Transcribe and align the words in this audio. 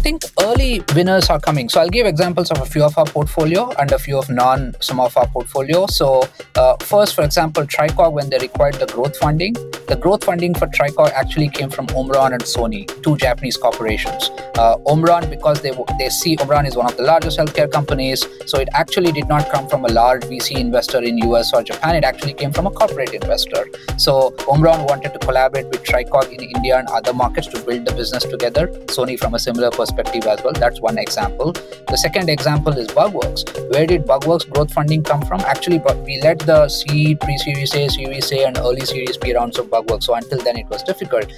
I 0.00 0.02
think 0.02 0.24
early 0.40 0.82
winners 0.94 1.28
are 1.28 1.38
coming. 1.38 1.68
So 1.68 1.78
I'll 1.78 1.90
give 1.90 2.06
examples 2.06 2.50
of 2.50 2.62
a 2.62 2.64
few 2.64 2.82
of 2.82 2.96
our 2.96 3.04
portfolio 3.04 3.70
and 3.78 3.92
a 3.92 3.98
few 3.98 4.16
of 4.16 4.30
non 4.30 4.74
some 4.80 4.98
of 4.98 5.14
our 5.14 5.26
portfolio. 5.26 5.86
So 5.88 6.26
uh, 6.56 6.76
first, 6.80 7.14
for 7.14 7.22
example, 7.22 7.64
Tricog 7.64 8.12
when 8.14 8.30
they 8.30 8.38
required 8.38 8.76
the 8.76 8.86
growth 8.86 9.18
funding, 9.18 9.52
the 9.88 9.98
growth 10.00 10.24
funding 10.24 10.54
for 10.54 10.68
Tricog 10.68 11.12
actually 11.12 11.50
came 11.50 11.68
from 11.68 11.86
Omron 11.94 12.32
and 12.32 12.40
Sony, 12.40 12.86
two 13.02 13.18
Japanese 13.18 13.58
corporations. 13.58 14.30
Uh, 14.54 14.78
Omron 14.86 15.28
because 15.28 15.60
they 15.60 15.72
they 15.98 16.08
see 16.08 16.34
Omron 16.38 16.64
is 16.64 16.76
one 16.76 16.86
of 16.86 16.96
the 16.96 17.02
largest 17.02 17.38
healthcare 17.38 17.70
companies, 17.70 18.26
so 18.46 18.58
it 18.58 18.70
actually 18.72 19.12
did 19.12 19.28
not 19.28 19.50
come 19.50 19.68
from 19.68 19.84
a 19.84 19.88
large 19.88 20.22
VC 20.22 20.58
investor 20.58 21.02
in 21.02 21.18
US 21.28 21.52
or 21.52 21.62
Japan. 21.62 21.94
It 21.96 22.04
actually 22.04 22.32
came 22.32 22.52
from 22.52 22.66
a 22.66 22.70
corporate 22.70 23.12
investor. 23.12 23.68
So 23.98 24.34
Omron 24.48 24.86
wanted 24.86 25.12
to 25.12 25.18
collaborate 25.18 25.66
with 25.66 25.84
Tricog 25.84 26.32
in 26.32 26.42
India 26.56 26.78
and 26.78 26.88
other 26.88 27.12
markets 27.12 27.48
to 27.48 27.60
build 27.60 27.84
the 27.84 27.92
business 27.92 28.24
together. 28.24 28.68
Sony 28.96 29.18
from 29.18 29.34
a 29.34 29.38
similar 29.38 29.70
perspective 29.70 29.89
as 29.98 30.42
well. 30.42 30.52
That's 30.52 30.80
one 30.80 30.98
example. 30.98 31.52
The 31.52 31.96
second 31.96 32.28
example 32.28 32.72
is 32.76 32.88
Bugworks. 32.88 33.44
Where 33.72 33.86
did 33.86 34.06
Bugworks 34.06 34.48
growth 34.50 34.72
funding 34.72 35.02
come 35.02 35.22
from? 35.22 35.40
Actually, 35.40 35.78
we 36.04 36.20
led 36.20 36.40
the 36.40 36.68
seed, 36.68 37.20
pre-series 37.20 37.74
A, 37.74 37.88
Series 37.88 38.32
A, 38.32 38.46
and 38.46 38.58
early 38.58 38.86
Series 38.86 39.16
B 39.16 39.34
rounds 39.34 39.58
of 39.58 39.66
Bugworks. 39.66 40.04
So 40.04 40.14
until 40.14 40.38
then, 40.38 40.56
it 40.56 40.66
was 40.68 40.82
difficult. 40.82 41.32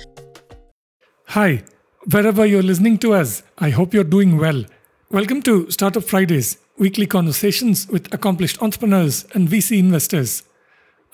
Hi, 1.27 1.63
wherever 2.11 2.45
you're 2.45 2.63
listening 2.63 2.99
to 2.99 3.15
us, 3.15 3.43
I 3.59 3.71
hope 3.71 3.95
you're 3.95 4.05
doing 4.05 4.37
well. 4.37 4.65
Welcome 5.11 5.43
to 5.43 5.71
Startup 5.71 6.03
Fridays, 6.03 6.59
weekly 6.79 7.07
conversations 7.07 7.89
with 7.89 8.13
accomplished 8.13 8.63
entrepreneurs 8.63 9.27
and 9.35 9.49
VC 9.49 9.79
investors. 9.79 10.43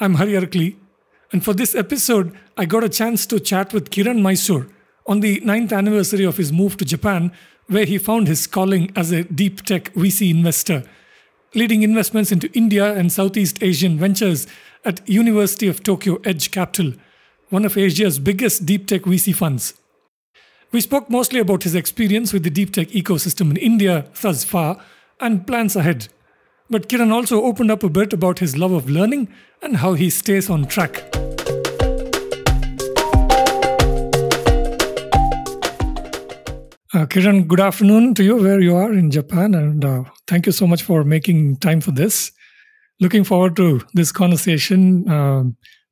I'm 0.01 0.15
Hari 0.15 0.33
Arakali, 0.33 0.77
and 1.33 1.45
for 1.45 1.53
this 1.53 1.75
episode, 1.75 2.37
I 2.57 2.65
got 2.65 2.85
a 2.85 2.89
chance 2.89 3.27
to 3.27 3.39
chat 3.39 3.73
with 3.73 3.91
Kiran 3.91 4.23
Mysore 4.23 4.69
on 5.09 5.21
the 5.21 5.41
ninth 5.41 5.73
anniversary 5.73 6.25
of 6.25 6.37
his 6.37 6.53
move 6.53 6.77
to 6.77 6.85
Japan, 6.85 7.33
where 7.67 7.87
he 7.87 7.99
found 7.99 8.29
his 8.29 8.47
calling 8.47 8.93
as 8.95 9.11
a 9.11 9.25
deep 9.25 9.63
tech 9.63 9.93
VC 9.95 10.31
investor, 10.31 10.85
leading 11.55 11.83
investments 11.83 12.31
into 12.31 12.53
India 12.53 12.95
and 12.95 13.11
Southeast 13.11 13.63
Asian 13.63 13.99
ventures 13.99 14.47
at 14.85 15.07
University 15.09 15.67
of 15.67 15.83
Tokyo 15.83 16.21
Edge 16.25 16.51
Capital, 16.51 16.93
one 17.49 17.65
of 17.65 17.77
Asia's 17.77 18.19
biggest 18.19 18.67
deep 18.67 18.87
tech 18.87 19.03
VC 19.03 19.35
funds. 19.35 19.75
We 20.71 20.83
spoke 20.83 21.09
mostly 21.09 21.41
about 21.41 21.63
his 21.63 21.75
experience 21.75 22.33
with 22.35 22.43
the 22.43 22.51
deep 22.51 22.75
tech 22.75 22.89
ecosystem 22.89 23.51
in 23.51 23.57
India 23.57 24.07
thus 24.21 24.45
far 24.45 24.83
and 25.19 25.47
plans 25.47 25.75
ahead. 25.75 26.09
But 26.69 26.91
Kiran 26.91 27.11
also 27.11 27.43
opened 27.43 27.71
up 27.71 27.83
a 27.83 27.89
bit 27.89 28.13
about 28.13 28.41
his 28.41 28.59
love 28.59 28.73
of 28.73 28.91
learning 28.91 29.29
and 29.63 29.79
how 29.79 29.95
he 29.95 30.11
stays 30.11 30.51
on 30.51 30.67
track. 30.67 31.28
Uh, 36.99 37.07
Kiran, 37.07 37.47
good 37.47 37.61
afternoon 37.61 38.13
to 38.13 38.25
you 38.25 38.35
where 38.35 38.59
you 38.59 38.75
are 38.75 38.93
in 38.93 39.09
Japan, 39.09 39.55
and 39.55 39.85
uh, 39.85 40.03
thank 40.27 40.47
you 40.47 40.53
so 40.53 40.67
much 40.67 40.83
for 40.83 41.05
making 41.05 41.57
time 41.59 41.81
for 41.81 41.93
this. 41.93 42.33
Looking 42.99 43.23
forward 43.23 43.55
to 43.55 43.83
this 43.95 44.11
conversation 44.11 45.09
uh, 45.09 45.45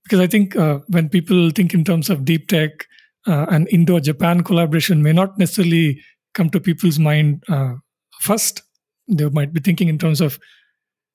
because 0.03 0.19
I 0.19 0.27
think 0.27 0.57
uh, 0.57 0.81
when 0.89 1.09
people 1.09 1.51
think 1.51 1.75
in 1.75 1.85
terms 1.85 2.11
of 2.11 2.25
deep 2.25 2.49
tech 2.49 2.89
uh, 3.25 3.47
and 3.51 3.69
Indo 3.69 4.01
Japan 4.01 4.43
collaboration, 4.43 5.01
may 5.01 5.13
not 5.13 5.39
necessarily 5.39 6.03
come 6.35 6.51
to 6.51 6.59
people's 6.59 6.99
mind 6.99 7.45
uh, 7.49 7.75
first. 8.23 8.63
They 9.07 9.29
might 9.29 9.53
be 9.53 9.61
thinking 9.61 9.87
in 9.87 9.99
terms 9.99 10.21
of 10.21 10.41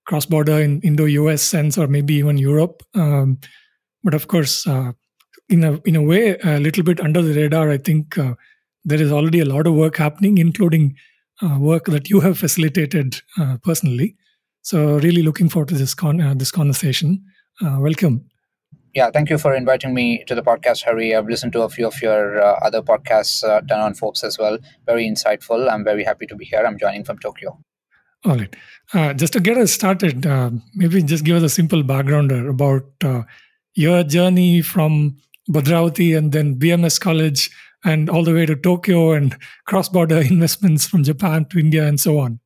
cross 0.08 0.26
border 0.26 0.62
in 0.62 0.80
Indo 0.84 1.04
US 1.04 1.42
sense 1.42 1.78
or 1.78 1.88
maybe 1.88 2.14
even 2.14 2.38
Europe. 2.38 2.82
Um, 2.94 3.40
but 4.06 4.14
of 4.14 4.30
course, 4.30 4.66
in 4.66 5.66
a 5.66 5.82
in 5.84 5.98
a 5.98 6.02
way, 6.02 6.38
a 6.46 6.62
little 6.62 6.84
bit 6.86 7.02
under 7.02 7.22
the 7.22 7.34
radar, 7.34 7.70
I 7.70 7.78
think 7.78 8.18
there 8.84 9.02
is 9.02 9.12
already 9.12 9.40
a 9.40 9.46
lot 9.46 9.68
of 9.68 9.74
work 9.74 9.98
happening, 9.98 10.38
including 10.38 10.96
uh, 11.42 11.58
work 11.60 11.86
that 11.86 12.10
you 12.10 12.20
have 12.20 12.38
facilitated 12.38 13.22
uh, 13.40 13.58
personally. 13.64 14.16
So, 14.62 15.00
really 15.00 15.24
looking 15.24 15.50
forward 15.50 15.70
to 15.70 15.76
this 15.76 15.94
con- 15.94 16.22
uh, 16.22 16.34
this 16.36 16.52
conversation. 16.52 17.24
Uh, 17.62 17.78
welcome. 17.80 18.26
Yeah, 18.94 19.10
thank 19.10 19.30
you 19.30 19.38
for 19.38 19.56
inviting 19.56 19.94
me 19.94 20.24
to 20.28 20.36
the 20.36 20.44
podcast, 20.44 20.84
Hari. 20.84 21.16
I've 21.16 21.28
listened 21.28 21.54
to 21.54 21.62
a 21.62 21.70
few 21.70 21.88
of 21.88 22.02
your 22.02 22.42
uh, 22.42 22.60
other 22.62 22.82
podcasts 22.82 23.44
uh, 23.44 23.62
done 23.62 23.80
on 23.80 23.94
Forbes 23.94 24.24
as 24.24 24.38
well. 24.38 24.58
Very 24.86 25.10
insightful. 25.10 25.72
I'm 25.72 25.84
very 25.84 26.04
happy 26.04 26.28
to 26.28 26.36
be 26.36 26.46
here. 26.46 26.64
I'm 26.66 26.78
joining 26.78 27.06
from 27.06 27.18
Tokyo. 27.20 27.58
All 28.24 28.38
right. 28.38 29.18
just 29.18 29.34
to 29.34 29.40
get 29.40 29.58
us 29.58 29.72
started, 29.72 30.26
maybe 30.76 31.02
just 31.02 31.24
give 31.24 31.38
us 31.38 31.44
a 31.44 31.50
simple 31.50 31.82
background 31.82 32.32
about 32.32 32.86
your 33.74 34.04
journey 34.04 34.62
from 34.62 35.18
Bhadravati 35.50 36.16
and 36.16 36.32
then 36.32 36.56
BMS 36.60 37.00
College 37.00 37.50
and 37.84 38.10
all 38.10 38.24
the 38.24 38.34
way 38.34 38.46
to 38.46 38.56
Tokyo 38.56 39.14
and 39.14 39.38
cross 39.66 39.90
border 39.90 40.18
investments 40.22 40.86
from 40.86 41.04
Japan 41.04 41.46
to 41.46 41.60
India 41.60 41.88
and 41.88 42.00
so 42.00 42.20
on. 42.20 42.41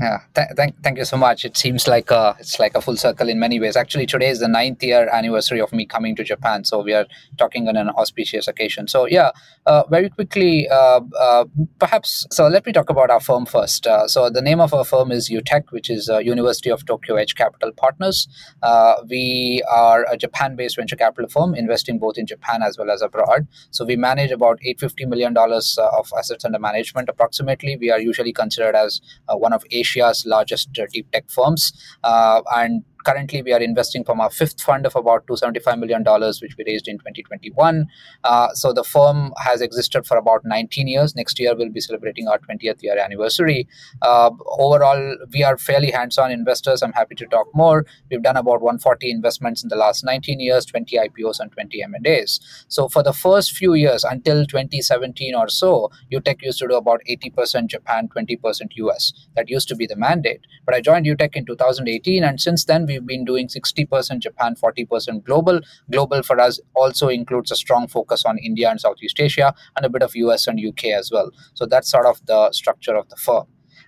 Yeah, 0.00 0.20
th- 0.36 0.48
thank, 0.54 0.80
thank 0.84 0.96
you 0.98 1.04
so 1.04 1.16
much. 1.16 1.44
It 1.44 1.56
seems 1.56 1.88
like 1.88 2.12
a, 2.12 2.36
it's 2.38 2.60
like 2.60 2.76
a 2.76 2.80
full 2.80 2.96
circle 2.96 3.28
in 3.28 3.40
many 3.40 3.58
ways. 3.58 3.76
Actually, 3.76 4.06
today 4.06 4.28
is 4.28 4.38
the 4.38 4.46
ninth 4.46 4.80
year 4.80 5.08
anniversary 5.12 5.60
of 5.60 5.72
me 5.72 5.86
coming 5.86 6.14
to 6.14 6.22
Japan, 6.22 6.64
so 6.64 6.80
we 6.80 6.94
are 6.94 7.06
talking 7.36 7.66
on 7.66 7.76
an 7.76 7.90
auspicious 7.90 8.46
occasion. 8.46 8.86
So 8.86 9.06
yeah, 9.08 9.32
uh, 9.66 9.82
very 9.90 10.08
quickly, 10.08 10.68
uh, 10.68 11.00
uh, 11.18 11.46
perhaps. 11.80 12.28
So 12.30 12.46
let 12.46 12.64
me 12.64 12.72
talk 12.72 12.90
about 12.90 13.10
our 13.10 13.18
firm 13.18 13.44
first. 13.44 13.88
Uh, 13.88 14.06
so 14.06 14.30
the 14.30 14.40
name 14.40 14.60
of 14.60 14.72
our 14.72 14.84
firm 14.84 15.10
is 15.10 15.28
UTEC, 15.28 15.64
which 15.70 15.90
is 15.90 16.08
uh, 16.08 16.18
University 16.18 16.70
of 16.70 16.86
Tokyo 16.86 17.16
Edge 17.16 17.34
Capital 17.34 17.72
Partners. 17.72 18.28
Uh, 18.62 19.02
we 19.10 19.64
are 19.68 20.06
a 20.08 20.16
Japan-based 20.16 20.76
venture 20.76 20.94
capital 20.94 21.28
firm 21.28 21.56
investing 21.56 21.98
both 21.98 22.16
in 22.16 22.26
Japan 22.26 22.62
as 22.62 22.78
well 22.78 22.92
as 22.92 23.02
abroad. 23.02 23.48
So 23.72 23.84
we 23.84 23.96
manage 23.96 24.30
about 24.30 24.60
850 24.62 25.06
million 25.06 25.34
dollars 25.34 25.76
of 25.76 26.12
assets 26.16 26.44
under 26.44 26.60
management. 26.60 27.08
Approximately, 27.08 27.78
we 27.78 27.90
are 27.90 28.00
usually 28.00 28.32
considered 28.32 28.76
as 28.76 29.00
one 29.26 29.52
of 29.52 29.64
Asia's 29.72 29.87
Asia's 29.88 30.24
largest 30.26 30.72
deep 30.92 31.10
tech 31.10 31.30
firms. 31.30 31.72
Uh, 32.04 32.42
and 32.54 32.84
currently 33.04 33.42
we 33.42 33.52
are 33.52 33.60
investing 33.60 34.04
from 34.04 34.20
our 34.20 34.30
fifth 34.30 34.60
fund 34.60 34.86
of 34.86 34.96
about 34.96 35.26
$275 35.26 35.78
million, 35.78 36.04
which 36.42 36.56
we 36.56 36.64
raised 36.66 36.88
in 36.88 36.98
2021. 36.98 37.86
Uh, 38.24 38.48
so 38.54 38.72
the 38.72 38.84
firm 38.84 39.32
has 39.38 39.60
existed 39.60 40.06
for 40.06 40.16
about 40.16 40.44
19 40.44 40.88
years. 40.88 41.14
Next 41.14 41.38
year, 41.38 41.54
we'll 41.56 41.70
be 41.70 41.80
celebrating 41.80 42.28
our 42.28 42.38
20th 42.38 42.82
year 42.82 42.98
anniversary. 42.98 43.68
Uh, 44.02 44.30
overall, 44.58 45.16
we 45.32 45.42
are 45.42 45.56
fairly 45.56 45.90
hands 45.90 46.18
on 46.18 46.30
investors. 46.30 46.82
I'm 46.82 46.92
happy 46.92 47.14
to 47.16 47.26
talk 47.26 47.46
more. 47.54 47.86
We've 48.10 48.22
done 48.22 48.36
about 48.36 48.60
140 48.60 49.10
investments 49.10 49.62
in 49.62 49.68
the 49.68 49.76
last 49.76 50.04
19 50.04 50.40
years, 50.40 50.64
20 50.66 50.96
IPOs, 50.96 51.40
and 51.40 51.52
20 51.52 51.82
M&As. 51.82 52.40
So 52.68 52.88
for 52.88 53.02
the 53.02 53.12
first 53.12 53.52
few 53.52 53.74
years, 53.74 54.04
until 54.04 54.44
2017 54.46 55.34
or 55.34 55.48
so, 55.48 55.90
UTEC 56.12 56.42
used 56.42 56.58
to 56.58 56.68
do 56.68 56.76
about 56.76 57.00
80% 57.08 57.66
Japan, 57.68 58.08
20% 58.08 58.38
US. 58.76 59.12
That 59.36 59.48
used 59.48 59.68
to 59.68 59.76
be 59.76 59.86
the 59.86 59.96
mandate. 59.96 60.40
But 60.64 60.74
I 60.74 60.80
joined 60.80 61.06
UTEC 61.06 61.36
in 61.36 61.46
2018, 61.46 62.24
and 62.24 62.40
since 62.40 62.64
then, 62.64 62.86
we've 62.88 63.06
been 63.06 63.24
doing 63.24 63.46
60% 63.46 64.18
Japan, 64.18 64.56
40% 64.56 65.24
global. 65.24 65.60
Global 65.90 66.22
for 66.22 66.40
us 66.40 66.60
also 66.74 67.08
includes 67.08 67.52
a 67.52 67.56
strong 67.56 67.86
focus 67.86 68.24
on 68.24 68.38
India 68.38 68.70
and 68.70 68.80
Southeast 68.80 69.20
Asia 69.20 69.54
and 69.76 69.86
a 69.86 69.88
bit 69.88 70.02
of 70.02 70.16
US 70.16 70.46
and 70.48 70.58
UK 70.58 70.86
as 70.86 71.10
well. 71.12 71.30
So 71.54 71.66
that's 71.66 71.90
sort 71.90 72.06
of 72.06 72.24
the 72.26 72.50
structure 72.52 72.96
of 72.96 73.08
the 73.08 73.16
firm. 73.16 73.46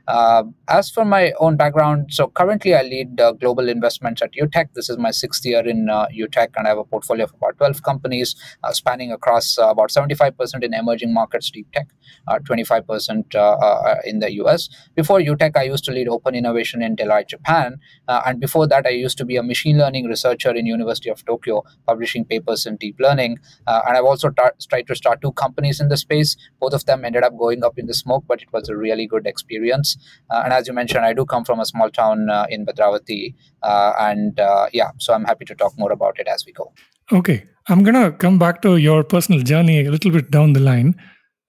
Uh, 0.08 0.44
as 0.68 0.90
for 0.90 1.04
my 1.04 1.32
own 1.40 1.56
background, 1.56 2.12
so 2.12 2.28
currently 2.28 2.74
I 2.74 2.82
lead 2.82 3.20
uh, 3.20 3.32
global 3.32 3.68
investments 3.68 4.22
at 4.22 4.32
UTEC. 4.32 4.68
This 4.74 4.88
is 4.88 4.98
my 4.98 5.10
sixth 5.10 5.44
year 5.44 5.66
in 5.66 5.88
uh, 5.88 6.06
UTEC, 6.06 6.48
and 6.56 6.66
I 6.66 6.70
have 6.70 6.78
a 6.78 6.84
portfolio 6.84 7.24
of 7.24 7.34
about 7.34 7.58
12 7.58 7.82
companies 7.82 8.34
uh, 8.64 8.72
spanning 8.72 9.12
across 9.12 9.58
uh, 9.58 9.68
about 9.68 9.90
75% 9.90 10.64
in 10.64 10.74
emerging 10.74 11.12
markets, 11.14 11.50
deep 11.50 11.70
tech, 11.72 11.88
25% 12.28 13.34
uh, 13.34 13.94
in 14.04 14.18
the 14.20 14.32
US. 14.42 14.68
Before 14.94 15.18
UTEC, 15.20 15.56
I 15.56 15.62
used 15.62 15.84
to 15.84 15.92
lead 15.92 16.08
open 16.08 16.34
innovation 16.34 16.82
in 16.82 16.96
Deloitte, 16.96 17.28
Japan, 17.28 17.78
and 18.08 18.40
before 18.40 18.66
that, 18.68 18.86
I 18.86 18.90
used 18.90 19.18
to 19.18 19.24
be 19.24 19.36
a 19.36 19.42
machine 19.42 19.78
learning 19.78 20.06
researcher 20.06 20.50
in 20.50 20.66
University 20.66 21.10
of 21.10 21.24
Tokyo, 21.24 21.62
publishing 21.86 22.24
papers 22.24 22.66
in 22.66 22.76
deep 22.76 22.96
learning. 22.98 23.38
and 23.66 23.96
I've 23.96 24.04
also 24.04 24.30
tar- 24.30 24.54
tried 24.68 24.86
to 24.88 24.94
start 24.94 25.20
two 25.22 25.32
companies 25.32 25.80
in 25.80 25.88
the 25.88 25.96
space. 25.96 26.36
Both 26.60 26.74
of 26.74 26.84
them 26.86 27.04
ended 27.04 27.22
up 27.22 27.36
going 27.38 27.64
up 27.64 27.78
in 27.78 27.86
the 27.86 27.94
smoke, 27.94 28.24
but 28.26 28.42
it 28.42 28.52
was 28.52 28.68
a 28.68 28.76
really 28.76 29.06
good 29.06 29.26
experience. 29.26 29.89
Uh, 30.30 30.42
and 30.44 30.52
as 30.52 30.66
you 30.66 30.74
mentioned, 30.74 31.04
I 31.04 31.12
do 31.12 31.24
come 31.24 31.44
from 31.44 31.60
a 31.60 31.66
small 31.66 31.90
town 31.90 32.28
uh, 32.30 32.46
in 32.48 32.66
Bhadravati. 32.66 33.34
Uh, 33.62 33.92
and 33.98 34.38
yeah, 34.72 34.90
so 34.98 35.14
I'm 35.14 35.24
happy 35.24 35.44
to 35.46 35.54
talk 35.54 35.78
more 35.78 35.92
about 35.92 36.18
it 36.18 36.28
as 36.28 36.44
we 36.46 36.52
go. 36.52 36.72
Okay. 37.12 37.44
I'm 37.68 37.84
to 37.84 38.12
come 38.12 38.38
back 38.38 38.62
to 38.62 38.76
your 38.76 39.04
personal 39.04 39.42
journey 39.42 39.84
a 39.84 39.90
little 39.90 40.10
bit 40.10 40.30
down 40.30 40.54
the 40.54 40.60
line. 40.60 40.96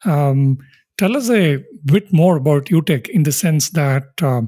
Um, 0.05 0.57
tell 0.97 1.17
us 1.17 1.29
a 1.29 1.63
bit 1.85 2.11
more 2.13 2.37
about 2.37 2.65
UTEC 2.65 3.09
in 3.09 3.23
the 3.23 3.31
sense 3.31 3.69
that 3.71 4.03
uh, 4.21 4.41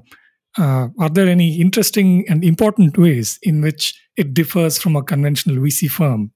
uh, 0.57 0.89
are 0.99 1.09
there 1.09 1.27
any 1.27 1.59
interesting 1.59 2.25
and 2.29 2.43
important 2.43 2.97
ways 2.97 3.39
in 3.41 3.61
which 3.61 3.99
it 4.17 4.33
differs 4.33 4.77
from 4.77 4.95
a 4.95 5.03
conventional 5.03 5.57
VC 5.57 5.89
firm? 5.89 6.31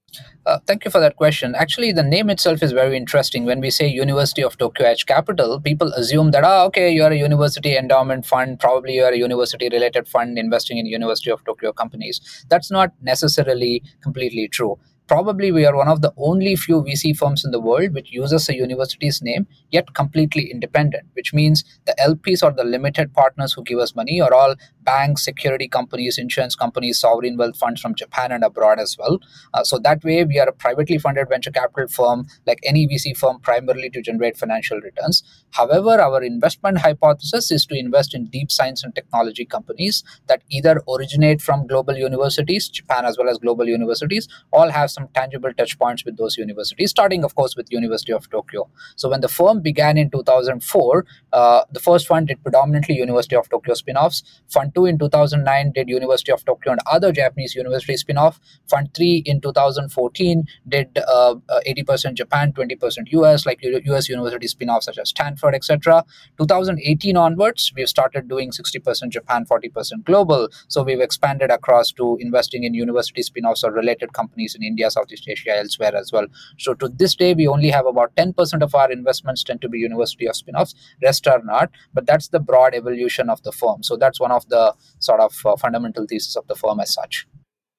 Uh, 0.45 0.59
thank 0.65 0.85
you 0.85 0.91
for 0.91 0.99
that 0.99 1.15
question. 1.17 1.53
Actually, 1.55 1.91
the 1.91 2.03
name 2.03 2.29
itself 2.29 2.63
is 2.63 2.71
very 2.71 2.95
interesting. 2.95 3.45
When 3.45 3.59
we 3.59 3.69
say 3.69 3.87
University 3.87 4.43
of 4.43 4.57
Tokyo 4.57 4.87
Edge 4.87 5.05
Capital, 5.05 5.59
people 5.59 5.91
assume 5.93 6.31
that, 6.31 6.43
ah, 6.43 6.63
okay, 6.65 6.89
you're 6.89 7.11
a 7.11 7.17
university 7.17 7.75
endowment 7.75 8.25
fund, 8.25 8.59
probably 8.59 8.95
you're 8.95 9.09
a 9.09 9.17
university 9.17 9.67
related 9.69 10.07
fund 10.07 10.37
investing 10.37 10.77
in 10.77 10.85
University 10.85 11.31
of 11.31 11.43
Tokyo 11.43 11.73
companies. 11.73 12.45
That's 12.49 12.71
not 12.71 12.93
necessarily 13.01 13.83
completely 14.01 14.47
true 14.47 14.79
probably 15.07 15.51
we 15.51 15.65
are 15.65 15.75
one 15.75 15.88
of 15.88 16.01
the 16.01 16.13
only 16.18 16.56
few 16.56 16.81
VC 16.81 17.18
firms 17.18 17.45
in 17.45 17.51
the 17.51 17.59
world 17.59 17.94
which 17.94 18.12
uses 18.12 18.50
a 18.50 18.56
university's 18.56 19.21
name 19.21 19.48
yet 19.71 19.94
completely 19.94 20.51
independent, 20.51 21.07
which 21.13 21.33
means 21.33 21.63
the 21.86 21.95
LPs 22.00 22.44
or 22.44 22.51
the 22.51 22.63
limited 22.63 23.13
partners 23.13 23.54
who 23.54 23.63
give 23.63 23.80
us 23.80 23.95
money 23.95 24.21
are 24.21 24.33
all 24.33 24.56
banks, 24.83 25.24
security 25.24 25.68
companies, 25.68 26.18
insurance 26.18 26.56
companies, 26.56 27.00
sovereign 27.00 27.38
wealth 27.38 27.57
funds 27.57 27.81
from 27.81 27.95
Japan 27.95 28.31
and 28.31 28.44
abroad 28.44 28.80
as 28.80 28.95
well. 28.98 29.19
Uh, 29.54 29.63
so 29.63 29.77
that 29.80 30.04
way, 30.04 30.24
we 30.24 30.39
are 30.39 30.48
a 30.48 30.54
privately 30.54 30.98
funded 30.98 31.27
venture 31.30 31.51
capital 31.51 31.88
firm 31.88 32.25
like 32.45 32.60
any 32.63 32.88
VC 32.88 33.15
firm, 33.15 33.39
primarily 33.39 33.89
to 33.89 34.01
generate 34.01 34.38
financial 34.38 34.80
returns. 34.80 35.24
However, 35.51 36.00
our 36.01 36.24
investment 36.24 36.80
hypothesis 36.80 37.51
is 37.51 37.65
to 37.65 37.77
invest 37.77 38.13
in 38.13 38.27
deep 38.27 38.51
science 38.51 38.83
and 38.83 38.95
technology 38.95 39.45
companies 39.45 40.03
that 40.27 40.42
either 40.50 40.81
originate 40.89 41.42
from 41.42 41.68
global 41.68 41.95
universities, 41.95 42.69
Japan 42.69 43.06
as 43.06 43.18
well 43.18 43.30
as 43.30 43.38
global 43.38 43.68
universities, 43.68 44.27
all 44.51 44.69
have 44.69 44.89
some 44.97 45.07
tangible 45.13 45.53
touch 45.53 45.77
points 45.77 46.03
with 46.05 46.17
those 46.17 46.38
universities, 46.38 46.89
starting, 46.89 47.23
of 47.23 47.35
course, 47.35 47.55
with 47.55 47.71
University 47.71 48.13
of 48.13 48.29
Tokyo. 48.29 48.69
So 48.95 49.09
when 49.09 49.21
the 49.21 49.27
firm 49.27 49.61
began 49.61 49.97
in 49.97 50.09
2004, 50.09 51.05
uh, 51.33 51.61
the 51.71 51.79
first 51.79 52.07
fund 52.07 52.27
did 52.27 52.41
predominantly 52.44 52.95
University 52.95 53.35
of 53.35 53.49
Tokyo 53.49 53.73
spin-offs. 53.73 54.23
Fund 54.47 54.73
2 54.75 54.85
in 54.85 54.97
2009 54.97 55.71
did 55.73 55.89
University 55.89 56.31
of 56.31 56.44
Tokyo 56.45 56.71
and 56.71 56.81
other 56.88 57.11
Japanese 57.11 57.55
university 57.55 57.97
spin-off. 57.97 58.39
Fund 58.69 58.89
3 58.95 59.23
in 59.25 59.41
2014 59.41 60.45
did 60.67 60.97
uh, 61.07 61.35
80% 61.67 62.15
Japan, 62.15 62.53
20% 62.53 63.11
US, 63.11 63.45
like 63.45 63.59
US 63.63 64.09
university 64.09 64.47
spin-offs 64.47 64.85
such 64.85 64.97
as 64.97 65.09
Stanford, 65.09 65.53
etc. 65.53 66.03
2018 66.38 67.17
onwards, 67.17 67.71
we've 67.75 67.89
started 67.89 68.27
doing 68.27 68.51
60% 68.51 69.09
Japan, 69.09 69.45
40% 69.45 70.03
global. 70.05 70.50
So 70.67 70.83
we've 70.83 71.01
expanded 71.01 71.51
across 71.51 71.91
to 71.93 72.17
investing 72.19 72.63
in 72.63 72.73
university 72.73 73.21
spin-offs 73.21 73.63
or 73.63 73.71
related 73.71 74.13
companies 74.13 74.55
in 74.55 74.63
India, 74.63 74.87
Southeast 74.89 75.28
Asia, 75.28 75.57
elsewhere 75.57 75.95
as 75.95 76.12
well. 76.12 76.25
So 76.57 76.74
to 76.75 76.89
this 76.89 77.16
day, 77.16 77.34
we 77.34 77.48
only 77.48 77.69
have 77.69 77.86
about 77.86 78.16
10% 78.16 78.62
of 78.62 78.75
our 78.75 78.92
investments 78.92 79.44
tend 79.44 79.62
to 79.62 79.69
be 79.69 79.80
university 79.80 80.28
of 80.28 80.36
spin-offs. 80.36 80.75
Rest 81.04 81.28
are 81.28 81.42
not, 81.44 81.72
but 81.94 82.06
that's 82.06 82.30
the 82.30 82.39
broad 82.39 82.74
evolution 82.74 83.30
of 83.30 83.42
the 83.44 83.51
firm. 83.51 83.84
So 83.84 83.98
that's 83.98 84.19
one 84.19 84.31
of 84.31 84.48
the 84.50 84.74
sort 85.00 85.19
of 85.19 85.36
uh, 85.45 85.56
fundamental 85.56 86.06
thesis 86.07 86.36
of 86.36 86.48
the 86.48 86.56
firm 86.56 86.80
as 86.80 86.94
such. 86.94 87.28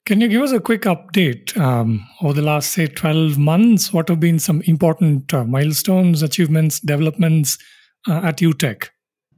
Can 0.07 0.23
you 0.23 0.29
give 0.29 0.41
us 0.41 0.53
a 0.53 0.61
quick 0.61 0.83
update 0.83 1.55
um, 1.59 2.03
over 2.23 2.33
the 2.33 2.41
last, 2.41 2.73
say, 2.73 2.87
12 2.87 3.37
months? 3.37 3.93
What 3.93 4.09
have 4.09 4.19
been 4.19 4.39
some 4.39 4.63
important 4.63 5.35
uh, 5.35 5.45
milestones, 5.45 6.23
achievements, 6.23 6.81
developments 6.81 7.59
uh, 8.09 8.23
at 8.25 8.39
UTEC? 8.39 8.89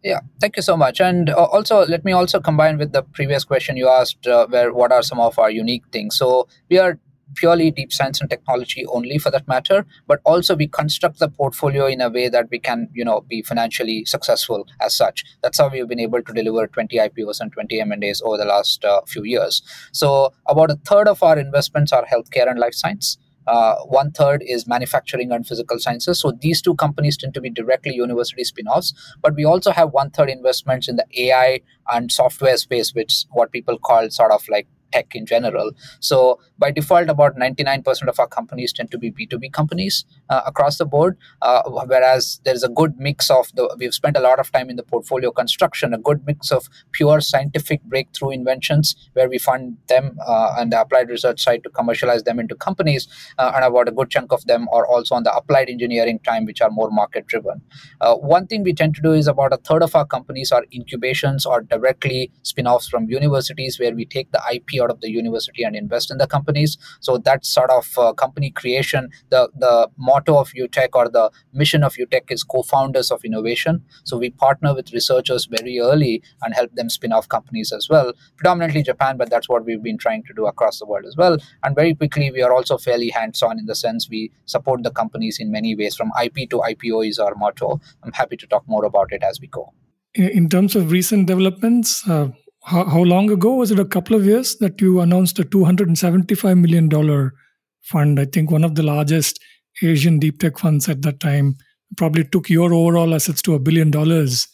Yeah, 0.05 0.21
thank 0.41 0.57
you 0.57 0.63
so 0.63 0.77
much. 0.77 1.01
And 1.01 1.29
uh, 1.31 1.45
also, 1.45 1.85
let 1.87 2.05
me 2.05 2.13
also 2.13 2.41
combine 2.41 2.79
with 2.79 2.93
the 2.93 3.03
previous 3.03 3.45
question 3.45 3.77
you 3.77 3.89
asked, 3.89 4.27
uh, 4.27 4.47
where 4.47 4.73
what 4.73 4.93
are 4.93 5.03
some 5.03 5.21
of 5.21 5.39
our 5.39 5.51
unique 5.51 5.83
things? 5.93 6.17
So 6.17 6.49
we 6.71 6.79
are 6.79 6.99
purely 7.35 7.71
deep 7.71 7.93
science 7.93 8.21
and 8.21 8.31
technology 8.31 8.85
only 8.87 9.19
for 9.19 9.31
that 9.31 9.47
matter 9.49 9.87
but 10.07 10.21
also 10.25 10.57
we 10.57 10.67
construct 10.67 11.19
the 11.19 11.29
portfolio 11.29 11.87
in 11.87 12.01
a 12.01 12.09
way 12.09 12.29
that 12.29 12.49
we 12.51 12.59
can 12.59 12.89
you 12.93 13.05
know 13.05 13.21
be 13.29 13.43
financially 13.43 14.05
successful 14.05 14.67
as 14.81 14.95
such 14.95 15.25
that's 15.43 15.59
how 15.59 15.69
we've 15.69 15.89
been 15.89 16.01
able 16.01 16.23
to 16.23 16.33
deliver 16.33 16.67
20 16.67 16.97
ipos 16.97 17.41
and 17.41 17.53
20 17.53 17.81
m&as 17.81 18.23
over 18.23 18.37
the 18.37 18.45
last 18.45 18.85
uh, 18.85 19.01
few 19.07 19.25
years 19.25 19.63
so 19.93 20.33
about 20.47 20.71
a 20.71 20.77
third 20.87 21.09
of 21.09 21.23
our 21.23 21.39
investments 21.39 21.93
are 21.93 22.05
healthcare 22.05 22.49
and 22.49 22.59
life 22.59 22.75
science 22.75 23.19
uh, 23.47 23.75
one 23.87 24.13
third 24.13 24.45
is 24.47 24.67
manufacturing 24.67 25.33
and 25.33 25.47
physical 25.47 25.79
sciences. 25.79 26.21
So 26.21 26.33
these 26.41 26.63
two 26.63 26.75
companies 26.77 27.17
tend 27.17 27.35
to 27.35 27.41
be 27.41 27.51
directly 27.51 27.95
university 27.95 28.45
spin-offs. 28.45 28.93
But 29.23 29.35
we 29.35 29.45
also 29.45 29.73
have 29.73 29.91
one 29.91 30.11
third 30.11 30.31
investments 30.31 30.89
in 30.89 30.97
the 30.97 31.07
AI 31.19 31.61
and 31.93 32.13
software 32.13 32.57
space, 32.57 32.95
which 32.95 33.25
what 33.31 33.51
people 33.51 33.79
call 33.79 34.09
sort 34.11 34.31
of 34.31 34.47
like 34.49 34.69
tech 34.93 35.15
in 35.15 35.27
general. 35.27 35.73
So 36.01 36.41
by 36.59 36.71
default, 36.71 37.09
about 37.09 37.37
99% 37.37 38.09
of 38.09 38.19
our 38.19 38.27
companies 38.27 38.73
tend 38.73 38.91
to 38.91 38.99
be 38.99 39.11
B2B 39.11 39.53
companies 39.53 40.05
uh, 40.29 40.43
across 40.47 40.79
the 40.79 40.87
board, 40.87 41.17
uh, 41.43 41.63
whereas 41.87 42.41
there's 42.45 42.63
a 42.63 42.69
good 42.69 42.99
mix 42.99 43.31
of 43.31 43.51
the, 43.55 43.75
we've 43.79 43.95
spent 43.95 44.17
a 44.17 44.21
lot 44.21 44.39
of 44.39 44.51
time 44.53 44.71
in 44.71 44.77
the 44.77 44.83
portfolio 44.83 45.31
construction, 45.31 45.95
a 45.95 45.99
good 45.99 46.25
mix 46.27 46.51
of 46.51 46.69
pure 46.93 47.21
scientific 47.21 47.83
breakthrough 47.85 48.31
inventions 48.31 48.95
where 49.15 49.29
we 49.29 49.39
fund 49.39 49.77
them 49.89 50.19
uh, 50.27 50.55
and 50.59 50.73
the 50.73 50.81
applied 50.81 51.09
research 51.09 51.43
side 51.43 51.63
to 51.65 51.71
commercialize 51.71 52.23
them 52.25 52.39
into 52.39 52.55
companies, 52.55 53.09
uh, 53.39 53.53
and 53.55 53.65
about 53.65 53.89
a 53.89 53.93
good 53.93 54.11
chunk 54.11 54.33
of 54.33 54.45
them 54.47 54.69
are 54.73 54.87
also 54.87 55.15
on 55.15 55.23
the 55.23 55.35
applied 55.35 55.69
engineering 55.69 56.19
time, 56.21 56.45
which 56.45 56.61
are 56.61 56.71
more 56.71 56.91
market 56.91 57.27
driven. 57.27 57.61
Uh, 58.01 58.15
one 58.17 58.47
thing 58.47 58.63
we 58.63 58.73
tend 58.73 58.95
to 58.95 59.03
do 59.03 59.13
is 59.13 59.27
about 59.27 59.53
a 59.53 59.57
third 59.59 59.83
of 59.83 59.95
our 59.95 60.07
companies 60.07 60.53
are 60.53 60.65
incubations 60.73 61.47
or 61.47 61.63
directly 61.63 62.31
spin 62.43 62.67
offs 62.67 62.89
from 62.89 63.09
universities 63.09 63.79
where 63.79 63.95
we 63.95 64.05
take 64.05 64.31
the 64.33 64.43
IP 64.53 64.80
out 64.81 64.91
of 64.91 65.01
the 65.01 65.11
university 65.11 65.63
and 65.63 65.77
invest 65.77 66.11
in 66.11 66.19
the 66.19 66.27
companies. 66.27 66.79
So 67.01 67.19
that 67.19 67.45
sort 67.45 67.71
of 67.71 67.99
uh, 67.99 68.13
company 68.13 68.51
creation, 68.51 69.11
the 69.31 69.51
the 69.57 69.89
motto 69.97 70.39
of 70.39 70.53
UTEC 70.53 70.89
or 70.95 71.09
the 71.09 71.31
mission 71.53 71.83
of 71.83 71.95
UTEC 71.95 72.31
is 72.31 72.43
co-founders 72.43 73.11
of 73.11 73.25
innovation. 73.25 73.85
So 74.05 74.19
we 74.19 74.31
partner 74.31 74.75
with 74.75 74.93
researchers 74.93 75.47
very 75.47 75.79
early 75.81 76.23
and 76.43 76.55
help 76.55 76.75
them 76.75 76.89
spin 76.89 77.13
off 77.13 77.29
companies 77.29 77.73
as 77.73 77.89
well, 77.89 78.13
predominantly 78.37 78.83
Japan, 78.83 79.17
but 79.17 79.31
that's 79.31 79.49
what 79.49 79.65
we've 79.65 79.83
been 79.83 79.99
trying 79.99 80.23
to 80.25 80.35
do 80.35 80.47
across 80.47 80.79
the 80.79 80.87
world 80.87 81.07
as 81.07 81.17
well. 81.17 81.39
And 81.63 81.75
very 81.75 81.95
quickly, 81.95 82.31
we 82.31 82.43
are 82.43 82.53
also 82.53 82.79
fairly 82.79 83.11
hands-on 83.11 83.59
in 83.59 83.67
the 83.67 83.75
sense 83.75 84.09
we 84.09 84.33
support 84.47 84.83
the 84.83 84.91
companies 84.91 85.39
in 85.39 85.51
many 85.51 85.75
ways. 85.75 85.97
From 85.97 86.13
IP 86.23 86.49
to 86.51 86.59
IPO 86.59 87.09
is 87.09 87.19
our 87.19 87.35
motto. 87.35 87.81
I'm 88.03 88.13
happy 88.13 88.37
to 88.37 88.47
talk 88.47 88.65
more 88.67 88.85
about 88.85 89.13
it 89.13 89.23
as 89.23 89.41
we 89.41 89.47
go. 89.47 89.73
In 90.15 90.49
terms 90.49 90.75
of 90.75 90.91
recent 90.91 91.27
developments, 91.27 92.09
uh, 92.09 92.29
how, 92.65 92.85
how 92.85 93.01
long 93.01 93.31
ago 93.31 93.55
was 93.55 93.71
it? 93.71 93.79
A 93.79 93.85
couple 93.85 94.17
of 94.17 94.25
years 94.25 94.57
that 94.57 94.81
you 94.81 95.01
announced 95.01 95.39
a 95.39 95.45
275 95.45 96.57
million 96.57 96.89
dollar 96.89 97.35
fund. 97.83 98.21
I 98.21 98.27
think 98.27 98.51
one 98.51 98.65
of 98.65 98.75
the 98.75 98.83
largest 98.83 99.41
Asian 99.83 100.19
deep 100.19 100.39
tech 100.39 100.59
funds 100.59 100.89
at 100.89 101.03
that 101.03 101.21
time 101.21 101.57
probably 101.97 102.25
took 102.25 102.49
your 102.49 102.73
overall 102.73 103.15
assets 103.15 103.43
to 103.43 103.55
a 103.55 103.59
billion 103.59 103.91
dollars 103.91 104.47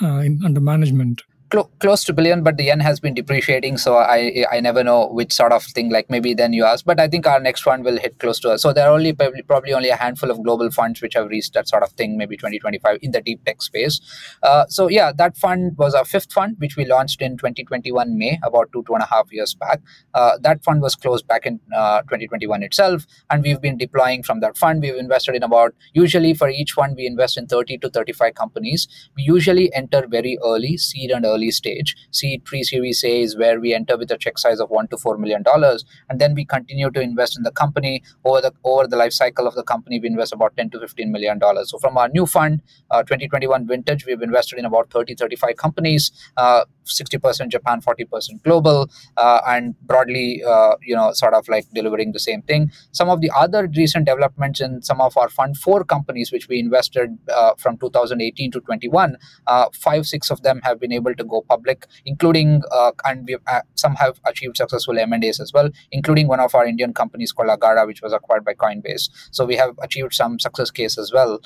uh, 0.00 0.18
in, 0.18 0.40
under 0.44 0.60
management 0.60 1.22
cl- 1.52 1.70
close 1.80 2.04
to 2.04 2.12
billion, 2.12 2.42
but 2.42 2.56
the 2.56 2.64
yen 2.64 2.80
has 2.80 3.00
been 3.00 3.14
depreciating, 3.14 3.76
so 3.76 3.96
I 3.96 4.44
I 4.50 4.60
never 4.60 4.82
know 4.84 5.08
which 5.08 5.32
sort 5.32 5.52
of 5.52 5.64
thing. 5.64 5.90
Like 5.90 6.10
maybe 6.10 6.34
then 6.34 6.52
you 6.52 6.64
ask, 6.64 6.84
but 6.84 7.00
I 7.00 7.08
think 7.08 7.26
our 7.26 7.40
next 7.40 7.66
one 7.66 7.82
will 7.82 7.98
hit 7.98 8.18
close 8.18 8.40
to. 8.40 8.58
So 8.58 8.72
there 8.72 8.88
are 8.88 8.92
only 8.92 9.12
probably, 9.12 9.42
probably 9.42 9.72
only 9.72 9.88
a 9.88 9.96
handful 9.96 10.30
of 10.30 10.42
global 10.42 10.70
funds 10.70 11.02
which 11.02 11.14
have 11.14 11.28
reached 11.28 11.54
that 11.54 11.68
sort 11.68 11.82
of 11.82 11.90
thing, 11.92 12.16
maybe 12.16 12.36
2025 12.36 12.98
in 13.02 13.10
the 13.12 13.20
deep 13.20 13.44
tech 13.44 13.62
space. 13.62 14.00
Uh, 14.42 14.66
so 14.68 14.88
yeah, 14.88 15.12
that 15.16 15.36
fund 15.36 15.76
was 15.76 15.94
our 15.94 16.04
fifth 16.04 16.32
fund, 16.32 16.56
which 16.58 16.76
we 16.76 16.84
launched 16.84 17.20
in 17.22 17.36
2021 17.36 18.16
May, 18.18 18.38
about 18.44 18.70
two 18.72 18.84
two 18.86 18.94
and 18.94 19.02
a 19.02 19.06
half 19.06 19.32
years 19.32 19.54
back. 19.54 19.80
Uh, 20.14 20.38
that 20.42 20.62
fund 20.64 20.82
was 20.82 20.94
closed 20.94 21.26
back 21.26 21.46
in 21.46 21.60
uh, 21.74 22.00
2021 22.02 22.62
itself, 22.62 23.06
and 23.30 23.42
we've 23.42 23.60
been 23.60 23.76
deploying 23.76 24.22
from 24.22 24.40
that 24.40 24.56
fund. 24.56 24.82
We've 24.82 24.94
invested 24.94 25.34
in 25.34 25.42
about 25.42 25.74
usually 25.92 26.34
for 26.34 26.48
each 26.48 26.72
fund 26.72 26.96
we 26.96 27.06
invest 27.06 27.36
in 27.36 27.46
30 27.46 27.78
to 27.78 27.90
35 27.90 28.34
companies. 28.34 28.88
We 29.16 29.22
usually 29.22 29.72
enter 29.74 30.06
very 30.06 30.38
early, 30.44 30.76
seed 30.76 31.10
and 31.10 31.24
early 31.24 31.39
early 31.40 31.50
stage. 31.50 31.96
Seed 32.10 32.44
pre-series 32.44 33.02
A 33.04 33.22
is 33.22 33.36
where 33.36 33.60
we 33.60 33.74
enter 33.74 33.96
with 33.96 34.10
a 34.10 34.18
check 34.18 34.38
size 34.38 34.60
of 34.60 34.70
one 34.70 34.88
to 34.88 34.96
four 34.96 35.16
million 35.16 35.42
dollars, 35.42 35.84
and 36.08 36.20
then 36.20 36.34
we 36.34 36.44
continue 36.44 36.90
to 36.90 37.00
invest 37.00 37.36
in 37.36 37.42
the 37.42 37.50
company 37.50 38.02
over 38.24 38.40
the 38.40 38.52
over 38.64 38.86
the 38.86 38.96
life 38.96 39.12
cycle 39.12 39.46
of 39.46 39.54
the 39.54 39.62
company. 39.62 40.00
We 40.00 40.08
invest 40.08 40.32
about 40.32 40.56
ten 40.56 40.70
to 40.70 40.80
fifteen 40.80 41.12
million 41.12 41.38
dollars. 41.38 41.70
So 41.70 41.78
from 41.78 41.96
our 41.96 42.08
new 42.08 42.26
fund, 42.26 42.62
uh, 42.90 43.02
2021 43.02 43.66
vintage, 43.66 44.06
we've 44.06 44.22
invested 44.22 44.58
in 44.58 44.64
about 44.64 44.90
30, 44.90 45.14
35 45.14 45.56
companies. 45.56 46.12
Uh, 46.36 46.64
60% 46.90 47.48
Japan, 47.48 47.80
40% 47.80 48.42
global, 48.42 48.90
uh, 49.16 49.40
and 49.46 49.78
broadly, 49.82 50.42
uh, 50.46 50.74
you 50.82 50.94
know, 50.94 51.12
sort 51.12 51.34
of 51.34 51.48
like 51.48 51.66
delivering 51.72 52.12
the 52.12 52.18
same 52.18 52.42
thing. 52.42 52.70
Some 52.92 53.08
of 53.08 53.20
the 53.20 53.30
other 53.36 53.68
recent 53.76 54.06
developments 54.06 54.60
in 54.60 54.82
some 54.82 55.00
of 55.00 55.16
our 55.16 55.28
fund 55.28 55.56
four 55.56 55.84
companies, 55.84 56.32
which 56.32 56.48
we 56.48 56.58
invested 56.58 57.16
uh, 57.32 57.54
from 57.56 57.78
2018 57.78 58.50
to 58.52 58.60
21, 58.60 59.16
uh, 59.46 59.66
five, 59.72 60.06
six 60.06 60.30
of 60.30 60.42
them 60.42 60.60
have 60.62 60.80
been 60.80 60.92
able 60.92 61.14
to 61.14 61.24
go 61.30 61.40
public, 61.48 61.86
including, 62.04 62.62
uh, 62.70 62.92
and 63.04 63.26
we 63.26 63.36
uh, 63.46 63.60
some 63.74 63.94
have 63.94 64.20
achieved 64.26 64.56
successful 64.58 64.98
M&As 64.98 65.40
as 65.40 65.52
well, 65.52 65.70
including 65.92 66.28
one 66.28 66.40
of 66.40 66.54
our 66.54 66.66
Indian 66.66 66.92
companies 66.92 67.32
called 67.32 67.48
Agara, 67.48 67.86
which 67.86 68.02
was 68.02 68.12
acquired 68.12 68.44
by 68.44 68.54
Coinbase. 68.54 69.08
So 69.30 69.44
we 69.44 69.56
have 69.56 69.78
achieved 69.82 70.12
some 70.12 70.38
success 70.38 70.70
case 70.70 70.98
as 70.98 71.12
well 71.12 71.40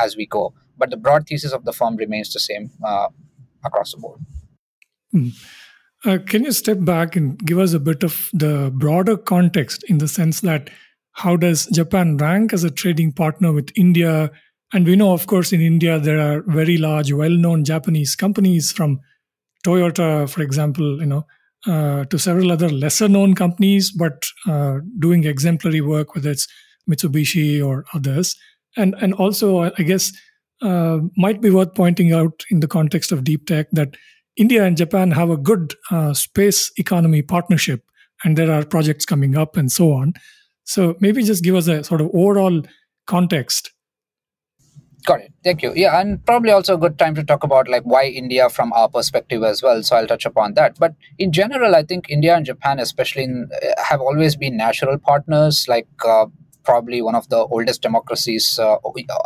as 0.00 0.16
we 0.16 0.26
go. 0.26 0.54
But 0.78 0.90
the 0.90 0.96
broad 0.96 1.26
thesis 1.26 1.52
of 1.52 1.64
the 1.64 1.72
firm 1.72 1.96
remains 1.96 2.32
the 2.32 2.40
same 2.40 2.70
across 3.64 3.92
the 3.92 3.98
board. 3.98 4.20
Uh, 6.04 6.18
can 6.26 6.44
you 6.44 6.52
step 6.52 6.78
back 6.80 7.14
and 7.14 7.38
give 7.46 7.58
us 7.58 7.72
a 7.72 7.80
bit 7.80 8.02
of 8.02 8.28
the 8.32 8.72
broader 8.74 9.16
context 9.16 9.84
in 9.84 9.98
the 9.98 10.08
sense 10.08 10.40
that 10.40 10.70
how 11.12 11.36
does 11.36 11.66
Japan 11.66 12.16
rank 12.16 12.52
as 12.52 12.64
a 12.64 12.70
trading 12.70 13.12
partner 13.12 13.52
with 13.52 13.70
India? 13.76 14.30
And 14.72 14.86
we 14.86 14.96
know, 14.96 15.12
of 15.12 15.26
course, 15.26 15.52
in 15.52 15.60
India, 15.60 15.98
there 15.98 16.18
are 16.18 16.42
very 16.46 16.78
large, 16.78 17.12
well 17.12 17.30
known 17.30 17.64
Japanese 17.64 18.16
companies 18.16 18.72
from 18.72 19.00
Toyota, 19.66 20.28
for 20.28 20.42
example, 20.42 21.00
you 21.00 21.06
know, 21.06 21.26
uh, 21.66 22.04
to 22.06 22.18
several 22.18 22.50
other 22.50 22.68
lesser 22.68 23.08
known 23.08 23.34
companies, 23.34 23.92
but 23.92 24.26
uh, 24.48 24.78
doing 24.98 25.24
exemplary 25.24 25.80
work, 25.80 26.14
whether 26.14 26.30
it's 26.30 26.48
Mitsubishi 26.90 27.64
or 27.64 27.84
others. 27.94 28.34
And, 28.76 28.94
and 29.00 29.14
also, 29.14 29.60
I 29.60 29.82
guess, 29.82 30.12
uh, 30.62 30.98
might 31.16 31.40
be 31.40 31.50
worth 31.50 31.74
pointing 31.74 32.12
out 32.12 32.44
in 32.50 32.60
the 32.60 32.68
context 32.68 33.12
of 33.12 33.24
deep 33.24 33.46
tech 33.46 33.66
that 33.72 33.96
India 34.36 34.64
and 34.64 34.76
Japan 34.76 35.10
have 35.10 35.28
a 35.28 35.36
good 35.36 35.74
uh, 35.90 36.14
space 36.14 36.70
economy 36.78 37.20
partnership, 37.20 37.84
and 38.24 38.38
there 38.38 38.50
are 38.50 38.64
projects 38.64 39.04
coming 39.04 39.36
up 39.36 39.56
and 39.56 39.70
so 39.70 39.92
on. 39.92 40.14
So 40.64 40.96
maybe 41.00 41.22
just 41.22 41.44
give 41.44 41.54
us 41.54 41.68
a 41.68 41.84
sort 41.84 42.00
of 42.00 42.10
overall 42.14 42.62
context 43.06 43.70
Got 45.04 45.20
it. 45.20 45.32
Thank 45.42 45.62
you. 45.62 45.72
Yeah, 45.74 45.98
and 46.00 46.24
probably 46.24 46.52
also 46.52 46.74
a 46.74 46.78
good 46.78 46.96
time 46.98 47.14
to 47.16 47.24
talk 47.24 47.42
about 47.42 47.68
like 47.68 47.82
why 47.82 48.04
India 48.06 48.48
from 48.48 48.72
our 48.72 48.88
perspective 48.88 49.42
as 49.42 49.60
well. 49.62 49.82
So 49.82 49.96
I'll 49.96 50.06
touch 50.06 50.26
upon 50.26 50.54
that. 50.54 50.78
But 50.78 50.94
in 51.18 51.32
general, 51.32 51.74
I 51.74 51.82
think 51.82 52.08
India 52.08 52.36
and 52.36 52.46
Japan, 52.46 52.78
especially, 52.78 53.24
in, 53.24 53.48
uh, 53.52 53.82
have 53.82 54.00
always 54.00 54.36
been 54.36 54.56
natural 54.56 54.98
partners. 54.98 55.66
Like 55.66 55.88
uh, 56.06 56.26
probably 56.62 57.02
one 57.02 57.16
of 57.16 57.28
the 57.30 57.38
oldest 57.38 57.82
democracies 57.82 58.60
uh, 58.60 58.76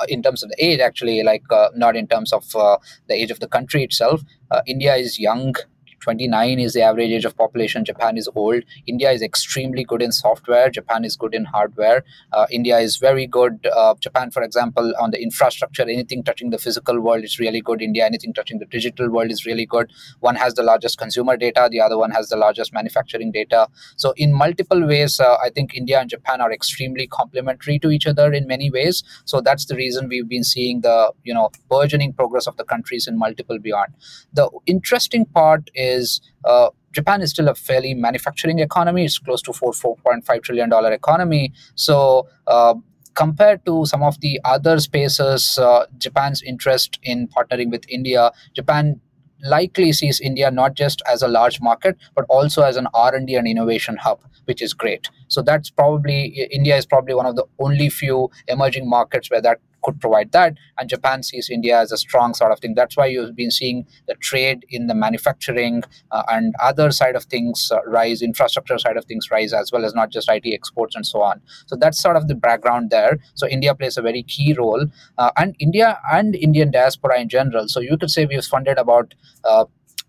in 0.09 0.23
terms 0.23 0.42
of 0.42 0.49
the 0.49 0.64
age, 0.64 0.80
actually, 0.80 1.23
like 1.23 1.45
uh, 1.50 1.68
not 1.75 1.95
in 1.95 2.06
terms 2.06 2.33
of 2.33 2.56
uh, 2.56 2.78
the 3.09 3.14
age 3.14 3.30
of 3.30 3.40
the 3.40 3.49
country 3.49 3.85
itself. 3.85 4.23
Uh, 4.50 4.62
India 4.66 4.95
is 4.95 5.18
young 5.18 5.54
29 6.00 6.59
is 6.59 6.75
the 6.75 6.83
average 6.83 7.11
age 7.11 7.25
of 7.25 7.37
population. 7.37 7.85
Japan 7.85 8.17
is 8.17 8.29
old. 8.35 8.62
India 8.87 9.11
is 9.11 9.23
extremely 9.23 9.85
good 9.85 10.03
in 10.03 10.12
software. 10.12 10.71
Japan 10.71 11.05
is 11.05 11.17
good 11.17 11.35
in 11.35 11.45
hardware. 11.45 12.05
Uh, 12.33 12.47
India 12.50 12.79
is 12.79 12.97
very 12.97 13.26
good. 13.26 13.67
Uh, 13.75 13.95
Japan, 14.00 14.31
for 14.31 14.43
example, 14.43 14.93
on 15.00 15.11
the 15.11 15.21
infrastructure, 15.23 15.83
anything 15.83 16.23
touching 16.23 16.50
the 16.50 16.59
physical 16.59 17.00
world 17.00 17.25
is 17.25 17.38
really 17.38 17.61
good. 17.61 17.83
India, 17.83 18.05
anything 18.05 18.33
touching 18.33 18.59
the 18.59 18.67
digital 18.67 19.11
world 19.11 19.31
is 19.31 19.47
really 19.47 19.67
good. 19.67 19.91
One 20.21 20.37
has 20.37 20.55
the 20.55 20.62
largest 20.62 20.99
consumer 20.99 21.37
data, 21.37 21.69
the 21.71 21.81
other 21.81 21.99
one 21.99 22.11
has 22.11 22.29
the 22.29 22.37
largest 22.37 22.73
manufacturing 22.73 23.33
data. 23.33 23.69
So, 23.97 24.12
in 24.17 24.33
multiple 24.33 24.87
ways, 24.87 25.19
uh, 25.21 25.37
I 25.43 25.50
think 25.50 25.75
India 25.75 26.00
and 26.00 26.11
Japan 26.11 26.41
are 26.41 26.53
extremely 26.53 27.07
complementary 27.07 27.79
to 27.81 27.91
each 27.91 28.07
other 28.07 28.33
in 28.33 28.47
many 28.47 28.71
ways. 28.71 29.03
So, 29.25 29.41
that's 29.41 29.67
the 29.67 29.76
reason 29.76 30.09
we've 30.09 30.29
been 30.29 30.45
seeing 30.45 30.81
the 30.83 31.12
you 31.25 31.35
know 31.35 31.50
burgeoning 31.69 32.12
progress 32.12 32.47
of 32.47 32.57
the 32.57 32.65
countries 32.65 33.07
in 33.07 33.19
multiple 33.19 33.59
beyond. 33.59 33.93
The 34.33 34.49
interesting 34.67 35.25
part 35.26 35.71
is 35.75 35.86
is 35.87 36.21
uh, 36.45 36.69
Japan 36.93 37.21
is 37.21 37.31
still 37.31 37.49
a 37.49 37.55
fairly 37.55 37.95
manufacturing 37.95 38.59
economy. 38.59 39.05
It's 39.05 39.19
close 39.19 39.43
to 39.43 39.52
four 39.52 39.73
four 39.73 39.97
point 39.97 40.25
five 40.25 40.43
trillion 40.43 40.71
dollar 40.71 40.93
economy. 40.93 41.52
So 41.75 42.28
uh, 42.47 42.75
compared 43.14 43.64
to 43.66 43.87
some 43.87 44.02
of 44.02 44.21
the 44.21 44.40
other 44.45 44.78
spaces, 44.81 45.59
uh, 45.59 45.87
Japan's 45.99 46.43
interest 46.43 46.99
in 47.02 47.28
partnering 47.28 47.71
with 47.71 47.85
India, 47.88 48.31
Japan 48.55 49.00
likely 49.43 49.93
sees 49.93 50.21
India 50.21 50.50
not 50.50 50.75
just 50.75 51.02
as 51.11 51.23
a 51.23 51.28
large 51.28 51.61
market 51.61 51.97
but 52.14 52.25
also 52.28 52.62
as 52.62 52.76
an 52.76 52.87
R&D 52.95 53.35
and 53.35 53.47
innovation 53.47 53.97
hub 53.97 54.21
which 54.47 54.62
is 54.62 54.73
great 54.73 55.11
so 55.28 55.43
that's 55.43 55.71
probably 55.71 56.49
India 56.50 56.76
is 56.76 56.87
probably 56.87 57.14
one 57.14 57.26
of 57.26 57.37
the 57.37 57.45
only 57.59 57.90
few 57.90 58.31
emerging 58.49 58.88
markets 58.88 59.31
where 59.31 59.43
that 59.43 59.61
could 59.87 60.00
provide 60.00 60.33
that. 60.33 60.55
And 60.76 60.90
Japan 60.90 61.23
sees 61.23 61.49
India 61.49 61.81
as 61.81 61.93
a 61.93 61.97
strong 61.97 62.35
sort 62.35 62.50
of 62.52 62.59
thing. 62.59 62.75
That's 62.75 62.97
why 62.97 63.07
you've 63.07 63.37
been 63.37 63.52
seeing 63.52 63.87
the 64.09 64.16
trade 64.16 64.66
in 64.69 64.88
the 64.88 64.95
manufacturing 64.95 65.85
uh, 66.11 66.25
and 66.28 66.55
other 66.61 66.90
side 66.90 67.14
of 67.14 67.25
things 67.25 67.71
uh, 67.73 67.78
rise, 67.87 68.21
infrastructure 68.21 68.78
side 68.78 68.97
of 68.97 69.05
things 69.05 69.31
rise, 69.31 69.52
as 69.52 69.71
well 69.73 69.85
as 69.85 69.95
not 69.95 70.11
just 70.11 70.28
IT 70.28 70.47
exports 70.52 70.97
and 70.97 71.07
so 71.07 71.23
on. 71.23 71.40
So 71.66 71.76
that's 71.76 72.02
sort 72.02 72.16
of 72.16 72.26
the 72.26 72.35
background 72.35 72.90
there. 72.90 73.19
So 73.35 73.47
India 73.47 73.75
plays 73.75 73.97
a 73.97 74.02
very 74.02 74.25
key 74.25 74.55
role, 74.59 74.87
uh, 75.19 75.31
and 75.37 75.55
India 75.61 75.99
and 76.11 76.35
Indian 76.35 76.73
diaspora 76.73 77.21
in 77.21 77.28
general. 77.28 77.69
So 77.69 77.81
you 77.81 77.97
could 77.97 78.11
say 78.11 78.26
we've 78.26 78.45
funded 78.45 78.78
about 78.78 79.14
uh, 79.45 79.66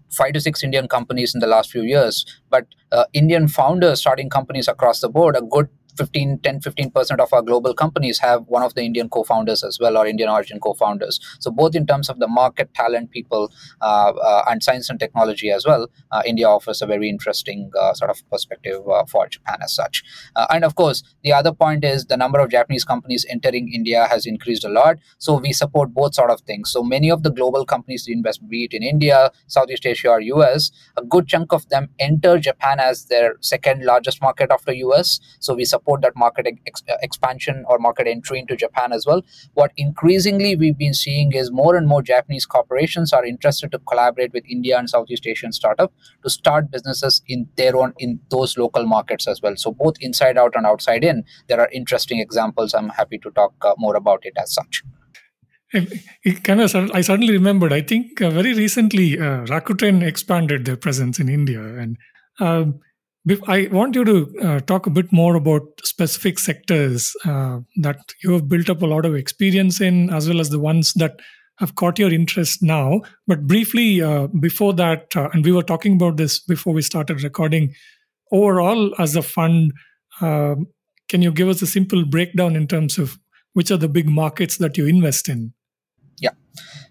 five 0.10 0.34
to 0.34 0.42
six 0.42 0.64
Indian 0.64 0.88
companies 0.88 1.36
in 1.36 1.40
the 1.40 1.48
last 1.48 1.72
few 1.72 1.84
years, 1.84 2.26
but 2.50 2.66
uh, 2.92 3.06
Indian 3.14 3.48
founders 3.48 4.00
starting 4.00 4.30
companies 4.30 4.68
across 4.68 5.02
the 5.02 5.10
board, 5.10 5.36
a 5.36 5.42
good 5.42 5.70
15 5.98 6.40
10 6.40 6.60
15% 6.62 7.20
of 7.20 7.34
our 7.34 7.42
global 7.42 7.74
companies 7.74 8.20
have 8.20 8.44
one 8.48 8.64
of 8.64 8.74
the 8.76 8.84
indian 8.84 9.10
co-founders 9.10 9.64
as 9.64 9.80
well 9.80 9.98
or 9.98 10.06
indian 10.06 10.30
origin 10.30 10.60
co-founders. 10.60 11.20
So 11.40 11.52
both 11.52 11.76
in 11.76 11.86
terms 11.86 12.10
of 12.10 12.20
the 12.20 12.28
market 12.28 12.74
talent 12.74 13.12
people 13.12 13.52
uh, 13.82 14.12
uh, 14.12 14.44
and 14.50 14.64
science 14.64 14.90
and 14.90 15.00
technology 15.00 15.52
as 15.52 15.66
well 15.66 15.88
uh, 16.12 16.22
india 16.26 16.48
offers 16.48 16.82
a 16.82 16.86
very 16.86 17.10
interesting 17.10 17.72
uh, 17.80 17.94
sort 17.94 18.12
of 18.12 18.22
perspective 18.30 18.88
uh, 18.90 19.06
for 19.06 19.28
japan 19.28 19.58
as 19.64 19.74
such. 19.74 20.04
Uh, 20.36 20.48
and 20.50 20.64
of 20.64 20.76
course 20.76 21.04
the 21.24 21.34
other 21.34 21.54
point 21.54 21.84
is 21.84 22.06
the 22.06 22.18
number 22.18 22.40
of 22.40 22.50
japanese 22.50 22.84
companies 22.84 23.26
entering 23.30 23.72
india 23.74 24.08
has 24.08 24.26
increased 24.26 24.64
a 24.64 24.70
lot. 24.70 24.98
So 25.18 25.38
we 25.38 25.54
support 25.54 25.94
both 25.94 26.14
sort 26.16 26.30
of 26.30 26.42
things. 26.42 26.72
So 26.72 26.84
many 26.84 27.10
of 27.10 27.24
the 27.24 27.32
global 27.32 27.66
companies 27.66 28.06
invest 28.08 28.48
be 28.50 28.64
it 28.66 28.74
in 28.74 28.84
india 28.84 29.32
southeast 29.48 29.86
asia 29.86 30.10
or 30.10 30.22
us 30.22 30.72
a 30.98 31.04
good 31.04 31.28
chunk 31.28 31.54
of 31.58 31.68
them 31.70 31.90
enter 32.00 32.38
japan 32.38 32.80
as 32.80 33.06
their 33.06 33.36
second 33.42 33.84
largest 33.84 34.22
market 34.22 34.52
after 34.52 34.72
us 34.72 35.20
so 35.40 35.54
we 35.54 35.66
support 35.66 35.87
support 35.88 36.02
that 36.02 36.16
market 36.16 36.48
ex- 36.66 36.84
uh, 36.90 36.96
expansion 37.02 37.64
or 37.68 37.80
market 37.80 38.08
entry 38.08 38.40
into 38.40 38.56
Japan 38.56 38.92
as 38.92 39.06
well. 39.06 39.22
What 39.54 39.72
increasingly 39.78 40.56
we've 40.56 40.78
been 40.78 40.94
seeing 40.94 41.32
is 41.34 41.52
more 41.52 41.76
and 41.76 41.88
more 41.88 42.02
Japanese 42.02 42.46
corporations 42.46 43.14
are 43.14 43.26
interested 43.26 43.72
to 43.72 43.80
collaborate 43.80 44.34
with 44.34 44.44
India 44.50 44.78
and 44.78 44.90
Southeast 44.90 45.26
Asian 45.26 45.52
startup 45.52 45.94
to 46.24 46.30
start 46.30 46.72
businesses 46.72 47.22
in 47.28 47.48
their 47.56 47.76
own 47.76 47.94
in 48.00 48.20
those 48.30 48.58
local 48.58 48.86
markets 48.86 49.28
as 49.28 49.42
well. 49.42 49.56
So 49.56 49.72
both 49.72 49.96
inside 50.02 50.38
out 50.38 50.56
and 50.56 50.66
outside 50.66 51.04
in, 51.04 51.24
there 51.48 51.60
are 51.60 51.70
interesting 51.72 52.20
examples. 52.20 52.74
I'm 52.74 52.90
happy 52.90 53.18
to 53.20 53.32
talk 53.32 53.54
uh, 53.62 53.74
more 53.78 53.96
about 53.96 54.20
it 54.24 54.34
as 54.42 54.54
such. 54.54 54.84
It 56.24 56.44
kind 56.46 56.62
of, 56.62 56.74
I 56.94 57.02
suddenly 57.02 57.34
remembered. 57.34 57.74
I 57.74 57.82
think 57.82 58.22
uh, 58.22 58.30
very 58.30 58.54
recently, 58.54 59.20
uh, 59.20 59.46
Rakuten 59.48 60.02
expanded 60.02 60.64
their 60.64 60.78
presence 60.78 61.20
in 61.20 61.28
India, 61.28 61.62
and 61.62 61.98
um, 62.40 62.80
I 63.48 63.68
want 63.72 63.96
you 63.96 64.06
to 64.06 64.40
uh, 64.42 64.60
talk 64.62 64.86
a 64.86 64.92
bit 64.92 65.12
more 65.12 65.36
about 65.36 65.64
specific 65.84 66.40
sectors 66.40 67.16
uh, 67.26 67.60
that 67.78 68.14
you 68.24 68.32
have 68.34 68.48
built 68.48 68.70
up 68.70 68.82
a 68.82 68.86
lot 68.86 69.06
of 69.06 69.16
experience 69.16 69.82
in, 69.82 70.10
as 70.10 70.30
well 70.30 70.40
as 70.40 70.50
the 70.50 70.60
ones 70.60 70.94
that 70.94 71.20
have 71.58 71.76
caught 71.76 72.00
your 72.00 72.14
interest 72.14 72.62
now. 72.64 73.02
But 73.26 73.48
briefly, 73.48 74.02
uh, 74.02 74.28
before 74.28 74.74
that, 74.74 75.16
uh, 75.16 75.30
and 75.34 75.44
we 75.44 75.52
were 75.52 75.64
talking 75.64 75.94
about 75.94 76.18
this 76.18 76.40
before 76.40 76.74
we 76.74 76.82
started 76.82 77.24
recording, 77.24 77.74
overall, 78.32 78.94
as 79.00 79.16
a 79.16 79.22
fund, 79.22 79.74
um, 80.22 80.68
can 81.10 81.22
you 81.22 81.32
give 81.32 81.50
us 81.50 81.62
a 81.62 81.68
simple 81.68 82.06
breakdown 82.06 82.56
in 82.56 82.68
terms 82.68 82.98
of 82.98 83.18
which 83.54 83.72
are 83.72 83.78
the 83.78 83.90
big 83.90 84.08
markets 84.08 84.58
that 84.58 84.78
you 84.78 84.86
invest 84.86 85.28
in? 85.28 85.54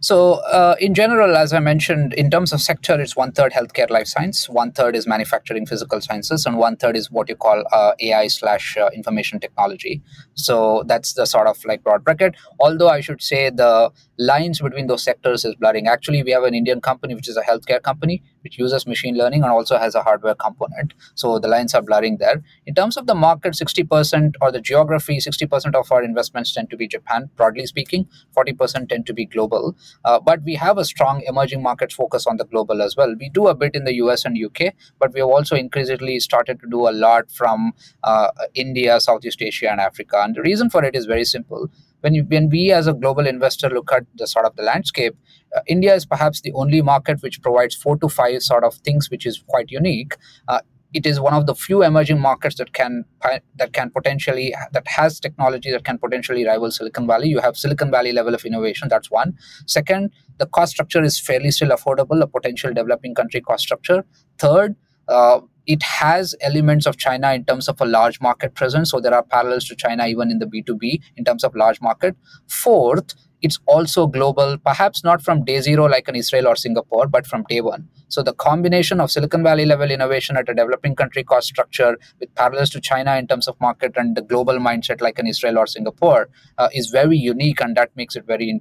So, 0.09 0.35
uh, 0.59 0.77
in 0.79 0.95
general, 0.95 1.37
as 1.37 1.53
I 1.53 1.59
mentioned, 1.59 2.15
in 2.15 2.31
terms 2.31 2.53
of 2.53 2.61
sector, 2.61 3.01
it's 3.01 3.17
one 3.17 3.33
third 3.33 3.51
healthcare 3.51 3.91
life 3.91 4.07
science, 4.07 4.49
one 4.49 4.71
third 4.71 4.95
is 4.95 5.05
manufacturing 5.05 5.67
physical 5.67 6.01
sciences, 6.01 6.47
and 6.47 6.59
one 6.59 6.77
third 6.77 6.97
is 6.97 7.11
what 7.11 7.29
you 7.29 7.35
call 7.35 7.65
uh, 7.73 7.91
AI 7.99 8.29
slash 8.29 8.77
uh, 8.77 8.89
information 8.95 9.41
technology. 9.41 10.01
So, 10.35 10.85
that's 10.87 11.15
the 11.15 11.27
sort 11.27 11.49
of 11.49 11.59
like 11.65 11.83
broad 11.83 12.05
bracket. 12.05 12.37
Although 12.61 12.89
I 12.89 13.01
should 13.01 13.21
say 13.21 13.51
the 13.51 13.91
lines 14.19 14.61
between 14.61 14.87
those 14.87 15.03
sectors 15.03 15.45
is 15.45 15.55
blurring. 15.55 15.87
Actually, 15.87 16.23
we 16.23 16.31
have 16.31 16.45
an 16.45 16.55
Indian 16.55 16.81
company 16.81 17.15
which 17.15 17.29
is 17.29 17.37
a 17.37 17.43
healthcare 17.43 17.83
company 17.83 18.23
which 18.43 18.59
uses 18.59 18.87
machine 18.87 19.17
learning 19.17 19.43
and 19.43 19.53
also 19.53 19.77
has 19.77 19.95
a 19.95 20.03
hardware 20.03 20.35
component. 20.35 20.95
So 21.15 21.39
the 21.39 21.49
lines 21.49 21.75
are 21.75 21.83
blurring 21.83 22.19
there. 22.19 22.43
In 22.67 22.75
terms 22.75 22.97
of 22.97 23.07
the 23.07 23.15
market, 23.15 23.55
60% 23.55 24.35
or 24.41 24.53
the 24.53 24.61
geography, 24.61 25.19
60% 25.19 25.75
of 25.75 25.91
our 25.91 26.03
investments 26.03 26.53
tend 26.53 26.71
to 26.71 26.77
be 26.77 26.87
Japan, 26.87 27.29
broadly 27.37 27.67
speaking, 27.67 28.09
40% 28.37 28.89
tend 28.89 29.07
to 29.07 29.13
be 29.13 29.27
global. 29.27 29.75
Uh, 30.05 30.21
but 30.21 30.43
we 30.43 30.55
have 30.55 30.79
a 30.79 30.85
strong 30.85 31.23
emerging 31.27 31.63
market 31.63 31.93
focus 31.93 32.27
on 32.27 32.37
the 32.37 32.45
global 32.45 32.83
as 32.83 32.97
well. 32.97 33.15
We 33.19 33.29
do 33.29 33.49
a 33.49 33.55
bit 33.55 33.75
in 33.75 33.85
the 33.85 33.95
US 33.95 34.25
and 34.25 34.39
UK, 34.39 34.75
but 34.99 35.13
we 35.13 35.21
have 35.21 35.29
also 35.29 35.57
increasingly 35.57 36.21
started 36.21 36.61
to 36.61 36.69
do 36.69 36.89
a 36.89 36.93
lot 36.93 37.31
from 37.33 37.73
uh, 38.05 38.29
India, 38.55 39.01
Southeast 39.01 39.43
Asia, 39.43 39.71
and 39.71 39.81
Africa. 39.81 40.21
And 40.23 40.35
the 40.37 40.43
reason 40.43 40.71
for 40.71 40.85
it 40.85 40.95
is 40.95 41.07
very 41.07 41.25
simple 41.25 41.69
when 42.01 42.15
you, 42.15 42.25
when 42.25 42.49
we 42.49 42.73
as 42.73 42.87
a 42.87 42.95
global 42.95 43.27
investor 43.27 43.69
look 43.69 43.93
at 43.93 44.05
the 44.17 44.27
sort 44.27 44.45
of 44.45 44.55
the 44.57 44.63
landscape, 44.63 45.17
uh, 45.57 45.61
India 45.67 45.95
is 45.95 46.07
perhaps 46.07 46.41
the 46.41 46.53
only 46.53 46.83
market 46.83 47.23
which 47.23 47.41
provides 47.43 47.75
four 47.75 47.97
to 47.99 48.09
five 48.09 48.43
sort 48.43 48.65
of 48.65 48.75
things 48.77 49.11
which 49.11 49.27
is 49.27 49.43
quite 49.49 49.71
unique. 49.71 50.17
Uh, 50.49 50.61
it 50.93 51.05
is 51.05 51.21
one 51.21 51.35
of 51.35 51.47
the 51.47 51.55
few 51.55 51.83
emerging 51.83 52.21
markets 52.21 52.57
that 52.57 52.73
can 52.73 53.05
that 53.23 53.73
can 53.73 53.91
potentially 53.91 54.55
that 54.73 54.87
has 54.89 55.21
technology 55.21 55.71
that 55.71 55.85
can 55.85 55.99
potentially 55.99 56.47
rival 56.47 56.71
Silicon 56.71 57.07
Valley. 57.07 57.29
You 57.29 57.41
have 57.41 57.57
Silicon 57.57 57.91
Valley 57.91 58.13
level 58.13 58.35
of 58.35 58.45
innovation. 58.45 58.89
That's 58.89 59.11
one. 59.11 59.35
Second, 59.67 60.11
the 60.39 60.47
cost 60.47 60.73
structure 60.73 61.03
is 61.03 61.19
fairly 61.19 61.51
still 61.51 61.69
affordable. 61.69 62.23
A 62.23 62.27
potential 62.27 62.73
developing 62.73 63.15
country 63.15 63.41
cost 63.41 63.65
structure. 63.65 64.05
Third. 64.39 64.77
Uh, 65.09 65.41
it 65.67 65.83
has 65.83 66.35
elements 66.41 66.87
of 66.87 66.97
China 66.97 67.33
in 67.33 67.45
terms 67.45 67.69
of 67.69 67.81
a 67.81 67.85
large 67.85 68.21
market 68.21 68.55
presence. 68.55 68.91
So 68.91 69.01
there 69.01 69.15
are 69.15 69.23
parallels 69.23 69.65
to 69.67 69.77
China 69.77 70.07
even 70.07 70.31
in 70.31 70.39
the 70.39 70.47
B2B 70.47 71.01
in 71.17 71.25
terms 71.25 71.45
of 71.45 71.55
large 71.57 71.81
market. 71.81 72.17
Fourth, 72.49 73.15
it's 73.43 73.59
also 73.67 74.07
global, 74.07 74.57
perhaps 74.59 75.05
not 75.05 75.23
from 75.23 75.45
day 75.45 75.61
zero 75.61 75.87
like 75.87 76.09
in 76.09 76.17
Israel 76.17 76.49
or 76.49 76.57
Singapore, 76.57 77.07
but 77.07 77.27
from 77.27 77.45
day 77.49 77.61
one. 77.61 77.89
So 78.09 78.23
the 78.23 78.33
combination 78.33 79.01
of 79.01 79.11
Silicon 79.11 79.43
Valley 79.43 79.67
level 79.67 79.91
innovation 79.91 80.37
at 80.37 80.49
a 80.49 80.55
developing 80.55 80.95
country 80.95 81.23
cost 81.23 81.49
structure 81.49 81.99
with 82.19 82.35
parallels 82.35 82.71
to 82.71 82.81
China 82.81 83.17
in 83.17 83.27
terms 83.27 83.47
of 83.47 83.61
market 83.61 83.93
and 83.97 84.17
the 84.17 84.23
global 84.23 84.55
mindset 84.55 85.01
like 85.01 85.19
in 85.19 85.27
Israel 85.27 85.59
or 85.59 85.67
Singapore 85.67 86.29
uh, 86.59 86.69
is 86.73 86.89
very 86.89 87.19
unique, 87.19 87.61
and 87.61 87.77
that 87.77 87.91
makes 87.95 88.17
it 88.17 88.25
very 88.25 88.59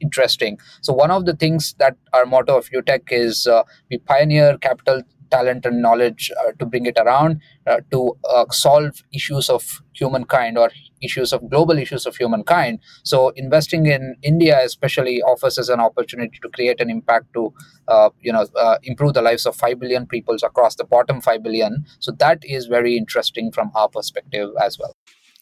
interesting. 0.00 0.58
So 0.80 0.92
one 0.92 1.10
of 1.10 1.26
the 1.26 1.34
things 1.34 1.74
that 1.78 1.96
our 2.12 2.24
motto 2.24 2.56
of 2.56 2.70
UTEC 2.70 3.02
is 3.10 3.46
uh, 3.46 3.64
we 3.90 3.98
pioneer 3.98 4.56
capital 4.58 5.02
talent 5.30 5.64
and 5.64 5.82
knowledge 5.82 6.30
uh, 6.40 6.52
to 6.58 6.66
bring 6.66 6.86
it 6.86 6.98
around 6.98 7.40
uh, 7.66 7.80
to 7.90 8.16
uh, 8.28 8.44
solve 8.50 9.02
issues 9.12 9.48
of 9.48 9.82
humankind 9.92 10.58
or 10.58 10.70
issues 11.02 11.32
of 11.32 11.48
global 11.50 11.78
issues 11.78 12.06
of 12.06 12.16
humankind. 12.16 12.80
So 13.04 13.30
investing 13.30 13.86
in 13.86 14.16
India 14.22 14.60
especially 14.62 15.22
offers 15.22 15.58
us 15.58 15.68
an 15.68 15.80
opportunity 15.80 16.38
to 16.42 16.48
create 16.48 16.80
an 16.80 16.90
impact 16.90 17.32
to 17.34 17.52
uh, 17.88 18.10
you 18.20 18.32
know 18.32 18.46
uh, 18.56 18.78
improve 18.82 19.14
the 19.14 19.22
lives 19.22 19.46
of 19.46 19.56
5 19.56 19.78
billion 19.80 20.06
peoples 20.06 20.42
across 20.42 20.74
the 20.76 20.84
bottom 20.84 21.20
5 21.20 21.42
billion. 21.42 21.84
So 22.00 22.12
that 22.18 22.42
is 22.44 22.66
very 22.66 22.96
interesting 22.96 23.52
from 23.52 23.70
our 23.74 23.88
perspective 23.88 24.50
as 24.60 24.78
well. 24.78 24.94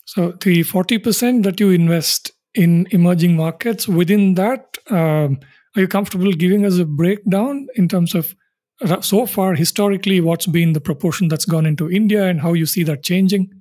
So 0.04 0.32
the 0.32 0.62
40% 0.62 1.42
that 1.42 1.58
you 1.58 1.70
invest 1.70 2.30
in 2.54 2.86
emerging 2.90 3.36
markets, 3.36 3.88
within 3.88 4.34
that, 4.34 4.78
um, 4.88 5.40
are 5.74 5.80
you 5.80 5.88
comfortable 5.88 6.32
giving 6.32 6.64
us 6.64 6.78
a 6.78 6.84
breakdown 6.84 7.66
in 7.74 7.88
terms 7.88 8.14
of 8.14 8.34
so 9.00 9.26
far 9.26 9.54
historically 9.54 10.20
what's 10.20 10.46
been 10.46 10.72
the 10.72 10.80
proportion 10.80 11.28
that's 11.28 11.44
gone 11.46 11.66
into 11.66 11.90
India 11.90 12.26
and 12.26 12.40
how 12.40 12.52
you 12.52 12.66
see 12.66 12.82
that 12.84 13.02
changing? 13.02 13.55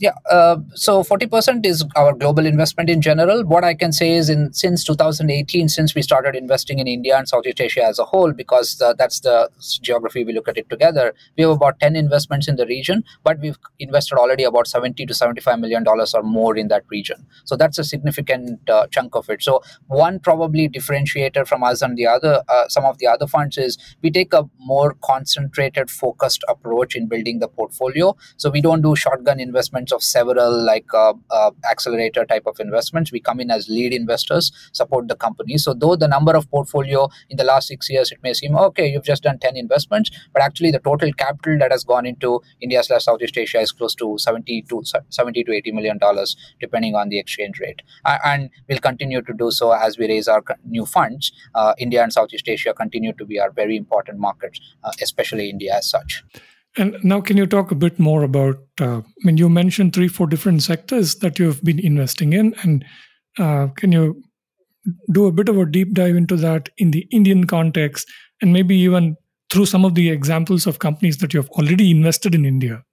Yeah, 0.00 0.14
uh, 0.30 0.56
so 0.72 1.02
40% 1.02 1.66
is 1.66 1.84
our 1.94 2.14
global 2.14 2.46
investment 2.46 2.88
in 2.88 3.02
general. 3.02 3.44
What 3.44 3.64
I 3.64 3.74
can 3.74 3.92
say 3.92 4.12
is, 4.12 4.30
in 4.30 4.50
since 4.54 4.82
2018, 4.82 5.68
since 5.68 5.94
we 5.94 6.00
started 6.00 6.34
investing 6.34 6.78
in 6.78 6.86
India 6.86 7.18
and 7.18 7.28
Southeast 7.28 7.60
Asia 7.60 7.84
as 7.84 7.98
a 7.98 8.06
whole, 8.06 8.32
because 8.32 8.78
the, 8.78 8.94
that's 8.96 9.20
the 9.20 9.50
geography 9.82 10.24
we 10.24 10.32
look 10.32 10.48
at 10.48 10.56
it 10.56 10.70
together, 10.70 11.12
we 11.36 11.42
have 11.42 11.50
about 11.50 11.80
10 11.80 11.96
investments 11.96 12.48
in 12.48 12.56
the 12.56 12.64
region, 12.64 13.04
but 13.24 13.40
we've 13.40 13.58
invested 13.78 14.16
already 14.16 14.42
about 14.42 14.66
70 14.66 15.04
to 15.04 15.12
75 15.12 15.58
million 15.58 15.84
dollars 15.84 16.14
or 16.14 16.22
more 16.22 16.56
in 16.56 16.68
that 16.68 16.84
region. 16.88 17.26
So 17.44 17.54
that's 17.54 17.78
a 17.78 17.84
significant 17.84 18.70
uh, 18.70 18.86
chunk 18.86 19.14
of 19.14 19.28
it. 19.28 19.42
So 19.42 19.62
one 19.88 20.18
probably 20.18 20.66
differentiator 20.70 21.46
from 21.46 21.62
us 21.62 21.82
and 21.82 21.98
the 21.98 22.06
other, 22.06 22.42
uh, 22.48 22.68
some 22.68 22.86
of 22.86 22.96
the 23.00 23.06
other 23.06 23.26
funds 23.26 23.58
is 23.58 23.76
we 24.00 24.10
take 24.10 24.32
a 24.32 24.48
more 24.60 24.96
concentrated, 25.04 25.90
focused 25.90 26.42
approach 26.48 26.96
in 26.96 27.06
building 27.06 27.40
the 27.40 27.48
portfolio. 27.48 28.16
So 28.38 28.48
we 28.48 28.62
don't 28.62 28.80
do 28.80 28.96
shotgun 28.96 29.40
investments 29.40 29.89
of 29.92 30.02
several 30.02 30.64
like 30.64 30.86
uh, 30.94 31.14
uh, 31.30 31.50
accelerator 31.70 32.24
type 32.24 32.46
of 32.46 32.60
investments. 32.60 33.12
We 33.12 33.20
come 33.20 33.40
in 33.40 33.50
as 33.50 33.68
lead 33.68 33.92
investors, 33.92 34.52
support 34.72 35.08
the 35.08 35.16
company. 35.16 35.58
So 35.58 35.74
though 35.74 35.96
the 35.96 36.08
number 36.08 36.34
of 36.34 36.50
portfolio 36.50 37.08
in 37.28 37.36
the 37.36 37.44
last 37.44 37.68
six 37.68 37.90
years, 37.90 38.10
it 38.12 38.18
may 38.22 38.32
seem 38.32 38.56
okay, 38.56 38.88
you've 38.88 39.04
just 39.04 39.22
done 39.22 39.38
10 39.38 39.56
investments, 39.56 40.10
but 40.32 40.42
actually 40.42 40.70
the 40.70 40.78
total 40.80 41.12
capital 41.12 41.58
that 41.58 41.70
has 41.70 41.84
gone 41.84 42.06
into 42.06 42.40
India 42.60 42.82
slash 42.82 43.04
Southeast 43.04 43.36
Asia 43.36 43.60
is 43.60 43.72
close 43.72 43.94
to 43.96 44.16
70 44.18 44.62
to 44.62 44.82
70 45.08 45.44
to 45.44 45.52
80 45.52 45.72
million 45.72 45.98
dollars, 45.98 46.36
depending 46.60 46.94
on 46.94 47.08
the 47.08 47.18
exchange 47.18 47.60
rate. 47.60 47.82
And 48.04 48.50
we'll 48.68 48.78
continue 48.78 49.22
to 49.22 49.32
do 49.32 49.50
so 49.50 49.72
as 49.72 49.98
we 49.98 50.08
raise 50.08 50.28
our 50.28 50.42
new 50.64 50.86
funds. 50.86 51.32
Uh, 51.54 51.74
India 51.78 52.02
and 52.02 52.12
Southeast 52.12 52.48
Asia 52.48 52.74
continue 52.74 53.12
to 53.14 53.24
be 53.24 53.38
our 53.38 53.50
very 53.50 53.76
important 53.76 54.18
markets, 54.18 54.60
uh, 54.84 54.92
especially 55.00 55.50
India 55.50 55.74
as 55.74 55.88
such. 55.88 56.24
And 56.78 56.96
now, 57.02 57.20
can 57.20 57.36
you 57.36 57.46
talk 57.46 57.70
a 57.70 57.74
bit 57.74 57.98
more 57.98 58.22
about? 58.22 58.56
Uh, 58.80 58.98
I 58.98 59.24
mean, 59.24 59.36
you 59.36 59.48
mentioned 59.48 59.92
three, 59.92 60.08
four 60.08 60.26
different 60.26 60.62
sectors 60.62 61.16
that 61.16 61.38
you 61.38 61.46
have 61.46 61.62
been 61.64 61.80
investing 61.80 62.32
in, 62.32 62.54
and 62.62 62.84
uh, 63.38 63.68
can 63.76 63.90
you 63.90 64.22
do 65.12 65.26
a 65.26 65.32
bit 65.32 65.48
of 65.48 65.58
a 65.58 65.66
deep 65.66 65.94
dive 65.94 66.16
into 66.16 66.36
that 66.36 66.68
in 66.78 66.92
the 66.92 67.06
Indian 67.10 67.46
context, 67.46 68.08
and 68.40 68.52
maybe 68.52 68.76
even 68.76 69.16
through 69.50 69.66
some 69.66 69.84
of 69.84 69.96
the 69.96 70.10
examples 70.10 70.66
of 70.66 70.78
companies 70.78 71.18
that 71.18 71.34
you 71.34 71.40
have 71.40 71.50
already 71.50 71.90
invested 71.90 72.34
in 72.34 72.44
India? 72.44 72.84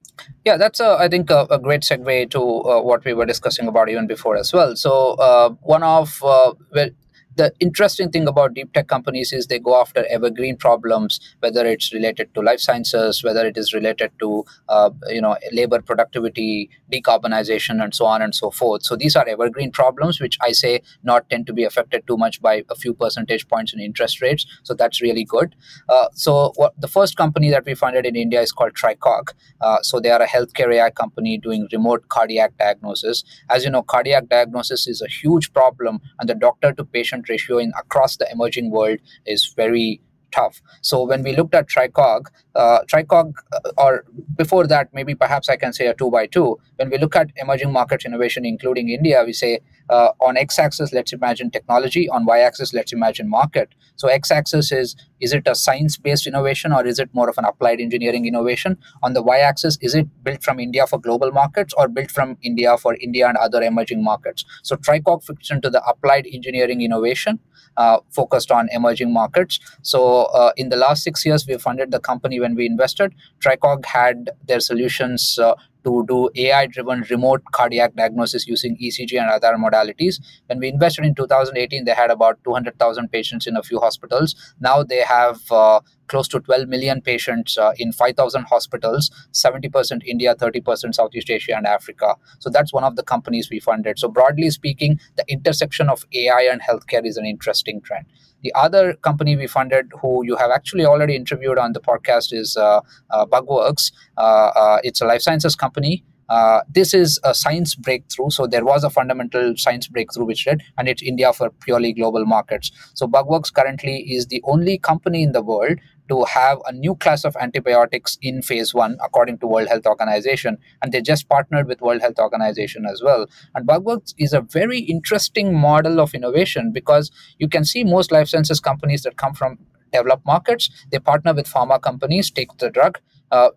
Yeah, 0.44 0.58
that's 0.58 0.80
a, 0.80 0.98
I 1.00 1.08
think 1.08 1.30
a, 1.30 1.46
a 1.52 1.60
great 1.60 1.82
segue 1.82 2.32
to 2.32 2.42
uh, 2.42 2.82
what 2.82 3.06
we 3.06 3.14
were 3.14 3.26
discussing 3.26 3.68
about 3.68 3.90
even 3.90 4.08
before 4.08 4.36
as 4.36 4.52
well. 4.52 4.76
So 4.76 5.12
uh, 5.14 5.50
one 5.62 5.84
of 5.84 6.22
uh, 6.24 6.54
well, 6.74 6.90
the 7.38 7.54
interesting 7.60 8.10
thing 8.10 8.28
about 8.28 8.54
deep 8.56 8.74
tech 8.74 8.88
companies 8.88 9.32
is 9.32 9.48
they 9.48 9.60
go 9.60 9.80
after 9.80 10.06
evergreen 10.10 10.58
problems, 10.58 11.20
whether 11.40 11.66
it's 11.66 11.94
related 11.94 12.34
to 12.34 12.42
life 12.42 12.60
sciences, 12.60 13.24
whether 13.24 13.46
it 13.46 13.58
is 13.58 13.74
related 13.74 14.12
to 14.20 14.44
uh, 14.70 14.90
you 15.08 15.22
know 15.22 15.38
labor 15.52 15.82
productivity, 15.82 16.70
decarbonization, 16.92 17.84
and 17.84 17.94
so 17.94 18.06
on 18.06 18.22
and 18.22 18.34
so 18.34 18.50
forth. 18.50 18.84
So 18.84 18.96
these 18.96 19.16
are 19.16 19.28
evergreen 19.28 19.72
problems, 19.72 20.20
which 20.20 20.38
I 20.42 20.52
say 20.52 20.82
not 21.04 21.30
tend 21.30 21.46
to 21.48 21.54
be 21.54 21.64
affected 21.64 22.08
too 22.08 22.18
much 22.18 22.42
by 22.42 22.64
a 22.70 22.76
few 22.76 22.94
percentage 22.94 23.48
points 23.48 23.74
in 23.74 23.80
interest 23.80 24.22
rates. 24.22 24.46
So 24.64 24.74
that's 24.74 25.02
really 25.02 25.24
good. 25.24 25.56
Uh, 25.88 26.08
so 26.14 26.54
what, 26.56 26.74
the 26.82 26.88
first 26.88 27.18
company 27.18 27.50
that 27.52 27.66
we 27.66 27.76
funded 27.76 28.06
in 28.06 28.16
India 28.16 28.42
is 28.42 28.52
called 28.52 28.74
Tricog. 28.74 29.30
Uh, 29.62 29.82
so 29.82 30.00
they 30.00 30.10
are 30.10 30.22
a 30.22 30.28
healthcare 30.28 30.74
AI 30.74 30.90
company 30.90 31.38
doing 31.38 31.68
remote 31.72 32.10
cardiac 32.10 32.58
diagnosis. 32.58 33.24
As 33.50 33.64
you 33.64 33.70
know, 33.70 33.84
cardiac 33.84 34.28
diagnosis 34.28 34.88
is 34.88 35.02
a 35.02 35.08
huge 35.08 35.54
problem, 35.54 36.02
and 36.20 36.28
the 36.28 36.36
doctor 36.36 36.74
to 36.74 36.84
patient 36.84 37.27
ratio 37.30 37.58
in 37.58 37.72
across 37.78 38.18
the 38.18 38.30
emerging 38.32 38.72
world 38.72 39.00
is 39.26 39.54
very 39.56 40.02
tough. 40.32 40.62
So 40.82 41.04
when 41.04 41.24
we 41.24 41.36
looked 41.36 41.56
at 41.56 41.68
Tricog, 41.68 42.28
uh, 42.56 42.80
Tricog, 42.92 43.34
uh, 43.54 43.72
or 43.78 44.06
before 44.36 44.68
that, 44.68 44.94
maybe 44.94 45.16
perhaps 45.16 45.50
I 45.50 45.56
can 45.58 45.74
say 45.74 45.88
a 45.88 45.94
two 45.94 46.12
by 46.12 46.28
two. 46.28 46.58
When 46.78 46.90
we 46.90 46.98
look 46.98 47.16
at 47.16 47.32
emerging 47.38 47.72
market 47.72 48.06
innovation, 48.06 48.46
including 48.46 48.90
India, 48.90 49.24
we 49.26 49.34
say 49.34 49.60
uh, 49.90 50.10
on 50.20 50.38
x-axis, 50.38 50.92
let's 50.94 51.14
imagine 51.14 51.50
technology. 51.50 52.10
On 52.10 52.26
y-axis, 52.26 52.74
let's 52.74 52.92
imagine 52.94 53.30
market. 53.30 53.70
So 53.96 54.08
x-axis 54.08 54.72
is 54.72 54.96
is 55.20 55.34
it 55.34 55.48
a 55.48 55.56
science-based 55.56 56.28
innovation 56.28 56.72
or 56.72 56.86
is 56.86 57.00
it 57.00 57.10
more 57.14 57.28
of 57.28 57.38
an 57.38 57.46
applied 57.46 57.80
engineering 57.80 58.26
innovation? 58.26 58.78
On 59.02 59.14
the 59.14 59.24
y-axis, 59.24 59.78
is 59.82 59.96
it 59.96 60.08
built 60.24 60.44
from 60.44 60.60
India 60.60 60.86
for 60.86 61.00
global 61.00 61.32
markets 61.32 61.74
or 61.76 61.88
built 61.88 62.12
from 62.12 62.38
India 62.44 62.78
for 62.78 62.96
India 62.96 63.28
and 63.28 63.38
other 63.38 63.64
emerging 63.64 64.04
markets? 64.04 64.46
So 64.64 64.76
Tricog 64.76 65.24
fits 65.24 65.50
into 65.50 65.70
the 65.70 65.84
applied 65.88 66.28
engineering 66.32 66.82
innovation 66.82 67.40
uh, 67.78 68.00
focused 68.12 68.52
on 68.52 68.70
emerging 68.72 69.14
markets. 69.14 69.60
So 69.82 70.17
uh, 70.26 70.52
in 70.58 70.70
the 70.70 70.76
last 70.76 71.04
six 71.04 71.26
years, 71.26 71.48
we 71.48 71.58
funded 71.58 71.92
the 71.92 72.00
company 72.00 72.40
when 72.40 72.56
we 72.56 72.66
invested. 72.66 73.14
Tricog 73.40 73.86
had 73.86 74.30
their 74.48 74.60
solutions 74.60 75.40
uh, 75.40 75.56
to 75.88 76.06
do 76.08 76.30
AI 76.36 76.68
driven 76.68 77.04
remote 77.10 77.42
cardiac 77.54 77.96
diagnosis 77.96 78.46
using 78.46 78.78
ECG 78.78 79.20
and 79.20 79.30
other 79.30 79.54
modalities. 79.58 80.20
When 80.48 80.60
we 80.60 80.68
invested 80.68 81.06
in 81.06 81.16
2018, 81.16 81.86
they 81.86 81.94
had 81.94 82.12
about 82.12 82.44
200,000 82.44 83.10
patients 83.12 83.48
in 83.48 83.56
a 83.56 83.64
few 83.64 83.80
hospitals. 83.80 84.36
Now 84.60 84.84
they 84.84 85.02
have 85.02 85.40
uh, 85.50 85.80
close 86.08 86.28
to 86.30 86.40
12 86.40 86.68
million 86.68 87.02
patients 87.02 87.58
uh, 87.58 87.72
in 87.78 87.92
5,000 87.92 88.44
hospitals, 88.44 89.12
70% 89.32 90.04
India, 90.06 90.36
30% 90.36 90.94
Southeast 90.94 91.30
Asia 91.30 91.56
and 91.56 91.66
Africa. 91.66 92.16
So 92.40 92.50
that's 92.50 92.74
one 92.74 92.84
of 92.84 92.96
the 92.96 93.04
companies 93.04 93.50
we 93.50 93.60
funded. 93.60 94.00
So, 94.00 94.10
broadly 94.10 94.50
speaking, 94.50 95.00
the 95.16 95.26
intersection 95.30 95.90
of 95.90 96.06
AI 96.14 96.50
and 96.52 96.62
healthcare 96.62 97.06
is 97.06 97.18
an 97.18 97.26
interesting 97.26 97.82
trend. 97.82 98.06
The 98.44 98.54
other 98.54 98.94
company 98.94 99.36
we 99.36 99.48
funded, 99.48 99.92
who 100.02 100.24
you 100.26 100.36
have 100.36 100.52
actually 100.52 100.86
already 100.86 101.16
interviewed 101.16 101.58
on 101.58 101.74
the 101.74 101.80
podcast, 101.80 102.34
is 102.34 102.56
uh, 102.56 102.82
uh, 103.10 103.26
Bugworks. 103.26 103.92
Uh, 104.18 104.80
it's 104.84 105.02
a 105.02 105.06
life 105.06 105.22
sciences 105.22 105.56
company. 105.56 106.04
Uh, 106.30 106.62
this 106.70 106.94
is 106.94 107.20
a 107.24 107.34
science 107.34 107.76
breakthrough. 107.76 108.30
So 108.30 108.48
there 108.48 108.66
was 108.66 108.84
a 108.84 108.90
fundamental 108.90 109.56
science 109.58 109.88
breakthrough 109.88 110.26
which 110.26 110.46
did, 110.46 110.64
and 110.78 110.88
it's 110.88 111.02
India 111.02 111.34
for 111.34 111.50
purely 111.50 111.94
global 111.94 112.26
markets. 112.26 112.72
So 112.94 113.08
Bugworks 113.08 113.54
currently 113.54 114.00
is 114.12 114.28
the 114.28 114.42
only 114.46 114.78
company 114.78 115.24
in 115.24 115.32
the 115.32 115.42
world 115.42 115.80
to 116.10 116.24
have 116.26 116.60
a 116.66 116.72
new 116.72 116.96
class 116.96 117.26
of 117.26 117.36
antibiotics 117.38 118.18
in 118.22 118.42
phase 118.42 118.74
one 118.74 118.98
according 119.04 119.38
to 119.40 119.48
world 119.48 119.68
health 119.68 119.86
organization 119.86 120.58
and 120.82 120.92
they 120.92 121.02
just 121.02 121.28
partnered 121.28 121.68
with 121.68 121.82
world 121.82 122.02
health 122.02 122.20
organization 122.20 122.86
as 122.86 123.02
well 123.04 123.26
and 123.56 123.68
bugworks 123.68 124.14
is 124.18 124.34
a 124.34 124.42
very 124.42 124.80
interesting 124.80 125.54
model 125.54 126.00
of 126.00 126.14
innovation 126.14 126.72
because 126.72 127.12
you 127.40 127.48
can 127.48 127.66
see 127.66 127.84
most 127.84 128.12
life 128.12 128.28
sciences 128.28 128.60
companies 128.60 129.04
that 129.04 129.18
come 129.18 129.34
from 129.34 129.58
developed 129.92 130.26
markets 130.26 130.70
they 130.92 131.00
partner 131.00 131.34
with 131.34 131.48
pharma 131.48 131.82
companies 131.82 132.32
take 132.32 132.58
the 132.58 132.70
drug 132.70 133.00
uh, 133.32 133.50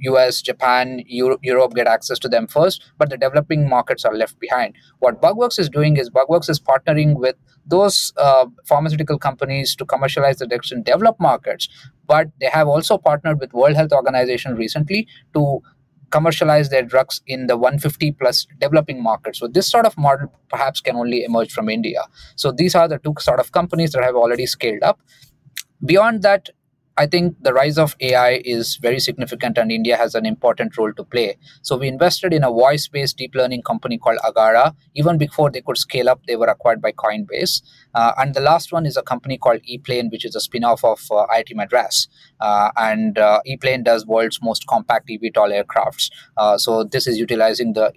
US, 0.00 0.42
Japan, 0.42 1.02
Euro- 1.06 1.38
Europe 1.42 1.74
get 1.74 1.86
access 1.86 2.18
to 2.20 2.28
them 2.28 2.46
first, 2.46 2.82
but 2.98 3.10
the 3.10 3.16
developing 3.16 3.68
markets 3.68 4.04
are 4.04 4.14
left 4.14 4.38
behind. 4.38 4.74
What 4.98 5.20
Bugworks 5.20 5.58
is 5.58 5.68
doing 5.68 5.96
is 5.96 6.10
Bugworks 6.10 6.48
is 6.50 6.60
partnering 6.60 7.16
with 7.16 7.36
those 7.66 8.12
uh, 8.16 8.46
pharmaceutical 8.66 9.18
companies 9.18 9.74
to 9.76 9.84
commercialize 9.84 10.36
the 10.36 10.46
drugs 10.46 10.70
in 10.70 10.82
developed 10.82 11.20
markets, 11.20 11.68
but 12.06 12.28
they 12.40 12.46
have 12.46 12.68
also 12.68 12.98
partnered 12.98 13.40
with 13.40 13.52
World 13.52 13.76
Health 13.76 13.92
Organization 13.92 14.54
recently 14.54 15.08
to 15.34 15.60
commercialize 16.10 16.68
their 16.70 16.82
drugs 16.82 17.20
in 17.26 17.46
the 17.46 17.56
150 17.56 18.12
plus 18.12 18.46
developing 18.58 19.02
markets. 19.02 19.38
So 19.40 19.48
this 19.48 19.68
sort 19.68 19.86
of 19.86 19.96
model 19.98 20.32
perhaps 20.48 20.80
can 20.80 20.96
only 20.96 21.24
emerge 21.24 21.52
from 21.52 21.68
India. 21.68 22.02
So 22.36 22.52
these 22.52 22.74
are 22.74 22.88
the 22.88 22.98
two 22.98 23.14
sort 23.18 23.40
of 23.40 23.52
companies 23.52 23.92
that 23.92 24.04
have 24.04 24.14
already 24.14 24.46
scaled 24.46 24.82
up. 24.82 25.00
Beyond 25.84 26.22
that, 26.22 26.50
I 26.98 27.06
think 27.06 27.36
the 27.42 27.52
rise 27.52 27.76
of 27.76 27.94
AI 28.00 28.40
is 28.44 28.76
very 28.76 29.00
significant 29.00 29.58
and 29.58 29.70
India 29.70 29.96
has 29.96 30.14
an 30.14 30.24
important 30.24 30.78
role 30.78 30.94
to 30.94 31.04
play. 31.04 31.36
So 31.60 31.76
we 31.76 31.88
invested 31.88 32.32
in 32.32 32.42
a 32.42 32.50
voice 32.50 32.88
based 32.88 33.18
deep 33.18 33.34
learning 33.34 33.62
company 33.62 33.98
called 33.98 34.18
Agara. 34.24 34.74
Even 34.94 35.18
before 35.18 35.50
they 35.50 35.60
could 35.60 35.76
scale 35.76 36.08
up, 36.08 36.22
they 36.26 36.36
were 36.36 36.46
acquired 36.46 36.80
by 36.80 36.92
Coinbase. 36.92 37.60
Uh, 37.94 38.12
and 38.16 38.34
the 38.34 38.40
last 38.40 38.72
one 38.72 38.86
is 38.86 38.96
a 38.96 39.02
company 39.02 39.36
called 39.36 39.60
ePlane, 39.70 40.10
which 40.10 40.24
is 40.24 40.34
a 40.34 40.40
spin 40.40 40.64
off 40.64 40.84
of 40.84 41.00
uh, 41.10 41.26
IIT 41.26 41.54
Madras. 41.54 42.08
Uh, 42.40 42.70
and 42.76 43.18
uh, 43.18 43.40
ePlane 43.46 43.84
does 43.84 44.06
world's 44.06 44.40
most 44.42 44.66
compact 44.66 45.08
eVTOL 45.08 45.62
aircrafts. 45.62 46.10
Uh, 46.38 46.56
so 46.56 46.82
this 46.82 47.06
is 47.06 47.18
utilizing 47.18 47.74
the 47.74 47.92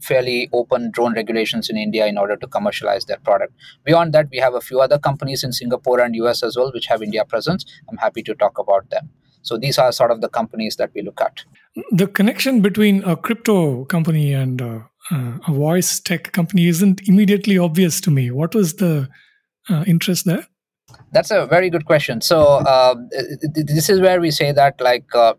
fairly 0.00 0.48
open 0.52 0.90
drone 0.90 1.14
regulations 1.14 1.68
in 1.70 1.76
India 1.76 2.06
in 2.06 2.18
order 2.18 2.36
to 2.36 2.46
commercialize 2.46 3.04
their 3.04 3.18
product. 3.18 3.52
Beyond 3.84 4.12
that, 4.14 4.28
we 4.30 4.38
have 4.38 4.54
a 4.54 4.60
few 4.60 4.80
other 4.80 4.98
companies 4.98 5.44
in 5.44 5.52
Singapore 5.52 6.00
and 6.00 6.14
US 6.16 6.42
as 6.42 6.56
well, 6.56 6.70
which 6.72 6.86
have 6.86 7.02
India 7.02 7.24
presence. 7.24 7.64
I'm 7.88 7.96
happy 7.96 8.22
to 8.24 8.34
talk 8.34 8.58
about 8.58 8.90
them. 8.90 9.10
So 9.42 9.56
these 9.56 9.78
are 9.78 9.90
sort 9.92 10.10
of 10.10 10.20
the 10.20 10.28
companies 10.28 10.76
that 10.76 10.90
we 10.94 11.02
look 11.02 11.20
at. 11.20 11.44
The 11.92 12.06
connection 12.06 12.60
between 12.60 13.02
a 13.04 13.16
crypto 13.16 13.84
company 13.86 14.32
and 14.34 14.60
uh, 14.60 14.80
uh, 15.10 15.38
a 15.46 15.52
voice 15.52 16.00
tech 16.00 16.32
company 16.32 16.66
isn't 16.66 17.08
immediately 17.08 17.56
obvious 17.56 18.00
to 18.02 18.10
me. 18.10 18.30
What 18.30 18.54
was 18.54 18.74
the 18.74 19.08
uh, 19.68 19.84
interest 19.86 20.26
there? 20.26 20.46
That's 21.12 21.30
a 21.30 21.46
very 21.46 21.70
good 21.70 21.86
question. 21.86 22.20
So 22.20 22.42
uh, 22.42 22.94
this 23.54 23.88
is 23.88 24.00
where 24.00 24.20
we 24.20 24.30
say 24.30 24.52
that 24.52 24.80
like 24.80 25.14
uh, 25.14 25.34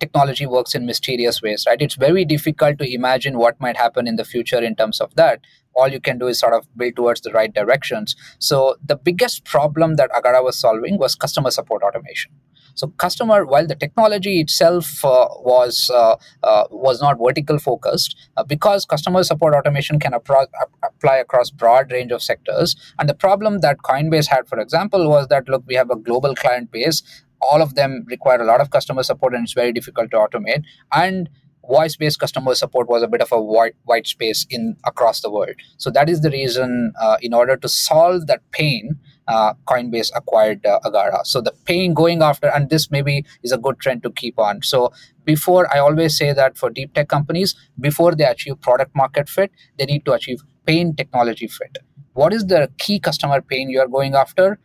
technology 0.00 0.46
works 0.46 0.74
in 0.74 0.86
mysterious 0.86 1.40
ways, 1.42 1.64
right? 1.66 1.80
It's 1.80 1.94
very 1.94 2.24
difficult 2.24 2.78
to 2.78 2.92
imagine 2.92 3.38
what 3.38 3.60
might 3.60 3.76
happen 3.76 4.08
in 4.08 4.16
the 4.16 4.24
future 4.24 4.62
in 4.62 4.74
terms 4.74 5.00
of 5.00 5.14
that. 5.14 5.40
All 5.74 5.88
you 5.88 6.00
can 6.00 6.18
do 6.18 6.26
is 6.26 6.40
sort 6.40 6.54
of 6.54 6.66
build 6.76 6.96
towards 6.96 7.20
the 7.20 7.30
right 7.30 7.52
directions. 7.52 8.16
So 8.38 8.76
the 8.84 8.96
biggest 8.96 9.44
problem 9.44 9.96
that 9.96 10.10
Agara 10.10 10.42
was 10.42 10.58
solving 10.58 10.98
was 10.98 11.14
customer 11.14 11.50
support 11.50 11.82
automation. 11.82 12.32
So 12.74 12.88
customer, 12.88 13.44
while 13.44 13.66
the 13.66 13.74
technology 13.74 14.40
itself 14.40 15.04
uh, 15.04 15.28
was 15.40 15.90
uh, 15.92 16.16
uh, 16.42 16.64
was 16.70 17.00
not 17.00 17.18
vertical 17.22 17.58
focused, 17.58 18.16
uh, 18.36 18.44
because 18.44 18.84
customer 18.84 19.22
support 19.22 19.54
automation 19.54 19.98
can 19.98 20.12
appro- 20.12 20.46
apply 20.82 21.16
across 21.16 21.50
broad 21.50 21.92
range 21.92 22.12
of 22.12 22.22
sectors. 22.22 22.76
And 22.98 23.08
the 23.08 23.14
problem 23.14 23.58
that 23.58 23.78
Coinbase 23.78 24.28
had, 24.28 24.48
for 24.48 24.58
example, 24.58 25.08
was 25.08 25.28
that 25.28 25.48
look, 25.48 25.64
we 25.66 25.74
have 25.74 25.90
a 25.90 25.96
global 25.96 26.34
client 26.34 26.70
base. 26.70 27.02
All 27.40 27.62
of 27.62 27.74
them 27.74 28.04
require 28.08 28.40
a 28.40 28.44
lot 28.44 28.60
of 28.60 28.70
customer 28.70 29.02
support, 29.02 29.34
and 29.34 29.44
it's 29.44 29.52
very 29.52 29.72
difficult 29.72 30.10
to 30.12 30.16
automate. 30.16 30.64
And 30.92 31.28
voice-based 31.68 32.18
customer 32.18 32.54
support 32.54 32.88
was 32.88 33.02
a 33.02 33.06
bit 33.06 33.20
of 33.20 33.30
a 33.30 33.40
white 33.40 33.74
white 33.84 34.06
space 34.06 34.46
in 34.50 34.76
across 34.84 35.20
the 35.20 35.30
world. 35.30 35.54
So 35.76 35.90
that 35.90 36.08
is 36.08 36.20
the 36.20 36.30
reason, 36.30 36.92
uh, 37.00 37.16
in 37.22 37.32
order 37.32 37.56
to 37.56 37.68
solve 37.68 38.26
that 38.26 38.40
pain, 38.50 38.98
uh, 39.28 39.54
Coinbase 39.68 40.10
acquired 40.16 40.66
uh, 40.66 40.80
Agara. 40.84 41.24
So 41.24 41.40
the 41.40 41.52
pain 41.66 41.94
going 41.94 42.22
after, 42.22 42.48
and 42.48 42.70
this 42.70 42.90
maybe 42.90 43.24
is 43.44 43.52
a 43.52 43.58
good 43.58 43.78
trend 43.78 44.02
to 44.02 44.10
keep 44.10 44.38
on. 44.38 44.62
So 44.62 44.92
before, 45.24 45.72
I 45.72 45.78
always 45.78 46.16
say 46.16 46.32
that 46.32 46.58
for 46.58 46.70
deep 46.70 46.94
tech 46.94 47.08
companies, 47.08 47.54
before 47.78 48.14
they 48.16 48.24
achieve 48.24 48.60
product 48.60 48.96
market 48.96 49.28
fit, 49.28 49.52
they 49.78 49.84
need 49.84 50.04
to 50.06 50.12
achieve 50.12 50.42
pain 50.66 50.96
technology 50.96 51.46
fit. 51.46 51.78
What 52.14 52.32
is 52.32 52.46
the 52.46 52.68
key 52.78 52.98
customer 52.98 53.40
pain 53.40 53.70
you 53.70 53.80
are 53.80 53.86
going 53.86 54.14
after? 54.14 54.58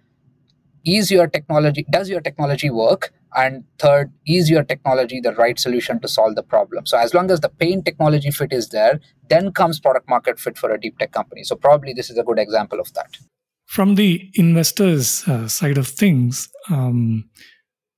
Is 0.86 1.12
your 1.12 1.28
technology, 1.28 1.86
does 1.89 2.10
your 2.10 2.21
technology 2.21 2.69
work? 2.69 3.13
And 3.36 3.65
third, 3.80 4.13
is 4.26 4.50
your 4.50 4.63
technology 4.63 5.19
the 5.19 5.34
right 5.34 5.60
solution 5.60 6.00
to 6.00 6.08
solve 6.08 6.36
the 6.36 6.43
problem? 6.43 6.86
So 6.86 6.98
as 6.98 7.13
long 7.13 7.32
as 7.32 7.41
the 7.41 7.50
pain 7.50 7.84
technology 7.84 8.32
fit 8.32 8.54
is 8.54 8.69
there, 8.69 9.00
then 9.30 9.52
comes 9.52 9.80
product 9.80 10.08
market 10.08 10.39
fit 10.39 10.58
for 10.58 10.71
a 10.71 10.80
deep 10.80 10.98
tech 11.00 11.12
company. 11.12 11.43
So 11.43 11.56
probably 11.56 11.93
this 11.93 12.10
is 12.10 12.17
a 12.17 12.24
good 12.24 12.39
example 12.39 12.80
of 12.80 12.93
that 12.93 13.17
from 13.65 13.95
the 13.95 14.32
investors 14.36 15.28
uh, 15.28 15.48
side 15.48 15.78
of 15.78 15.88
things 15.88 16.50
um, 16.69 17.28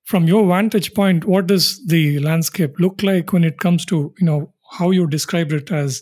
from 0.06 0.26
your 0.26 0.48
vantage 0.48 0.94
point 0.94 1.26
what 1.26 1.48
does 1.48 1.86
the 1.88 2.20
landscape 2.20 2.80
look 2.80 3.04
like 3.04 3.34
when 3.34 3.44
it 3.44 3.60
comes 3.60 3.86
to 3.86 4.14
you 4.18 4.26
know 4.26 4.54
how 4.72 4.92
you 4.92 5.08
described 5.08 5.52
it 5.52 5.72
as 5.72 6.02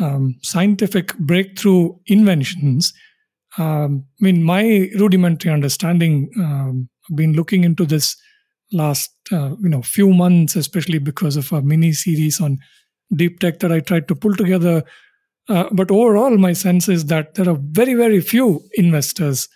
um, 0.00 0.34
scientific 0.42 1.16
breakthrough 1.18 1.90
inventions 2.06 2.92
um, 3.58 4.04
i 4.20 4.24
mean 4.24 4.42
my 4.42 4.90
rudimentary 4.98 5.52
understanding 5.52 6.30
um, 6.38 6.88
i've 7.08 7.16
been 7.16 7.32
looking 7.32 7.64
into 7.64 7.84
this 7.84 8.16
last 8.72 9.10
uh, 9.32 9.54
you 9.60 9.68
know 9.68 9.82
few 9.82 10.12
months 10.12 10.56
especially 10.56 10.98
because 10.98 11.36
of 11.36 11.52
a 11.52 11.62
mini 11.62 11.92
series 11.92 12.40
on 12.40 12.58
deep 13.14 13.38
tech 13.38 13.58
that 13.60 13.72
i 13.72 13.80
tried 13.80 14.08
to 14.08 14.14
pull 14.14 14.34
together. 14.34 14.82
Uh, 15.48 15.68
but 15.72 15.90
overall, 15.90 16.36
my 16.38 16.52
sense 16.54 16.88
is 16.88 17.06
that 17.06 17.34
there 17.34 17.48
are 17.48 17.58
very, 17.60 17.94
very 17.94 18.20
few 18.20 18.62
investors 18.74 19.48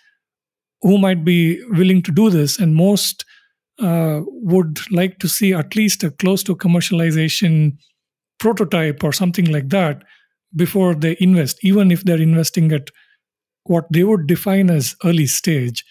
who 0.81 0.97
might 0.97 1.25
be 1.25 1.61
willing 1.69 2.01
to 2.03 2.11
do 2.11 2.29
this, 2.29 2.59
and 2.59 2.75
most 2.75 3.25
uh, 3.79 4.21
would 4.25 4.79
like 4.91 5.17
to 5.19 5.27
see 5.27 5.53
at 5.53 5.75
least 5.75 6.03
a 6.03 6.11
close 6.11 6.43
to 6.43 6.55
commercialization 6.55 7.75
prototype 8.39 9.03
or 9.03 9.11
something 9.11 9.51
like 9.51 9.69
that 9.69 10.03
before 10.55 10.93
they 10.93 11.17
invest, 11.19 11.57
even 11.63 11.91
if 11.91 12.03
they're 12.03 12.21
investing 12.21 12.71
at 12.71 12.91
what 13.63 13.85
they 13.91 14.03
would 14.03 14.27
define 14.27 14.69
as 14.69 14.95
early 15.03 15.27
stage. 15.27 15.85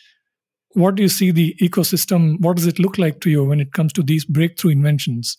What 0.72 0.96
do 0.96 1.02
you 1.02 1.08
see 1.08 1.30
the 1.30 1.54
ecosystem? 1.60 2.40
What 2.40 2.56
does 2.56 2.66
it 2.66 2.78
look 2.78 2.98
like 2.98 3.20
to 3.20 3.30
you 3.30 3.44
when 3.44 3.60
it 3.60 3.72
comes 3.72 3.92
to 3.94 4.02
these 4.02 4.24
breakthrough 4.24 4.72
inventions? 4.72 5.38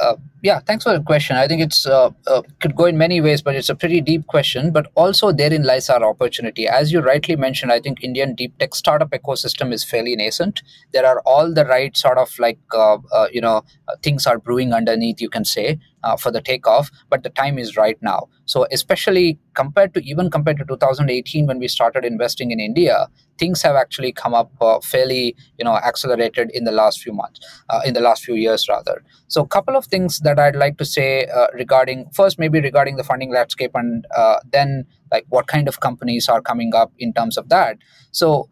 Uh, 0.00 0.16
yeah, 0.46 0.60
thanks 0.60 0.84
for 0.84 0.96
the 0.96 1.02
question. 1.02 1.34
I 1.36 1.48
think 1.48 1.60
it's 1.60 1.86
uh, 1.86 2.10
uh, 2.28 2.42
could 2.60 2.76
go 2.76 2.84
in 2.84 2.96
many 2.96 3.20
ways, 3.20 3.42
but 3.42 3.56
it's 3.56 3.68
a 3.68 3.74
pretty 3.74 4.00
deep 4.00 4.28
question. 4.28 4.70
But 4.70 4.86
also 4.94 5.32
therein 5.32 5.64
lies 5.64 5.90
our 5.90 6.04
opportunity. 6.04 6.68
As 6.68 6.92
you 6.92 7.00
rightly 7.00 7.34
mentioned, 7.34 7.72
I 7.72 7.80
think 7.80 8.04
Indian 8.04 8.36
deep 8.36 8.56
tech 8.58 8.76
startup 8.76 9.10
ecosystem 9.10 9.72
is 9.72 9.82
fairly 9.82 10.14
nascent. 10.14 10.62
There 10.92 11.04
are 11.04 11.20
all 11.26 11.52
the 11.52 11.64
right 11.64 11.96
sort 11.96 12.16
of 12.16 12.38
like 12.38 12.60
uh, 12.72 12.98
uh, 13.12 13.26
you 13.32 13.40
know 13.40 13.64
things 14.04 14.24
are 14.24 14.38
brewing 14.38 14.72
underneath. 14.72 15.20
You 15.20 15.30
can 15.30 15.44
say 15.44 15.80
uh, 16.04 16.16
for 16.16 16.30
the 16.30 16.40
takeoff, 16.40 16.90
but 17.10 17.24
the 17.24 17.30
time 17.30 17.58
is 17.58 17.76
right 17.76 17.98
now. 18.00 18.28
So 18.44 18.66
especially 18.70 19.38
compared 19.54 19.94
to 19.94 20.04
even 20.04 20.30
compared 20.30 20.58
to 20.58 20.64
2018 20.64 21.46
when 21.46 21.58
we 21.58 21.66
started 21.66 22.04
investing 22.04 22.52
in 22.52 22.60
India, 22.60 23.08
things 23.38 23.62
have 23.62 23.74
actually 23.74 24.12
come 24.12 24.34
up 24.34 24.50
uh, 24.60 24.78
fairly 24.80 25.34
you 25.58 25.64
know 25.64 25.76
accelerated 25.76 26.50
in 26.52 26.64
the 26.64 26.72
last 26.72 27.02
few 27.02 27.12
months, 27.12 27.40
uh, 27.68 27.80
in 27.84 27.94
the 27.94 28.00
last 28.00 28.24
few 28.24 28.34
years 28.34 28.68
rather. 28.68 29.02
So 29.28 29.42
a 29.42 29.48
couple 29.48 29.76
of 29.76 29.86
things 29.86 30.20
that 30.20 30.35
I'd 30.38 30.56
like 30.56 30.78
to 30.78 30.84
say 30.84 31.26
uh, 31.26 31.48
regarding 31.54 32.10
first 32.10 32.38
maybe 32.38 32.60
regarding 32.60 32.96
the 32.96 33.04
funding 33.04 33.32
landscape 33.32 33.72
and 33.74 34.06
uh, 34.16 34.36
then 34.52 34.86
like 35.12 35.24
what 35.28 35.46
kind 35.46 35.68
of 35.68 35.80
companies 35.80 36.28
are 36.28 36.40
coming 36.40 36.74
up 36.74 36.92
in 36.98 37.12
terms 37.12 37.36
of 37.36 37.48
that. 37.48 37.78
So 38.12 38.48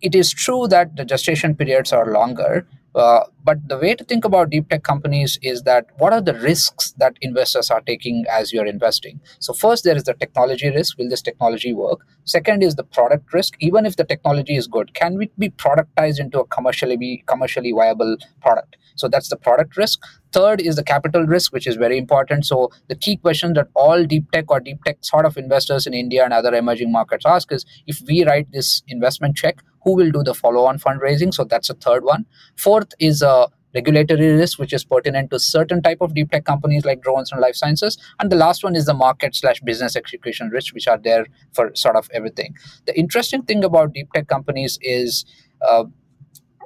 it 0.00 0.14
is 0.14 0.30
true 0.32 0.68
that 0.68 0.96
the 0.96 1.04
gestation 1.04 1.54
periods 1.54 1.92
are 1.92 2.12
longer 2.12 2.66
uh, 2.96 3.24
but 3.44 3.58
the 3.68 3.76
way 3.76 3.94
to 3.94 4.02
think 4.02 4.24
about 4.24 4.48
deep 4.48 4.70
tech 4.70 4.82
companies 4.82 5.38
is 5.42 5.62
that 5.64 5.86
what 5.98 6.14
are 6.14 6.22
the 6.22 6.32
risks 6.32 6.92
that 6.92 7.14
investors 7.20 7.70
are 7.70 7.82
taking 7.82 8.24
as 8.30 8.54
you're 8.54 8.66
investing? 8.66 9.20
So, 9.38 9.52
first, 9.52 9.84
there 9.84 9.94
is 9.94 10.04
the 10.04 10.14
technology 10.14 10.70
risk. 10.70 10.96
Will 10.96 11.10
this 11.10 11.20
technology 11.20 11.74
work? 11.74 12.00
Second 12.24 12.62
is 12.62 12.74
the 12.74 12.84
product 12.84 13.34
risk. 13.34 13.54
Even 13.60 13.84
if 13.84 13.96
the 13.96 14.04
technology 14.04 14.56
is 14.56 14.66
good, 14.66 14.94
can 14.94 15.20
it 15.20 15.38
be 15.38 15.50
productized 15.50 16.18
into 16.18 16.40
a 16.40 16.46
commercially 16.46 17.22
commercially 17.26 17.72
viable 17.72 18.16
product? 18.40 18.76
So 18.94 19.08
that's 19.08 19.28
the 19.28 19.36
product 19.36 19.76
risk. 19.76 20.00
Third 20.32 20.62
is 20.62 20.76
the 20.76 20.82
capital 20.82 21.26
risk, 21.26 21.52
which 21.52 21.66
is 21.66 21.76
very 21.76 21.98
important. 21.98 22.46
So 22.46 22.70
the 22.88 22.96
key 22.96 23.18
question 23.18 23.52
that 23.54 23.68
all 23.74 24.04
deep 24.04 24.30
tech 24.32 24.50
or 24.50 24.58
deep 24.58 24.82
tech 24.84 24.98
sort 25.02 25.26
of 25.26 25.36
investors 25.36 25.86
in 25.86 25.92
India 25.92 26.24
and 26.24 26.32
other 26.32 26.54
emerging 26.54 26.92
markets 26.92 27.26
ask 27.26 27.52
is 27.52 27.66
if 27.86 28.00
we 28.08 28.24
write 28.24 28.50
this 28.52 28.82
investment 28.88 29.36
check, 29.36 29.62
who 29.86 29.94
will 29.94 30.10
do 30.10 30.22
the 30.24 30.34
follow-on 30.34 30.78
fundraising? 30.80 31.32
So 31.32 31.44
that's 31.44 31.70
a 31.70 31.74
third 31.74 32.04
one. 32.04 32.26
Fourth 32.56 32.92
is 32.98 33.22
a 33.22 33.48
regulatory 33.72 34.30
risk, 34.34 34.58
which 34.58 34.72
is 34.72 34.84
pertinent 34.84 35.30
to 35.30 35.38
certain 35.38 35.80
type 35.80 35.98
of 36.00 36.12
deep 36.12 36.32
tech 36.32 36.44
companies 36.44 36.84
like 36.84 37.02
drones 37.02 37.30
and 37.30 37.40
life 37.40 37.54
sciences. 37.54 37.96
And 38.18 38.32
the 38.32 38.36
last 38.36 38.64
one 38.64 38.74
is 38.74 38.86
the 38.86 38.94
market 38.94 39.36
slash 39.36 39.60
business 39.60 39.94
execution 39.94 40.48
risk, 40.48 40.74
which 40.74 40.88
are 40.88 40.98
there 40.98 41.26
for 41.52 41.70
sort 41.76 41.94
of 41.94 42.10
everything. 42.12 42.56
The 42.86 42.98
interesting 42.98 43.42
thing 43.42 43.62
about 43.62 43.92
deep 43.92 44.12
tech 44.12 44.26
companies 44.26 44.76
is 44.82 45.24
uh, 45.62 45.84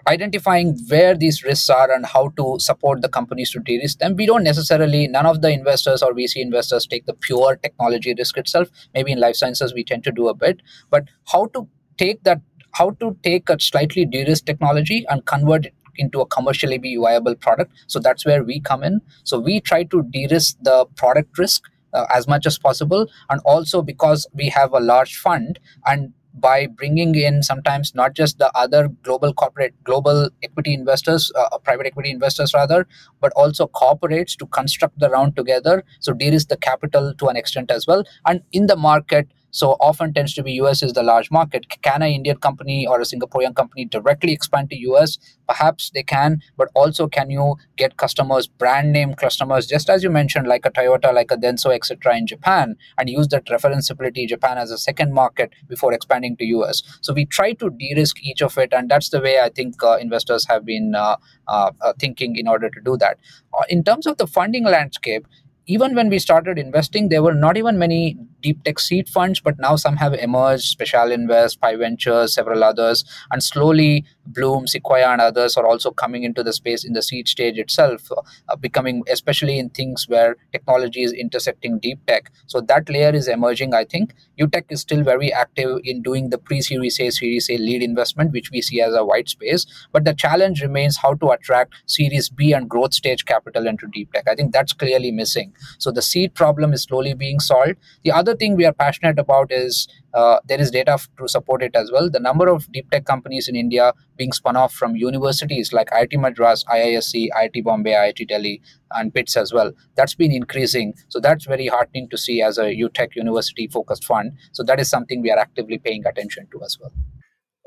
identifying 0.09 0.79
where 0.89 1.15
these 1.15 1.45
risks 1.45 1.69
are 1.69 1.93
and 1.93 2.07
how 2.07 2.29
to 2.39 2.59
support 2.59 3.03
the 3.03 3.09
companies 3.09 3.51
to 3.51 3.61
de-risk 3.61 3.99
them 3.99 4.17
we 4.17 4.25
don't 4.25 4.43
necessarily 4.43 5.07
none 5.07 5.27
of 5.27 5.43
the 5.43 5.51
investors 5.51 6.03
or 6.03 6.15
vc 6.15 6.37
investors 6.37 6.87
take 6.87 7.05
the 7.05 7.13
pure 7.13 7.57
technology 7.57 8.15
risk 8.17 8.39
itself 8.39 8.71
maybe 8.95 9.13
in 9.13 9.21
life 9.21 9.37
sciences 9.37 9.75
we 9.75 9.85
tend 9.85 10.03
to 10.03 10.11
do 10.11 10.29
a 10.29 10.35
bit 10.35 10.63
but 10.89 11.05
how 11.27 11.45
to 11.49 11.69
take 11.99 12.23
that 12.25 12.41
how 12.73 12.91
to 13.01 13.17
take 13.23 13.49
a 13.49 13.59
slightly 13.61 14.05
de-risked 14.05 14.47
technology 14.47 15.05
and 15.09 15.25
convert 15.27 15.67
it 15.67 15.75
into 15.97 16.21
a 16.21 16.27
commercially 16.27 16.79
viable 16.97 17.35
product. 17.35 17.73
So 17.87 17.99
that's 17.99 18.25
where 18.25 18.43
we 18.43 18.61
come 18.61 18.83
in. 18.83 19.01
So 19.25 19.39
we 19.39 19.61
try 19.61 19.85
to 19.85 20.03
de-risk 20.03 20.57
the 20.63 20.87
product 20.97 21.39
risk 21.39 21.65
uh, 21.93 22.07
as 22.15 22.29
much 22.29 22.47
as 22.47 22.59
possible. 22.59 23.09
And 23.29 23.41
also 23.45 23.83
because 23.83 24.27
we 24.33 24.49
have 24.49 24.73
a 24.73 24.81
large 24.81 25.17
fund 25.17 25.59
and 25.87 26.13
by 26.35 26.67
bringing 26.67 27.15
in 27.17 27.43
sometimes 27.43 27.93
not 27.95 28.15
just 28.15 28.39
the 28.39 28.57
other 28.57 28.89
global 29.03 29.35
corporate 29.35 29.75
global 29.83 30.31
equity 30.45 30.73
investors 30.73 31.33
uh, 31.37 31.59
private 31.59 31.87
equity 31.87 32.09
investors 32.09 32.55
rather 32.55 32.87
but 33.21 33.33
also 33.35 33.67
corporates 33.67 34.37
to 34.37 34.47
construct 34.47 34.97
the 35.01 35.11
round 35.11 35.35
together. 35.35 35.85
So 35.99 36.15
is 36.21 36.47
the 36.47 36.57
capital 36.57 37.13
to 37.15 37.27
an 37.27 37.37
extent 37.37 37.71
as 37.73 37.87
well. 37.87 38.05
And 38.27 38.43
in 38.53 38.67
the 38.67 38.77
market 38.77 39.29
so 39.51 39.73
often 39.81 40.13
tends 40.13 40.35
to 40.35 40.43
be 40.43 40.53
us 40.61 40.83
is 40.83 40.93
the 40.93 41.03
large 41.03 41.31
market. 41.31 41.67
Can 41.83 42.03
an 42.03 42.11
indian 42.11 42.37
company 42.37 42.87
or 42.87 43.01
a 43.01 43.05
singaporean 43.05 43.55
company 43.55 43.85
directly 43.85 44.33
expand 44.33 44.71
to 44.71 44.77
us 44.95 45.19
perhaps 45.49 45.91
they 45.95 46.03
can 46.03 46.41
but 46.57 46.69
also 46.75 47.09
can 47.09 47.31
you 47.31 47.57
get 47.77 47.97
customers 47.97 48.47
brand 48.47 48.93
name 48.93 49.15
customers 49.15 49.67
just 49.67 49.91
as 49.91 50.03
you 50.03 50.11
mentioned 50.11 50.47
like 50.47 50.65
a 50.65 50.71
toyota 50.71 51.13
like 51.13 51.31
a 51.31 51.37
denso 51.37 51.75
etc 51.75 52.17
in 52.17 52.27
japan 52.27 52.77
and 52.99 53.11
use 53.11 53.29
that 53.29 53.45
referenceability 53.47 54.29
japan 54.29 54.59
as 54.59 54.71
a 54.71 54.79
second 54.79 55.13
market 55.13 55.51
before 55.69 55.93
expanding 55.93 56.37
to 56.37 56.47
us 56.69 56.83
so 57.01 57.13
we 57.13 57.25
try 57.25 57.53
to 57.53 57.71
de-risk 57.71 58.23
each 58.23 58.43
of 58.43 58.57
it 58.59 58.73
and 58.73 58.89
that's 58.89 59.11
the 59.11 59.21
way 59.21 59.41
i 59.41 59.49
think 59.49 59.83
uh, 59.83 59.97
investors 59.97 60.47
have 60.47 60.65
been 60.65 60.95
uh, 60.95 61.17
uh, 61.49 61.71
uh 61.81 61.93
thinking 61.99 62.37
in 62.37 62.47
order 62.49 62.71
to 62.71 62.81
do 62.81 62.97
that. 62.97 63.19
Uh, 63.53 63.63
in 63.69 63.83
terms 63.83 64.07
of 64.07 64.17
the 64.19 64.27
funding 64.27 64.65
landscape 64.65 65.27
even 65.67 65.95
when 65.95 66.09
we 66.09 66.19
started 66.19 66.59
investing, 66.59 67.09
there 67.09 67.23
were 67.23 67.35
not 67.35 67.57
even 67.57 67.79
many 67.79 68.19
deep 68.41 68.63
tech 68.65 68.79
seed 68.79 69.09
funds, 69.09 69.41
but 69.41 69.59
now 69.59 69.77
some 69.77 69.97
have 69.97 70.15
emerged, 70.15 70.65
Special 70.65 71.13
Invest, 71.13 71.61
Pi 71.61 71.77
Ventures, 71.77 72.35
several 72.35 72.65
others. 72.65 73.05
And 73.31 73.43
slowly, 73.43 74.05
Blume, 74.33 74.67
Sequoia, 74.67 75.09
and 75.09 75.21
others 75.21 75.57
are 75.57 75.67
also 75.67 75.91
coming 75.91 76.25
into 76.25 76.43
the 76.43 76.53
space 76.53 76.85
in 76.85 76.93
the 76.93 77.03
seed 77.03 77.29
stage 77.29 77.59
itself, 77.59 78.11
uh, 78.13 78.57
becoming 78.57 79.03
especially 79.09 79.59
in 79.59 79.71
things 79.71 80.09
where 80.09 80.37
technology 80.53 81.03
is 81.03 81.13
intersecting 81.13 81.79
deep 81.79 82.05
tech. 82.07 82.31
So 82.47 82.61
that 82.63 82.89
layer 82.89 83.11
is 83.11 83.29
emerging. 83.29 83.75
I 83.75 83.85
think 83.85 84.15
UTEC 84.41 84.65
is 84.71 84.81
still 84.81 85.03
very 85.03 85.33
active 85.33 85.79
in 85.85 86.03
doing 86.03 86.31
the 86.31 86.39
pre-Series 86.39 87.01
A, 87.01 87.11
Series 87.11 87.51
A 87.51 87.59
lead 87.59 87.83
investment, 87.83 88.33
which 88.33 88.51
we 88.51 88.63
see 88.63 88.81
as 88.81 88.95
a 88.95 89.05
white 89.05 89.29
space. 89.29 89.67
But 89.93 90.05
the 90.05 90.15
challenge 90.15 90.63
remains 90.63 90.97
how 90.97 91.15
to 91.15 91.31
attract 91.31 91.75
Series 91.87 92.29
B 92.29 92.53
and 92.53 92.69
growth 92.69 92.95
stage 92.95 93.25
capital 93.25 93.67
into 93.67 93.87
deep 93.93 94.13
tech. 94.13 94.29
I 94.29 94.35
think 94.35 94.53
that's 94.53 94.73
clearly 94.73 95.11
missing. 95.11 95.53
So 95.79 95.91
the 95.91 96.03
seed 96.03 96.35
problem 96.35 96.73
is 96.73 96.83
slowly 96.85 97.15
being 97.15 97.41
solved. 97.41 97.77
The 98.05 98.13
other 98.13 98.35
thing 98.35 98.57
we 98.57 98.65
are 98.65 98.73
passionate 98.73 99.19
about 99.19 99.53
is 99.53 99.89
uh, 100.15 100.39
there 100.47 100.61
is 100.61 100.71
data 100.71 100.99
to 101.19 101.29
support 101.29 101.63
it 101.63 101.77
as 101.77 101.91
well. 101.93 102.11
The 102.11 102.21
number 102.21 102.49
of 102.49 102.71
deep 102.73 102.91
tech 102.91 103.05
companies 103.05 103.49
in 103.49 103.57
India 103.57 103.93
being 104.21 104.33
spun 104.33 104.57
off 104.63 104.73
from 104.75 104.97
universities 104.97 105.73
like 105.73 105.89
IIT 105.99 106.21
Madras, 106.25 106.63
IISc, 106.65 107.29
IIT 107.41 107.65
Bombay, 107.65 107.93
IIT 107.93 108.29
Delhi, 108.29 108.61
and 108.93 109.13
BITS 109.15 109.37
as 109.43 109.53
well, 109.53 109.73
that's 109.97 110.15
been 110.15 110.33
increasing. 110.33 110.93
So 111.09 111.21
that's 111.21 111.47
very 111.47 111.69
heartening 111.69 112.09
to 112.11 112.19
see 112.19 112.43
as 112.43 112.59
a 112.59 112.67
UTEC 112.85 113.17
university 113.17 113.67
focused 113.69 114.05
fund. 114.05 114.33
So 114.53 114.63
that 114.65 114.79
is 114.79 114.91
something 114.91 115.23
we 115.23 115.31
are 115.31 115.39
actively 115.39 115.79
paying 115.79 116.05
attention 116.05 116.49
to 116.53 116.63
as 116.63 116.77
well. 116.81 116.93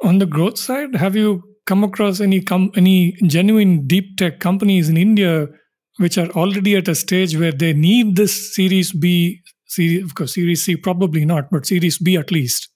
On 0.04 0.20
the 0.20 0.28
growth 0.28 0.60
side, 0.60 0.96
have 0.96 1.16
you 1.16 1.42
come 1.66 1.84
across 1.84 2.22
any 2.22 2.40
com- 2.42 2.72
any 2.76 3.14
genuine 3.36 3.88
deep 3.88 4.18
tech 4.18 4.40
companies 4.40 4.90
in 4.90 4.98
India 4.98 5.48
which 5.98 6.18
are 6.18 6.30
already 6.42 6.76
at 6.76 6.88
a 6.88 6.96
stage 6.96 7.38
where 7.38 7.52
they 7.52 7.72
need 7.72 8.16
this 8.16 8.36
Series 8.56 8.92
B 8.92 9.42
Series, 9.74 10.04
of 10.04 10.14
course, 10.14 10.36
Series 10.36 10.64
C 10.64 10.76
probably 10.76 11.26
not, 11.26 11.50
but 11.50 11.66
Series 11.66 11.98
B 11.98 12.16
at 12.16 12.32
least. 12.32 12.70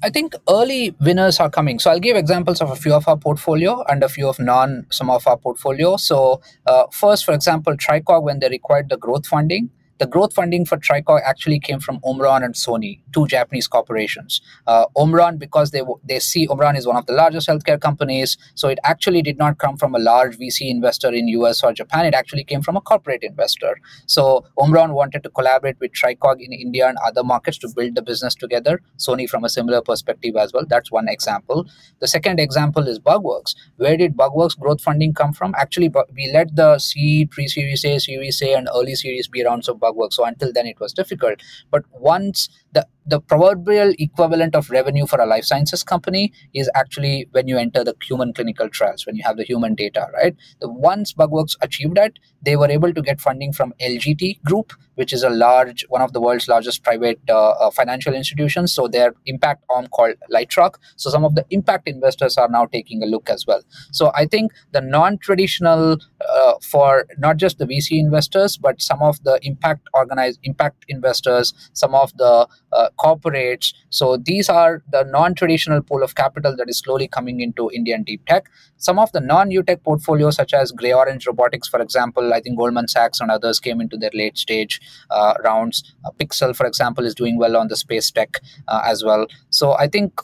I 0.00 0.10
think 0.10 0.34
early 0.48 0.94
winners 1.00 1.40
are 1.40 1.50
coming. 1.50 1.80
So 1.80 1.90
I'll 1.90 1.98
give 1.98 2.16
examples 2.16 2.60
of 2.60 2.70
a 2.70 2.76
few 2.76 2.94
of 2.94 3.08
our 3.08 3.16
portfolio 3.16 3.82
and 3.88 4.04
a 4.04 4.08
few 4.08 4.28
of 4.28 4.38
non 4.38 4.86
some 4.90 5.10
of 5.10 5.26
our 5.26 5.36
portfolio. 5.36 5.96
So 5.96 6.40
uh, 6.66 6.84
first, 6.92 7.24
for 7.24 7.32
example, 7.32 7.76
Tricog 7.76 8.22
when 8.22 8.38
they 8.38 8.48
required 8.48 8.90
the 8.90 8.96
growth 8.96 9.26
funding, 9.26 9.70
the 9.98 10.06
growth 10.06 10.32
funding 10.32 10.64
for 10.64 10.76
Tricog 10.76 11.20
actually 11.24 11.58
came 11.58 11.80
from 11.80 11.98
Omron 12.04 12.44
and 12.44 12.54
Sony, 12.54 13.00
two 13.12 13.26
Japanese 13.26 13.66
corporations. 13.66 14.40
Uh, 14.66 14.86
Omron, 14.96 15.38
because 15.38 15.70
they 15.70 15.82
they 16.04 16.18
see 16.18 16.46
Omron 16.46 16.76
is 16.76 16.86
one 16.86 16.96
of 16.96 17.06
the 17.06 17.12
largest 17.12 17.48
healthcare 17.48 17.80
companies, 17.80 18.36
so 18.54 18.68
it 18.68 18.78
actually 18.84 19.22
did 19.22 19.38
not 19.38 19.58
come 19.58 19.76
from 19.76 19.94
a 19.94 19.98
large 19.98 20.38
VC 20.38 20.70
investor 20.70 21.12
in 21.12 21.28
US 21.28 21.62
or 21.62 21.72
Japan. 21.72 22.06
It 22.06 22.14
actually 22.14 22.44
came 22.44 22.62
from 22.62 22.76
a 22.76 22.80
corporate 22.80 23.22
investor. 23.22 23.80
So 24.06 24.44
Omron 24.58 24.92
wanted 24.92 25.22
to 25.24 25.30
collaborate 25.30 25.80
with 25.80 25.92
Tricog 25.92 26.40
in 26.40 26.52
India 26.52 26.88
and 26.88 26.98
other 27.06 27.24
markets 27.24 27.58
to 27.58 27.68
build 27.74 27.94
the 27.94 28.02
business 28.02 28.34
together. 28.34 28.80
Sony 28.98 29.28
from 29.28 29.44
a 29.44 29.48
similar 29.48 29.80
perspective 29.82 30.36
as 30.36 30.52
well. 30.52 30.64
That's 30.68 30.92
one 30.92 31.08
example. 31.08 31.66
The 32.00 32.08
second 32.08 32.38
example 32.40 32.86
is 32.86 32.98
Bugworks. 32.98 33.54
Where 33.76 33.96
did 33.96 34.16
Bugworks 34.16 34.58
growth 34.58 34.80
funding 34.80 35.14
come 35.14 35.32
from? 35.32 35.54
Actually, 35.58 35.92
we 36.14 36.30
led 36.32 36.54
the 36.56 36.78
C, 36.78 37.26
pre-Series 37.26 37.84
A, 37.84 37.98
Series 37.98 38.40
A, 38.42 38.54
and 38.54 38.68
early 38.74 38.94
Series 38.94 39.28
B 39.28 39.44
rounds 39.44 39.68
of 39.68 39.78
work. 39.96 40.12
So 40.12 40.24
until 40.24 40.52
then, 40.52 40.66
it 40.66 40.80
was 40.80 40.92
difficult. 40.92 41.40
But 41.70 41.84
once 41.92 42.48
the 42.72 42.86
the 43.08 43.20
proverbial 43.20 43.92
equivalent 43.98 44.54
of 44.54 44.70
revenue 44.70 45.06
for 45.06 45.20
a 45.20 45.26
life 45.26 45.44
sciences 45.44 45.82
company 45.82 46.32
is 46.54 46.70
actually 46.74 47.26
when 47.32 47.48
you 47.48 47.56
enter 47.56 47.82
the 47.82 47.94
human 48.02 48.32
clinical 48.32 48.68
trials, 48.68 49.06
when 49.06 49.16
you 49.16 49.22
have 49.24 49.36
the 49.36 49.44
human 49.44 49.74
data, 49.74 50.08
right? 50.14 50.36
The 50.60 50.68
once 50.68 51.14
Bugworks 51.14 51.56
achieved 51.62 51.96
that, 51.96 52.12
they 52.42 52.56
were 52.56 52.70
able 52.70 52.92
to 52.92 53.02
get 53.02 53.20
funding 53.20 53.52
from 53.52 53.72
LGT 53.80 54.42
Group, 54.42 54.72
which 54.94 55.12
is 55.12 55.22
a 55.22 55.30
large, 55.30 55.84
one 55.88 56.02
of 56.02 56.12
the 56.12 56.20
world's 56.20 56.48
largest 56.48 56.84
private 56.84 57.20
uh, 57.28 57.50
uh, 57.50 57.70
financial 57.70 58.14
institutions. 58.14 58.72
So 58.72 58.88
their 58.88 59.14
impact 59.26 59.64
arm 59.70 59.86
called 59.88 60.14
Lightrock. 60.32 60.74
So 60.96 61.10
some 61.10 61.24
of 61.24 61.34
the 61.34 61.46
impact 61.50 61.88
investors 61.88 62.36
are 62.36 62.48
now 62.48 62.66
taking 62.66 63.02
a 63.02 63.06
look 63.06 63.30
as 63.30 63.46
well. 63.46 63.62
So 63.90 64.12
I 64.14 64.26
think 64.26 64.52
the 64.72 64.80
non-traditional 64.80 65.98
uh, 66.28 66.54
for 66.62 67.06
not 67.18 67.36
just 67.36 67.58
the 67.58 67.64
VC 67.64 67.98
investors, 67.98 68.56
but 68.56 68.80
some 68.80 69.02
of 69.02 69.22
the 69.24 69.38
impact 69.42 69.88
organized 69.94 70.40
impact 70.42 70.84
investors, 70.88 71.54
some 71.72 71.94
of 71.94 72.16
the 72.16 72.48
uh, 72.72 72.88
corporates. 72.98 73.74
So 73.90 74.16
these 74.16 74.48
are 74.48 74.82
the 74.90 75.04
non-traditional 75.04 75.82
pool 75.82 76.02
of 76.02 76.14
capital 76.14 76.56
that 76.56 76.68
is 76.68 76.78
slowly 76.78 77.08
coming 77.08 77.40
into 77.40 77.70
Indian 77.72 78.02
deep 78.02 78.24
tech. 78.26 78.50
Some 78.76 78.98
of 78.98 79.10
the 79.12 79.20
non-UTEC 79.20 79.82
portfolios, 79.82 80.36
such 80.36 80.54
as 80.54 80.72
Grey 80.72 80.92
Orange 80.92 81.26
Robotics, 81.26 81.68
for 81.68 81.80
example, 81.80 82.32
I 82.32 82.40
think 82.40 82.58
Goldman 82.58 82.88
Sachs 82.88 83.20
and 83.20 83.30
others 83.30 83.58
came 83.58 83.80
into 83.80 83.96
their 83.96 84.10
late 84.14 84.38
stage 84.38 84.80
uh, 85.10 85.34
rounds. 85.42 85.94
Uh, 86.04 86.10
Pixxel, 86.18 86.54
for 86.54 86.66
example, 86.66 87.04
is 87.04 87.14
doing 87.14 87.38
well 87.38 87.56
on 87.56 87.68
the 87.68 87.76
space 87.76 88.10
tech 88.10 88.38
uh, 88.68 88.82
as 88.84 89.04
well. 89.04 89.26
So 89.50 89.72
I 89.72 89.88
think 89.88 90.20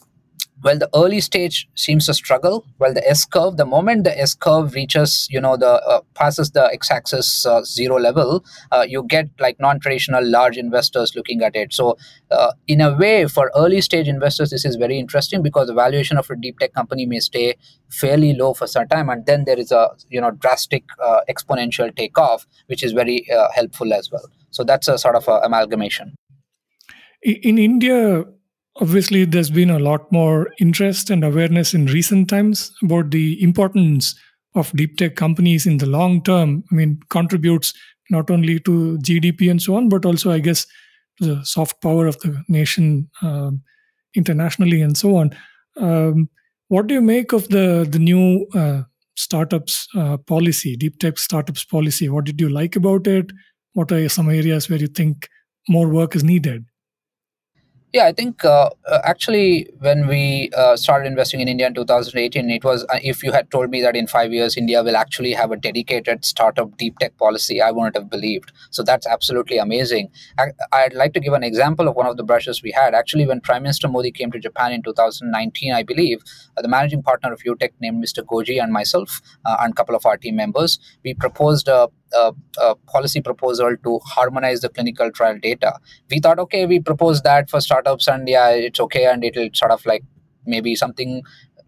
well 0.65 0.79
the 0.79 0.89
early 0.95 1.21
stage 1.21 1.69
seems 1.75 2.07
to 2.07 2.15
struggle. 2.15 2.65
Well 2.79 2.95
the 2.95 3.09
s 3.09 3.25
curve 3.25 3.57
the 3.57 3.67
moment 3.67 4.05
the 4.05 4.19
s 4.19 4.35
curve 4.35 4.75
reaches 4.75 5.29
you 5.31 5.41
know 5.41 5.57
the 5.57 5.73
uh, 5.95 6.01
passes 6.15 6.51
the 6.53 6.65
x-axis 6.73 7.47
uh, 7.47 7.63
zero 7.63 7.99
level 7.99 8.45
uh, 8.73 8.85
you 8.89 9.05
get 9.07 9.29
like 9.39 9.61
non-traditional 9.61 10.27
large 10.29 10.57
investors 10.57 11.15
looking 11.15 11.43
at 11.43 11.55
it. 11.55 11.73
So 11.73 11.97
uh, 12.31 12.53
in 12.67 12.81
a 12.81 12.97
way 12.97 13.27
for 13.27 13.51
early 13.55 13.81
stage 13.81 14.09
investors 14.09 14.51
this 14.51 14.65
is 14.65 14.77
very 14.77 14.99
interesting 14.99 15.43
because 15.43 15.69
the 15.69 15.75
valuation 15.75 16.17
of 16.17 16.31
a 16.31 16.37
deep 16.37 16.59
tech 16.59 16.73
company 16.73 17.07
may 17.07 17.21
stay 17.21 17.55
fairly 17.91 18.35
low 18.35 18.55
for 18.55 18.67
some 18.67 18.89
time 18.89 19.09
and 19.09 19.27
then 19.27 19.45
there 19.45 19.59
is 19.59 19.71
a 19.71 19.91
you 20.09 20.21
know 20.21 20.31
drastic 20.31 20.85
uh, 21.03 21.21
exponential 21.31 21.95
takeoff 21.95 22.47
which 22.67 22.83
is 22.83 22.93
very 22.93 23.31
uh, 23.31 23.49
helpful 23.55 23.93
as 23.93 24.11
well. 24.11 24.29
So 24.51 24.65
that's 24.65 24.89
a 24.89 24.99
sort 24.99 25.17
of 25.17 25.29
a 25.29 25.41
amalgamation. 25.45 26.15
In 27.23 27.59
india 27.59 28.25
obviously 28.81 29.25
there's 29.25 29.51
been 29.51 29.71
a 29.71 29.79
lot 29.79 30.11
more 30.11 30.49
interest 30.59 31.11
and 31.11 31.25
awareness 31.25 31.75
in 31.75 31.87
recent 31.87 32.29
times 32.29 32.73
about 32.83 33.11
the 33.11 33.43
importance 33.43 34.15
of 34.55 34.73
deep 34.73 34.97
tech 34.97 35.17
companies 35.17 35.67
in 35.67 35.79
the 35.79 35.87
long 35.87 36.23
term. 36.23 36.65
I 36.71 36.75
mean 36.75 37.01
contributes 37.11 37.73
not 38.11 38.31
only 38.31 38.61
to 38.61 38.99
gdp 38.99 39.51
and 39.51 39.63
so 39.63 39.77
on 39.77 39.89
but 39.89 40.05
also 40.05 40.31
i 40.31 40.39
guess 40.39 40.67
the 41.21 41.43
soft 41.45 41.81
power 41.81 42.07
of 42.07 42.19
the 42.21 42.43
nation 42.49 43.09
um, 43.23 43.63
internationally 44.15 44.83
and 44.83 44.97
so 44.97 45.17
on. 45.17 45.31
Um, 45.77 46.29
what 46.69 46.87
do 46.87 46.95
you 46.95 47.01
make 47.01 47.33
of 47.33 47.49
the 47.49 47.87
the 47.89 47.99
new 47.99 48.47
uh, 48.55 48.83
startups 49.17 49.87
uh, 49.97 50.17
policy 50.17 50.77
deep 50.77 50.99
tech 50.99 51.19
startups 51.19 51.65
policy? 51.65 52.09
What 52.09 52.25
did 52.25 52.41
you 52.41 52.49
like 52.49 52.77
about 52.77 53.07
it? 53.07 53.31
What 53.75 53.93
are 53.93 54.09
some 54.09 54.29
areas 54.29 54.69
where 54.69 54.79
you 54.79 54.87
think 54.89 55.29
more 55.69 55.89
work 55.89 56.15
is 56.17 56.25
needed 56.25 56.65
yeah, 57.95 58.07
I 58.07 58.13
think 58.13 58.45
uh, 58.45 58.71
uh, 58.91 58.99
actually 59.05 59.69
when 59.79 60.09
we 60.09 60.51
uh, 60.57 60.75
started 60.75 61.07
investing 61.07 61.41
in 61.41 61.47
India 61.47 61.69
in 61.69 61.75
2018, 61.75 62.51
it 62.51 62.65
was 62.65 62.83
uh, 62.93 62.99
if 63.05 63.23
you 63.23 63.31
had 63.31 63.53
told 63.53 63.71
me 63.71 63.81
that 63.83 63.95
in 63.95 64.09
five 64.09 64.33
years 64.33 64.57
India 64.57 64.83
will 64.83 64.97
actually 64.97 65.33
have 65.33 65.53
a 65.53 65.57
dedicated 65.57 66.25
startup 66.25 66.77
deep 66.77 66.99
tech 66.99 67.17
policy, 67.19 67.63
I 67.63 67.71
wouldn't 67.71 67.95
have 67.95 68.11
believed. 68.11 68.51
So 68.73 68.83
that's 68.83 69.07
absolutely 69.07 69.59
amazing. 69.59 70.11
I, 70.37 70.49
would 70.83 70.95
like 70.95 71.13
to 71.13 71.21
give 71.21 71.35
an 71.35 71.45
example 71.45 71.87
of 71.87 71.95
one 71.95 72.09
of 72.09 72.17
the 72.17 72.25
brushes 72.25 72.65
we 72.65 72.73
had. 72.73 72.95
Actually, 72.97 73.27
when 73.27 73.41
Prime 73.41 73.63
Minister 73.63 73.87
Modi 73.87 74.11
came 74.11 74.33
to 74.33 74.41
Japan 74.41 74.73
in 74.73 74.83
2019, 74.83 75.73
I 75.73 75.85
believe 75.85 76.21
uh, 76.57 76.63
the 76.63 76.69
managing 76.69 77.01
partner 77.01 77.33
of 77.33 77.45
UTEC 77.45 77.71
named 77.79 78.03
Mr. 78.03 78.25
Goji 78.25 78.61
and 78.61 78.73
myself 78.73 79.23
and 79.45 79.73
a 79.73 79.75
couple 79.77 79.95
of 79.95 80.05
our 80.05 80.17
team 80.17 80.35
members, 80.35 80.81
we 81.05 81.15
proposed 81.15 81.69
a 81.69 81.89
a, 82.15 82.33
a, 82.61 82.75
policy 82.87 83.21
proposal 83.21 83.77
to 83.85 83.99
harmonize 84.05 84.61
the 84.61 84.69
clinical 84.69 85.11
trial 85.11 85.39
data. 85.39 85.79
We 86.11 86.21
thought, 86.21 86.39
okay, 86.39 86.67
we 86.67 86.81
propose 86.81 87.23
that 87.23 87.51
for 87.51 87.61
startups, 87.61 88.09
and 88.09 88.29
yeah, 88.29 88.51
it's 88.51 88.81
okay, 88.81 89.07
and 89.07 89.25
it'll 89.25 89.49
sort 89.55 89.71
of 89.71 89.85
like 89.87 90.05
maybe 90.47 90.75
something, 90.75 91.23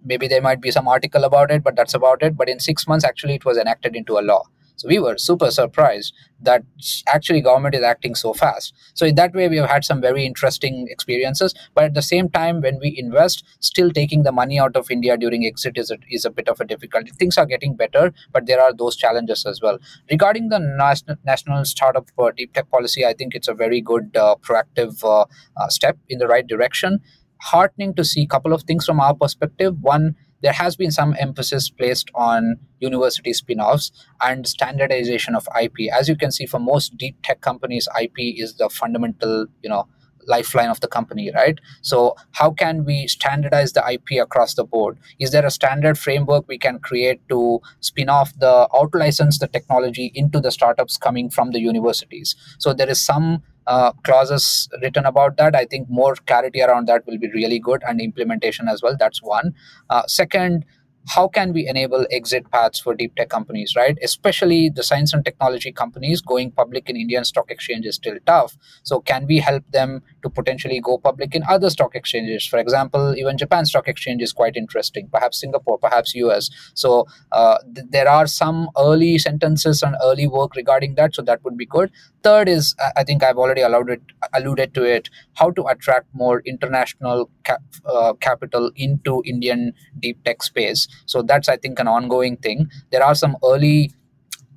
maybe 0.05 0.29
there 0.29 0.43
might 0.43 0.61
be 0.61 0.71
some 0.71 0.89
article 0.89 1.25
about 1.25 1.51
it, 1.51 1.63
but 1.63 1.77
that's 1.77 1.95
about 1.95 2.23
it. 2.23 2.37
But 2.37 2.49
in 2.49 2.61
six 2.61 2.87
months, 2.87 3.05
actually, 3.05 3.35
it 3.35 3.45
was 3.45 3.59
enacted 3.59 3.97
into 3.97 4.19
a 4.19 4.21
law. 4.21 4.45
So 4.77 4.89
we 4.89 4.99
were 4.99 5.17
super 5.17 5.51
surprised 5.51 6.13
that 6.43 6.63
actually 7.09 7.41
government 7.41 7.75
is 7.75 7.83
acting 7.83 8.15
so 8.15 8.35
fast. 8.35 8.75
So 8.95 9.07
in 9.07 9.15
that 9.15 9.35
way, 9.35 9.49
we 9.49 9.57
have 9.57 9.71
had 9.71 9.85
some 9.85 10.01
very 10.03 10.25
interesting 10.27 10.87
experiences. 10.91 11.55
But 11.75 11.85
at 11.85 11.95
the 11.95 12.03
same 12.03 12.29
time, 12.29 12.61
when 12.61 12.79
we 12.79 12.95
invest, 12.97 13.43
still 13.61 13.91
taking 13.91 14.23
the 14.23 14.33
money 14.33 14.61
out 14.61 14.77
of 14.77 14.91
India 14.91 15.17
during 15.17 15.47
exit 15.47 15.79
is 15.79 15.91
a, 15.91 15.97
is 16.11 16.25
a 16.25 16.31
bit 16.31 16.49
of 16.49 16.61
a 16.61 16.65
difficulty. 16.65 17.11
Things 17.19 17.39
are 17.39 17.47
getting 17.47 17.75
better, 17.75 18.13
but 18.33 18.47
there 18.47 18.61
are 18.61 18.73
those 18.73 18.97
challenges 18.97 19.47
as 19.47 19.61
well. 19.63 19.79
Regarding 20.11 20.51
the 20.51 20.59
national, 20.59 21.17
national 21.25 21.65
startup 21.65 22.09
uh, 22.19 22.31
deep 22.37 22.53
tech 22.53 22.71
policy, 22.71 23.05
I 23.07 23.15
think 23.15 23.35
it's 23.35 23.49
a 23.49 23.55
very 23.55 23.81
good 23.81 24.15
uh, 24.17 24.37
proactive 24.37 25.03
uh, 25.03 25.25
uh 25.57 25.69
step 25.69 25.97
in 26.09 26.19
the 26.19 26.29
right 26.29 26.47
direction. 26.47 27.01
Heartening 27.41 27.95
to 27.95 28.05
see 28.05 28.23
a 28.23 28.27
couple 28.27 28.53
of 28.53 28.63
things 28.63 28.85
from 28.85 29.01
our 29.01 29.15
perspective. 29.15 29.77
One, 29.81 30.17
there 30.47 30.53
has 30.53 30.77
been 30.77 30.93
some 30.93 31.17
emphasis 31.19 31.69
placed 31.69 32.09
on 32.15 32.57
university 32.79 33.33
spin-offs 33.33 33.91
and 34.21 34.47
standardization 34.47 35.35
of 35.35 35.49
IP. 35.61 35.93
As 35.93 36.09
you 36.09 36.15
can 36.15 36.31
see, 36.31 36.47
for 36.47 36.61
most 36.61 36.97
deep 36.97 37.17
tech 37.25 37.41
companies, 37.41 37.89
IP 38.01 38.15
is 38.19 38.55
the 38.57 38.69
fundamental, 38.69 39.47
you 39.65 39.69
know, 39.69 39.89
lifeline 40.29 40.71
of 40.71 40.79
the 40.79 40.87
company, 40.87 41.33
right? 41.35 41.59
So, 41.83 42.15
how 42.31 42.53
can 42.53 42.85
we 42.85 43.09
standardize 43.09 43.73
the 43.73 43.83
IP 43.91 44.23
across 44.23 44.55
the 44.55 44.63
board? 44.63 44.99
Is 45.19 45.33
there 45.33 45.45
a 45.45 45.51
standard 45.51 45.99
framework 45.99 46.47
we 46.47 46.59
can 46.59 46.79
create 46.79 47.29
to 47.29 47.61
spin 47.81 48.09
off 48.09 48.33
the 48.39 48.69
out 48.73 48.95
license 48.95 49.41
the 49.41 49.49
technology 49.49 50.13
into 50.15 50.41
the 50.41 50.53
startups 50.53 50.97
coming 50.97 51.29
from 51.29 51.51
the 51.51 51.59
universities? 51.59 52.37
So, 52.59 52.73
there 52.73 52.89
is 52.89 53.01
some 53.01 53.43
uh, 53.67 53.93
clauses 54.05 54.69
written 54.83 55.05
about 55.07 55.37
that. 55.37 55.55
I 55.55 55.65
think 55.65 55.89
more 55.89 56.15
clarity 56.15 56.63
around 56.63 56.87
that 56.89 57.07
will 57.07 57.19
be 57.19 57.31
really 57.33 57.59
good 57.59 57.83
and 57.87 58.01
implementation 58.01 58.69
as 58.69 58.83
well. 58.83 58.97
That's 58.99 59.23
one. 59.23 59.55
Uh, 59.91 60.03
second, 60.07 60.65
how 61.09 61.29
can 61.29 61.53
we 61.53 61.69
enable 61.69 62.05
exit 62.11 62.51
paths 62.51 62.81
for 62.81 62.95
deep 62.95 63.15
tech 63.15 63.29
companies, 63.29 63.75
right? 63.77 63.97
Especially 64.03 64.69
the 64.69 64.83
science 64.83 65.13
and 65.13 65.25
technology 65.25 65.71
companies 65.71 66.21
going 66.21 66.51
public 66.51 66.91
in 66.91 66.97
Indian 66.97 67.25
stock 67.25 67.51
exchange 67.51 67.87
is 67.87 67.95
still 67.95 68.17
tough. 68.27 68.57
So 68.83 69.01
can 69.01 69.27
we 69.27 69.39
help 69.39 69.63
them 69.71 70.03
to 70.23 70.31
potentially 70.31 70.81
go 70.81 70.99
public 70.99 71.35
in 71.35 71.45
other 71.49 71.71
stock 71.71 71.95
exchanges? 71.95 72.45
For 72.45 72.59
example, 72.59 73.15
even 73.17 73.39
Japan 73.39 73.67
stock 73.67 73.87
exchange 73.87 74.21
is 74.21 74.33
quite 74.33 74.57
interesting, 74.57 75.09
perhaps 75.13 75.41
Singapore, 75.41 75.79
perhaps 75.79 76.15
US. 76.17 76.51
So 76.75 77.07
uh, 77.31 77.59
th- 77.75 77.87
there 77.91 78.09
are 78.09 78.27
some 78.27 78.69
early 78.77 79.19
sentences 79.19 79.85
and 79.85 79.95
early 80.03 80.27
work 80.27 80.57
regarding 80.57 80.97
that. 80.97 81.15
So 81.15 81.23
that 81.23 81.45
would 81.45 81.57
be 81.57 81.67
good. 81.67 81.93
Third 82.27 82.49
is, 82.49 82.75
I 82.97 83.05
think 83.05 83.23
I've 83.23 83.39
already 83.39 83.61
allowed 83.61 83.89
it, 83.89 84.03
alluded 84.35 84.75
to 84.75 84.83
it, 84.83 85.09
how 85.35 85.51
to 85.53 85.65
attract 85.67 86.07
more 86.13 86.43
international 86.45 87.31
cap, 87.45 87.63
uh, 87.85 88.15
capital 88.15 88.73
into 88.75 89.23
Indian 89.25 89.73
deep 90.01 90.25
tech 90.25 90.43
space. 90.43 90.89
So 91.07 91.23
that's, 91.23 91.49
I 91.49 91.57
think, 91.57 91.79
an 91.79 91.87
ongoing 91.87 92.37
thing. 92.37 92.69
There 92.91 93.05
are 93.05 93.15
some 93.15 93.37
early 93.45 93.93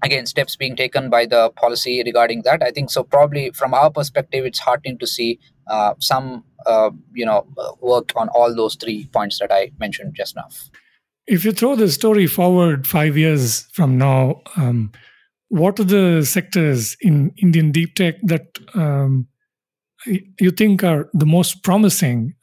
again 0.01 0.25
steps 0.25 0.55
being 0.55 0.75
taken 0.75 1.09
by 1.11 1.25
the 1.25 1.49
policy 1.57 2.01
regarding 2.05 2.41
that 2.43 2.63
i 2.63 2.71
think 2.71 2.89
so 2.89 3.03
probably 3.03 3.51
from 3.51 3.73
our 3.73 3.89
perspective 3.91 4.45
it's 4.45 4.59
heartening 4.59 4.97
to 4.97 5.05
see 5.05 5.37
uh, 5.67 5.93
some 5.99 6.43
uh, 6.65 6.89
you 7.13 7.25
know 7.25 7.45
work 7.81 8.13
on 8.15 8.29
all 8.29 8.55
those 8.55 8.75
three 8.75 9.07
points 9.07 9.39
that 9.39 9.51
i 9.51 9.69
mentioned 9.77 10.13
just 10.15 10.37
now 10.37 10.47
if 11.27 11.43
you 11.43 11.51
throw 11.51 11.75
the 11.75 11.89
story 11.89 12.27
forward 12.27 12.87
five 12.87 13.17
years 13.17 13.67
from 13.73 13.97
now 13.97 14.41
um, 14.55 14.89
what 15.49 15.79
are 15.79 15.83
the 15.83 16.23
sectors 16.23 16.95
in 17.01 17.31
indian 17.41 17.71
deep 17.71 17.95
tech 17.95 18.15
that 18.23 18.57
um, 18.75 19.27
you 20.39 20.51
think 20.51 20.83
are 20.83 21.09
the 21.13 21.25
most 21.25 21.63
promising 21.63 22.33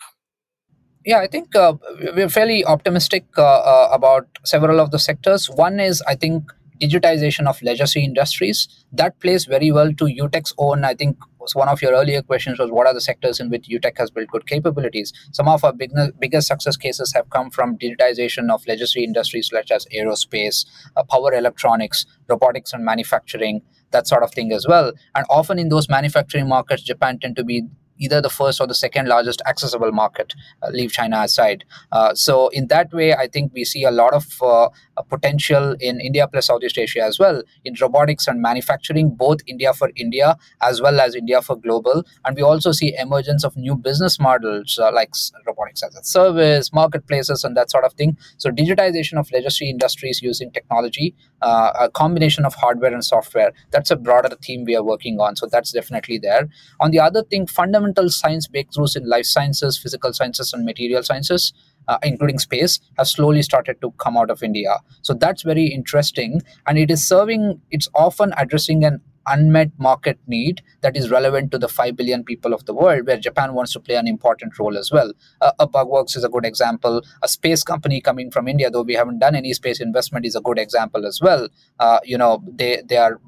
yeah, 1.06 1.20
I 1.20 1.28
think 1.28 1.54
uh, 1.54 1.74
we're 2.16 2.28
fairly 2.28 2.64
optimistic 2.64 3.26
uh, 3.38 3.42
uh, 3.44 3.90
about 3.92 4.26
several 4.42 4.80
of 4.80 4.90
the 4.90 4.98
sectors. 4.98 5.48
One 5.48 5.78
is, 5.78 6.02
I 6.02 6.16
think, 6.16 6.50
digitization 6.80 7.46
of 7.46 7.62
legacy 7.62 8.02
industries. 8.02 8.66
That 8.92 9.18
plays 9.20 9.44
very 9.44 9.70
well 9.70 9.92
to 9.94 10.04
UTEC's 10.06 10.52
own. 10.58 10.84
I 10.84 10.94
think 10.94 11.16
one 11.54 11.68
of 11.68 11.82
your 11.82 11.92
earlier 11.92 12.22
questions 12.22 12.58
was 12.58 12.70
what 12.70 12.86
are 12.86 12.94
the 12.94 13.00
sectors 13.00 13.40
in 13.40 13.50
which 13.50 13.68
UTEC 13.68 13.98
has 13.98 14.10
built 14.10 14.28
good 14.28 14.46
capabilities. 14.46 15.12
Some 15.32 15.48
of 15.48 15.64
our 15.64 15.72
big, 15.72 15.92
biggest 16.18 16.48
success 16.48 16.76
cases 16.76 17.12
have 17.14 17.30
come 17.30 17.50
from 17.50 17.78
digitization 17.78 18.50
of 18.50 18.66
legacy 18.66 19.04
industries 19.04 19.50
such 19.52 19.70
as 19.70 19.86
aerospace, 19.94 20.66
uh, 20.96 21.02
power 21.04 21.32
electronics, 21.34 22.06
robotics 22.28 22.72
and 22.72 22.84
manufacturing, 22.84 23.62
that 23.90 24.06
sort 24.06 24.22
of 24.22 24.32
thing 24.32 24.52
as 24.52 24.66
well. 24.66 24.92
And 25.14 25.26
often 25.30 25.58
in 25.58 25.68
those 25.68 25.88
manufacturing 25.88 26.48
markets, 26.48 26.82
Japan 26.82 27.18
tend 27.18 27.36
to 27.36 27.44
be 27.44 27.64
either 27.98 28.20
the 28.20 28.30
first 28.30 28.60
or 28.60 28.66
the 28.66 28.74
second 28.74 29.08
largest 29.08 29.42
accessible 29.46 29.92
market, 29.92 30.34
uh, 30.62 30.68
leave 30.70 30.92
China 30.92 31.20
aside. 31.22 31.64
Uh, 31.92 32.14
so, 32.14 32.48
in 32.48 32.68
that 32.68 32.92
way, 32.92 33.14
I 33.14 33.26
think 33.26 33.52
we 33.54 33.64
see 33.64 33.84
a 33.84 33.90
lot 33.90 34.12
of 34.14 34.26
uh, 34.42 34.68
potential 35.08 35.76
in 35.80 36.00
India 36.00 36.26
plus 36.28 36.46
Southeast 36.46 36.78
Asia 36.78 37.02
as 37.02 37.18
well 37.18 37.42
in 37.64 37.74
robotics 37.80 38.26
and 38.26 38.40
manufacturing, 38.40 39.10
both 39.10 39.40
India 39.46 39.72
for 39.72 39.90
India 39.96 40.36
as 40.62 40.80
well 40.80 41.00
as 41.00 41.14
India 41.14 41.42
for 41.42 41.56
global. 41.56 42.04
And 42.24 42.36
we 42.36 42.42
also 42.42 42.72
see 42.72 42.94
emergence 42.98 43.44
of 43.44 43.56
new 43.56 43.76
business 43.76 44.18
models 44.18 44.78
uh, 44.78 44.92
like 44.92 45.10
robotics 45.46 45.82
as 45.82 45.94
a 45.96 46.04
service, 46.04 46.72
marketplaces, 46.72 47.44
and 47.44 47.56
that 47.56 47.70
sort 47.70 47.84
of 47.84 47.92
thing. 47.94 48.16
So, 48.38 48.50
digitization 48.50 49.18
of 49.18 49.30
legacy 49.32 49.70
industries 49.70 50.20
using 50.22 50.50
technology, 50.50 51.14
uh, 51.42 51.72
a 51.80 51.90
combination 51.90 52.44
of 52.44 52.54
hardware 52.54 52.92
and 52.92 53.04
software, 53.04 53.52
that's 53.70 53.90
a 53.90 53.96
broader 53.96 54.34
theme 54.42 54.64
we 54.64 54.76
are 54.76 54.82
working 54.82 55.20
on. 55.20 55.36
So, 55.36 55.46
that's 55.46 55.72
definitely 55.72 56.18
there. 56.18 56.48
On 56.80 56.90
the 56.90 57.00
other 57.00 57.22
thing, 57.22 57.46
fundamental 57.46 57.85
fundamental 57.86 58.10
science 58.10 58.48
breakthroughs 58.48 58.96
in 58.96 59.08
life 59.08 59.26
sciences, 59.26 59.78
physical 59.78 60.12
sciences, 60.12 60.52
and 60.52 60.64
material 60.64 61.02
sciences, 61.02 61.52
uh, 61.88 61.98
including 62.02 62.38
space, 62.38 62.80
have 62.98 63.06
slowly 63.06 63.42
started 63.42 63.80
to 63.80 63.92
come 63.98 64.16
out 64.16 64.30
of 64.30 64.42
India. 64.42 64.78
So 65.02 65.14
that's 65.14 65.42
very 65.42 65.66
interesting. 65.66 66.42
And 66.66 66.78
it 66.78 66.90
is 66.90 67.06
serving, 67.06 67.60
it's 67.70 67.88
often 67.94 68.32
addressing 68.36 68.84
an 68.84 69.00
unmet 69.28 69.72
market 69.78 70.18
need 70.28 70.62
that 70.82 70.96
is 70.96 71.10
relevant 71.10 71.50
to 71.50 71.58
the 71.58 71.68
5 71.68 71.96
billion 71.96 72.22
people 72.22 72.52
of 72.54 72.64
the 72.66 72.72
world, 72.74 73.06
where 73.06 73.18
Japan 73.18 73.54
wants 73.54 73.72
to 73.72 73.80
play 73.80 73.96
an 73.96 74.06
important 74.06 74.56
role 74.58 74.78
as 74.78 74.92
well. 74.92 75.12
Uh, 75.40 75.50
a 75.58 75.66
Bugworks 75.66 76.16
is 76.16 76.24
a 76.24 76.28
good 76.28 76.44
example. 76.44 77.02
A 77.22 77.28
space 77.28 77.64
company 77.64 78.00
coming 78.00 78.30
from 78.30 78.46
India, 78.46 78.70
though 78.70 78.82
we 78.82 78.94
haven't 78.94 79.18
done 79.18 79.34
any 79.34 79.52
space 79.52 79.80
investment, 79.80 80.26
is 80.26 80.36
a 80.36 80.40
good 80.40 80.58
example 80.58 81.06
as 81.06 81.20
well. 81.20 81.48
Uh, 81.80 81.98
you 82.04 82.18
know, 82.18 82.42
they, 82.46 82.82
they 82.88 82.96
are 82.96 83.20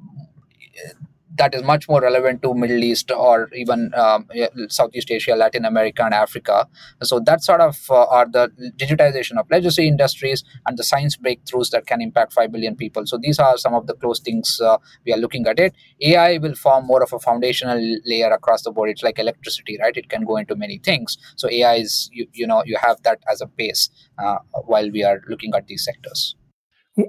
that 1.38 1.54
is 1.54 1.62
much 1.62 1.88
more 1.88 2.00
relevant 2.00 2.42
to 2.42 2.54
Middle 2.54 2.82
East 2.84 3.10
or 3.10 3.48
even 3.54 3.92
um, 3.94 4.28
Southeast 4.68 5.10
Asia, 5.10 5.34
Latin 5.34 5.64
America, 5.64 6.04
and 6.04 6.12
Africa. 6.12 6.68
So 7.02 7.20
that 7.20 7.42
sort 7.42 7.60
of 7.60 7.78
uh, 7.90 8.04
are 8.06 8.26
the 8.26 8.50
digitization 8.76 9.38
of 9.38 9.50
legacy 9.50 9.86
industries 9.88 10.44
and 10.66 10.76
the 10.76 10.84
science 10.84 11.16
breakthroughs 11.16 11.70
that 11.70 11.86
can 11.86 12.02
impact 12.02 12.32
five 12.32 12.52
billion 12.52 12.76
people. 12.76 13.06
So 13.06 13.18
these 13.18 13.38
are 13.38 13.56
some 13.56 13.74
of 13.74 13.86
the 13.86 13.94
close 13.94 14.20
things 14.20 14.60
uh, 14.60 14.78
we 15.06 15.12
are 15.12 15.18
looking 15.18 15.46
at. 15.46 15.58
It 15.58 15.74
AI 16.00 16.38
will 16.38 16.54
form 16.54 16.86
more 16.86 17.02
of 17.02 17.12
a 17.12 17.18
foundational 17.18 17.80
layer 18.04 18.30
across 18.30 18.62
the 18.62 18.70
board. 18.70 18.90
It's 18.90 19.02
like 19.02 19.18
electricity, 19.18 19.78
right? 19.80 19.96
It 19.96 20.08
can 20.08 20.24
go 20.24 20.36
into 20.36 20.56
many 20.56 20.78
things. 20.78 21.16
So 21.36 21.48
AI 21.50 21.76
is 21.76 22.10
you, 22.12 22.26
you 22.32 22.46
know 22.46 22.62
you 22.66 22.76
have 22.80 23.02
that 23.02 23.20
as 23.30 23.40
a 23.40 23.46
base 23.46 23.90
uh, 24.18 24.38
while 24.66 24.90
we 24.90 25.04
are 25.04 25.22
looking 25.28 25.54
at 25.54 25.66
these 25.66 25.84
sectors. 25.84 26.34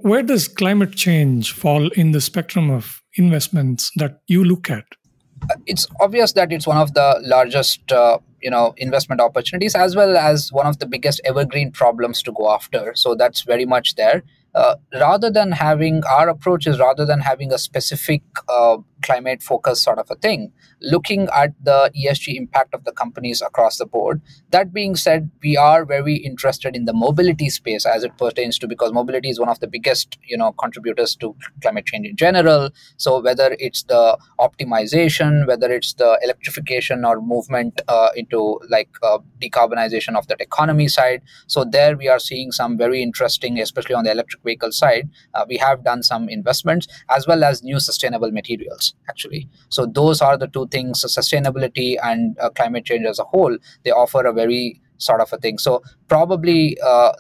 Where 0.04 0.22
does 0.22 0.48
climate 0.48 0.96
change 0.96 1.52
fall 1.52 1.88
in 1.90 2.12
the 2.12 2.22
spectrum 2.22 2.70
of 2.70 3.02
investments 3.20 3.92
that 3.98 4.22
you 4.28 4.44
look 4.44 4.70
at? 4.70 4.86
It's 5.68 5.88
obvious 6.00 6.34
that 6.34 6.52
it's 6.52 6.68
one 6.68 6.78
of 6.78 6.94
the 6.94 7.20
largest, 7.24 7.92
uh, 7.92 8.18
you 8.42 8.50
know, 8.50 8.74
investment 8.78 9.22
opportunities 9.22 9.76
as 9.76 9.96
well 9.96 10.18
as 10.18 10.52
one 10.52 10.66
of 10.66 10.80
the 10.80 10.86
biggest 10.86 11.22
evergreen 11.24 11.72
problems 11.72 12.24
to 12.24 12.32
go 12.32 12.52
after. 12.52 12.94
So 12.96 13.16
that's 13.16 13.44
very 13.44 13.66
much 13.66 13.96
there. 13.96 14.24
Uh, 14.56 14.76
rather 14.96 15.30
than 15.30 15.52
having 15.52 16.04
our 16.06 16.28
approach 16.28 16.66
is 16.66 16.80
rather 16.80 17.06
than 17.06 17.20
having 17.20 17.54
a 17.54 17.58
specific 17.58 18.24
uh, 18.48 18.78
climate 19.04 19.42
focus 19.42 19.82
sort 19.82 20.00
of 20.00 20.10
a 20.10 20.16
thing 20.16 20.52
looking 20.82 21.28
at 21.36 21.54
the 21.64 21.92
esg 21.96 22.34
impact 22.36 22.74
of 22.74 22.84
the 22.84 22.92
companies 22.92 23.42
across 23.42 23.78
the 23.78 23.86
board. 23.86 24.22
That 24.52 24.74
being 24.74 24.96
said 24.96 25.30
we 25.44 25.58
are 25.58 25.86
very 25.86 26.16
interested 26.16 26.76
in 26.76 26.86
the 26.86 26.94
mobility 26.94 27.50
space 27.50 27.86
as 27.86 28.04
it 28.04 28.18
pertains 28.18 28.58
to 28.60 28.68
because 28.68 28.94
mobility 28.94 29.30
is 29.30 29.40
one 29.40 29.50
of 29.50 29.60
the 29.60 29.68
biggest 29.68 30.18
you 30.24 30.38
know 30.38 30.52
contributors 30.54 31.16
to 31.18 31.36
climate 31.62 31.86
change 31.86 32.08
in 32.08 32.16
general. 32.16 32.72
So 32.98 33.22
whether 33.22 33.56
it's 33.60 33.84
the 33.84 34.18
optimization 34.40 35.48
whether 35.48 35.72
it's 35.72 35.94
the 35.94 36.20
electrification 36.24 37.06
or 37.06 37.22
movement 37.22 37.82
uh, 37.88 38.10
into 38.16 38.60
like 38.70 38.90
uh, 39.04 39.20
decarbonization 39.42 40.16
of 40.16 40.28
that 40.28 40.42
economy 40.42 40.88
side. 40.88 41.22
So 41.48 41.64
there 41.64 41.98
we 41.98 42.08
are 42.08 42.20
seeing 42.20 42.52
some 42.52 42.78
very 42.78 43.04
interesting 43.04 43.60
especially 43.60 43.96
on 43.96 44.04
the 44.04 44.12
electric 44.40 44.44
vehicle 44.44 44.72
side 44.72 45.10
uh, 45.34 45.46
we 45.48 45.58
have 45.58 45.84
done 45.84 46.04
some 46.04 46.30
investments 46.30 46.88
as 47.10 47.28
well 47.28 47.44
as 47.44 47.64
new 47.64 47.80
sustainable 47.80 48.32
materials 48.32 48.94
actually. 49.10 49.48
So 49.70 49.86
those 49.86 50.22
are 50.22 50.38
the 50.38 50.48
two 50.48 50.68
things 50.68 51.04
sustainability 51.04 51.98
and 52.04 52.38
uh, 52.40 52.50
climate 52.50 52.86
change 52.86 53.06
as 53.06 53.20
a 53.20 53.24
whole 53.24 53.58
they 53.84 53.92
offer 53.92 54.26
a 54.26 54.34
very 54.34 54.82
sort 54.98 55.22
of 55.22 55.32
a 55.32 55.38
thing. 55.38 55.58
So 55.58 55.82
probably 56.10 56.78
uh, 56.84 57.14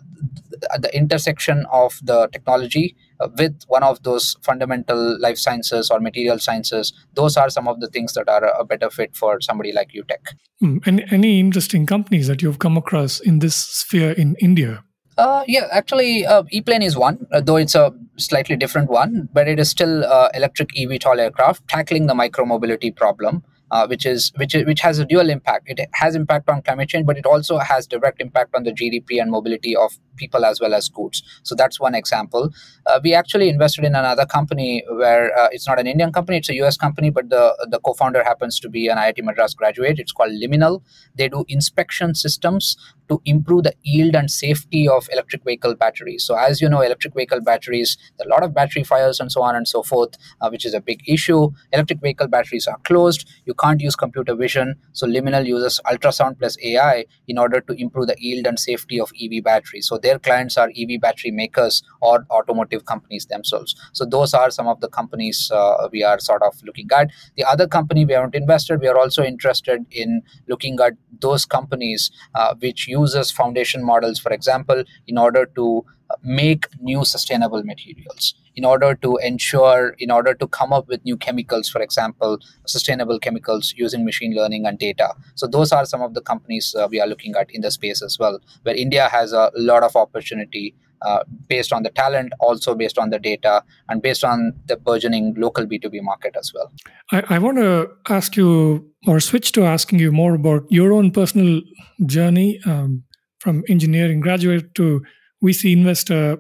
the 0.80 0.90
intersection 0.94 1.66
of 1.72 1.98
the 2.04 2.28
technology 2.28 2.96
uh, 3.22 3.30
with 3.38 3.64
one 3.68 3.84
of 3.84 4.04
those 4.04 4.36
fundamental 4.42 5.20
life 5.20 5.38
sciences 5.38 5.90
or 5.90 6.00
material 6.00 6.40
sciences 6.40 6.92
those 7.14 7.38
are 7.38 7.50
some 7.50 7.68
of 7.68 7.80
the 7.80 7.88
things 7.88 8.14
that 8.14 8.28
are 8.28 8.44
a 8.60 8.66
better 8.66 8.90
fit 8.90 9.16
for 9.16 9.40
somebody 9.40 9.72
like 9.72 9.92
UTEC 9.96 10.36
mm, 10.62 10.86
any, 10.86 11.06
any 11.12 11.40
interesting 11.40 11.86
companies 11.86 12.28
that 12.28 12.42
you've 12.42 12.60
come 12.60 12.78
across 12.78 13.20
in 13.20 13.40
this 13.40 13.56
sphere 13.56 14.12
in 14.12 14.36
india 14.42 14.84
uh, 15.20 15.44
yeah, 15.48 15.68
actually, 15.72 16.26
uh, 16.26 16.44
ePlane 16.54 16.84
is 16.84 16.98
one, 16.98 17.28
uh, 17.32 17.42
though 17.42 17.58
it's 17.58 17.76
a 17.76 17.94
slightly 18.18 18.56
different 18.56 18.90
one, 18.90 19.30
but 19.34 19.48
it 19.48 19.60
is 19.60 19.70
still 19.70 20.04
uh, 20.06 20.30
electric 20.34 20.70
eVTOL 20.70 21.20
aircraft 21.20 21.68
tackling 21.68 22.08
the 22.08 22.14
micromobility 22.14 22.96
problem 22.96 23.44
uh, 23.72 23.88
which 23.88 24.06
is 24.06 24.32
which 24.36 24.56
which 24.66 24.82
has 24.82 25.00
a 25.00 25.06
dual 25.06 25.30
impact. 25.30 25.66
It 25.68 25.80
has 25.94 26.16
impact 26.16 26.50
on 26.50 26.62
climate 26.62 26.90
change, 26.90 27.06
but 27.06 27.18
it 27.18 27.26
also 27.26 27.58
has 27.58 27.88
direct 27.88 28.22
impact 28.22 28.56
on 28.56 28.64
the 28.64 28.72
GDP 28.72 29.22
and 29.22 29.32
mobility 29.32 29.76
of 29.76 29.98
people 30.16 30.46
as 30.46 30.60
well 30.60 30.74
as 30.74 30.90
goods. 30.90 31.24
So 31.44 31.56
that's 31.56 31.80
one 31.80 31.96
example. 31.96 32.52
Uh, 32.86 33.00
we 33.04 33.14
actually 33.14 33.50
invested 33.50 33.86
in 33.86 33.96
another 33.96 34.26
company 34.26 34.84
where 34.90 35.38
uh, 35.38 35.50
it's 35.52 35.68
not 35.68 35.80
an 35.80 35.88
Indian 35.88 36.12
company; 36.12 36.38
it's 36.38 36.50
a 36.50 36.56
US 36.64 36.78
company, 36.78 37.10
but 37.10 37.30
the 37.30 37.56
the 37.70 37.80
co-founder 37.80 38.24
happens 38.24 38.60
to 38.60 38.70
be 38.70 38.88
an 38.88 38.98
IIT 38.98 39.24
Madras 39.24 39.54
graduate. 39.54 40.00
It's 40.00 40.12
called 40.12 40.32
Liminal. 40.32 40.82
They 41.16 41.30
do 41.30 41.46
inspection 41.48 42.16
systems 42.16 42.76
to 43.10 43.22
improve 43.26 43.64
the 43.64 43.74
yield 43.84 44.16
and 44.16 44.30
safety 44.30 44.88
of 44.88 45.08
electric 45.12 45.44
vehicle 45.44 45.76
batteries. 45.76 46.24
So 46.24 46.36
as 46.36 46.62
you 46.62 46.70
know, 46.70 46.82
electric 46.82 47.14
vehicle 47.14 47.42
batteries, 47.42 47.98
a 48.24 48.28
lot 48.28 48.44
of 48.44 48.54
battery 48.54 48.84
fires 48.84 49.20
and 49.20 49.32
so 49.32 49.42
on 49.42 49.56
and 49.56 49.68
so 49.68 49.84
forth, 49.84 50.16
uh, 50.42 50.50
which 50.50 50.66
is 50.66 50.74
a 50.74 50.82
big 50.82 51.02
issue. 51.08 51.50
Electric 51.74 52.02
vehicle 52.02 52.28
batteries 52.28 52.68
are 52.68 52.78
closed. 52.84 53.28
You 53.46 53.54
can't 53.54 53.82
use 53.82 53.96
computer 53.96 54.36
vision. 54.36 54.76
So 54.94 55.08
Liminal 55.08 55.46
uses 55.46 55.80
ultrasound 55.86 56.40
plus 56.40 56.58
AI 56.64 57.06
in 57.28 57.38
order 57.38 57.62
to 57.62 57.74
improve 57.74 58.08
the 58.08 58.16
yield 58.20 58.46
and 58.46 58.60
safety 58.60 59.00
of 59.00 59.12
EV 59.20 59.44
batteries. 59.44 59.88
So 59.88 59.98
their 59.98 60.20
clients 60.20 60.58
are 60.58 60.70
EV 60.76 61.02
battery 61.02 61.32
makers 61.32 61.84
or 62.02 62.26
automotive 62.30 62.86
companies 62.86 63.26
themselves. 63.26 63.76
So 63.94 64.06
those 64.06 64.34
are 64.34 64.52
some 64.52 64.68
of 64.68 64.80
the 64.82 64.88
companies 64.90 65.52
uh, 65.54 65.88
we 65.92 66.04
are 66.04 66.20
sort 66.20 66.44
of 66.44 66.54
looking 66.64 66.88
at. 66.96 67.10
The 67.36 67.46
other 67.46 67.68
company 67.68 68.06
we 68.06 68.14
haven't 68.14 68.36
invested, 68.36 68.82
we 68.82 68.88
are 68.88 68.98
also 68.98 69.24
interested 69.24 69.86
in 69.92 70.22
looking 70.48 70.80
at 70.80 70.94
those 71.22 71.46
companies 71.46 72.12
uh, 72.36 72.56
which 72.60 72.88
uses 73.00 73.32
foundation 73.32 73.84
models, 73.84 74.20
for 74.20 74.32
example, 74.32 74.84
in 75.08 75.18
order 75.18 75.46
to 75.56 75.86
make 76.24 76.66
new 76.82 77.06
sustainable 77.06 77.64
materials 77.64 78.34
in 78.56 78.66
order 78.66 78.96
to 78.96 79.18
ensure 79.18 79.96
in 80.00 80.12
order 80.12 80.34
to 80.34 80.48
come 80.48 80.74
up 80.74 80.88
with 80.88 81.04
new 81.06 81.16
chemicals 81.16 81.70
for 81.70 81.82
example 81.82 82.40
sustainable 82.66 83.20
chemicals 83.20 83.74
using 83.78 84.04
machine 84.04 84.34
learning 84.36 84.66
and 84.66 84.80
data. 84.80 85.14
So 85.36 85.48
those 85.48 85.72
are 85.72 85.86
some 85.86 86.02
of 86.02 86.14
the 86.16 86.22
companies 86.22 86.76
uh, 86.78 86.88
we 86.90 87.00
are 87.00 87.08
looking 87.08 87.36
at 87.36 87.52
in 87.52 87.62
the 87.62 87.72
space 87.72 88.02
as 88.02 88.18
well 88.20 88.40
where 88.64 88.76
india 88.76 89.08
has 89.08 89.34
a 89.34 89.52
lot 89.56 89.84
of 89.84 89.96
opportunity 89.96 90.76
uh, 91.02 91.24
based 91.48 91.72
on 91.72 91.84
the 91.84 91.90
talent, 91.90 92.34
also 92.40 92.76
based 92.76 92.98
on 92.98 93.10
the 93.10 93.20
data, 93.20 93.64
and 93.88 94.02
based 94.02 94.24
on 94.24 94.54
the 94.68 94.78
burgeoning 94.78 95.34
local 95.38 95.66
B2B 95.66 96.02
market 96.02 96.36
as 96.38 96.52
well. 96.54 96.72
I, 97.12 97.36
I 97.36 97.40
want 97.40 97.58
to 97.58 97.90
ask 98.10 98.36
you, 98.36 98.90
or 99.08 99.20
switch 99.20 99.52
to 99.54 99.64
asking 99.64 100.00
you 100.00 100.12
more 100.12 100.36
about 100.36 100.64
your 100.70 100.94
own 100.94 101.12
personal 101.12 101.62
journey 102.06 102.60
um, 102.66 103.04
from 103.40 103.64
engineering 103.70 104.20
graduate 104.20 104.76
to 104.76 105.02
VC 105.44 105.72
investor. 105.74 106.38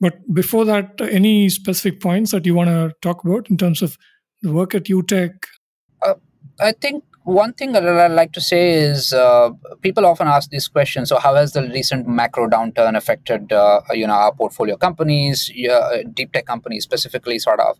But 0.00 0.14
before 0.32 0.64
that, 0.66 1.00
any 1.00 1.48
specific 1.48 2.00
points 2.00 2.30
that 2.30 2.46
you 2.46 2.54
want 2.54 2.68
to 2.68 2.92
talk 3.02 3.24
about 3.24 3.50
in 3.50 3.56
terms 3.56 3.82
of 3.82 3.98
the 4.42 4.52
work 4.52 4.74
at 4.74 4.84
UTEC? 4.84 5.32
Uh, 6.02 6.14
I 6.60 6.72
think 6.72 7.02
one 7.28 7.52
thing 7.52 7.72
that 7.72 7.86
I'd 7.86 8.12
like 8.12 8.32
to 8.32 8.40
say 8.40 8.72
is 8.72 9.12
uh, 9.12 9.50
people 9.82 10.06
often 10.06 10.26
ask 10.26 10.50
this 10.50 10.66
question. 10.66 11.04
So, 11.04 11.18
how 11.18 11.34
has 11.34 11.52
the 11.52 11.62
recent 11.62 12.08
macro 12.08 12.48
downturn 12.48 12.96
affected, 12.96 13.52
uh, 13.52 13.82
you 13.92 14.06
know, 14.06 14.14
our 14.14 14.32
portfolio 14.32 14.76
companies, 14.76 15.52
uh, 15.70 15.98
deep 16.14 16.32
tech 16.32 16.46
companies 16.46 16.84
specifically? 16.84 17.38
Sort 17.38 17.60
of, 17.60 17.78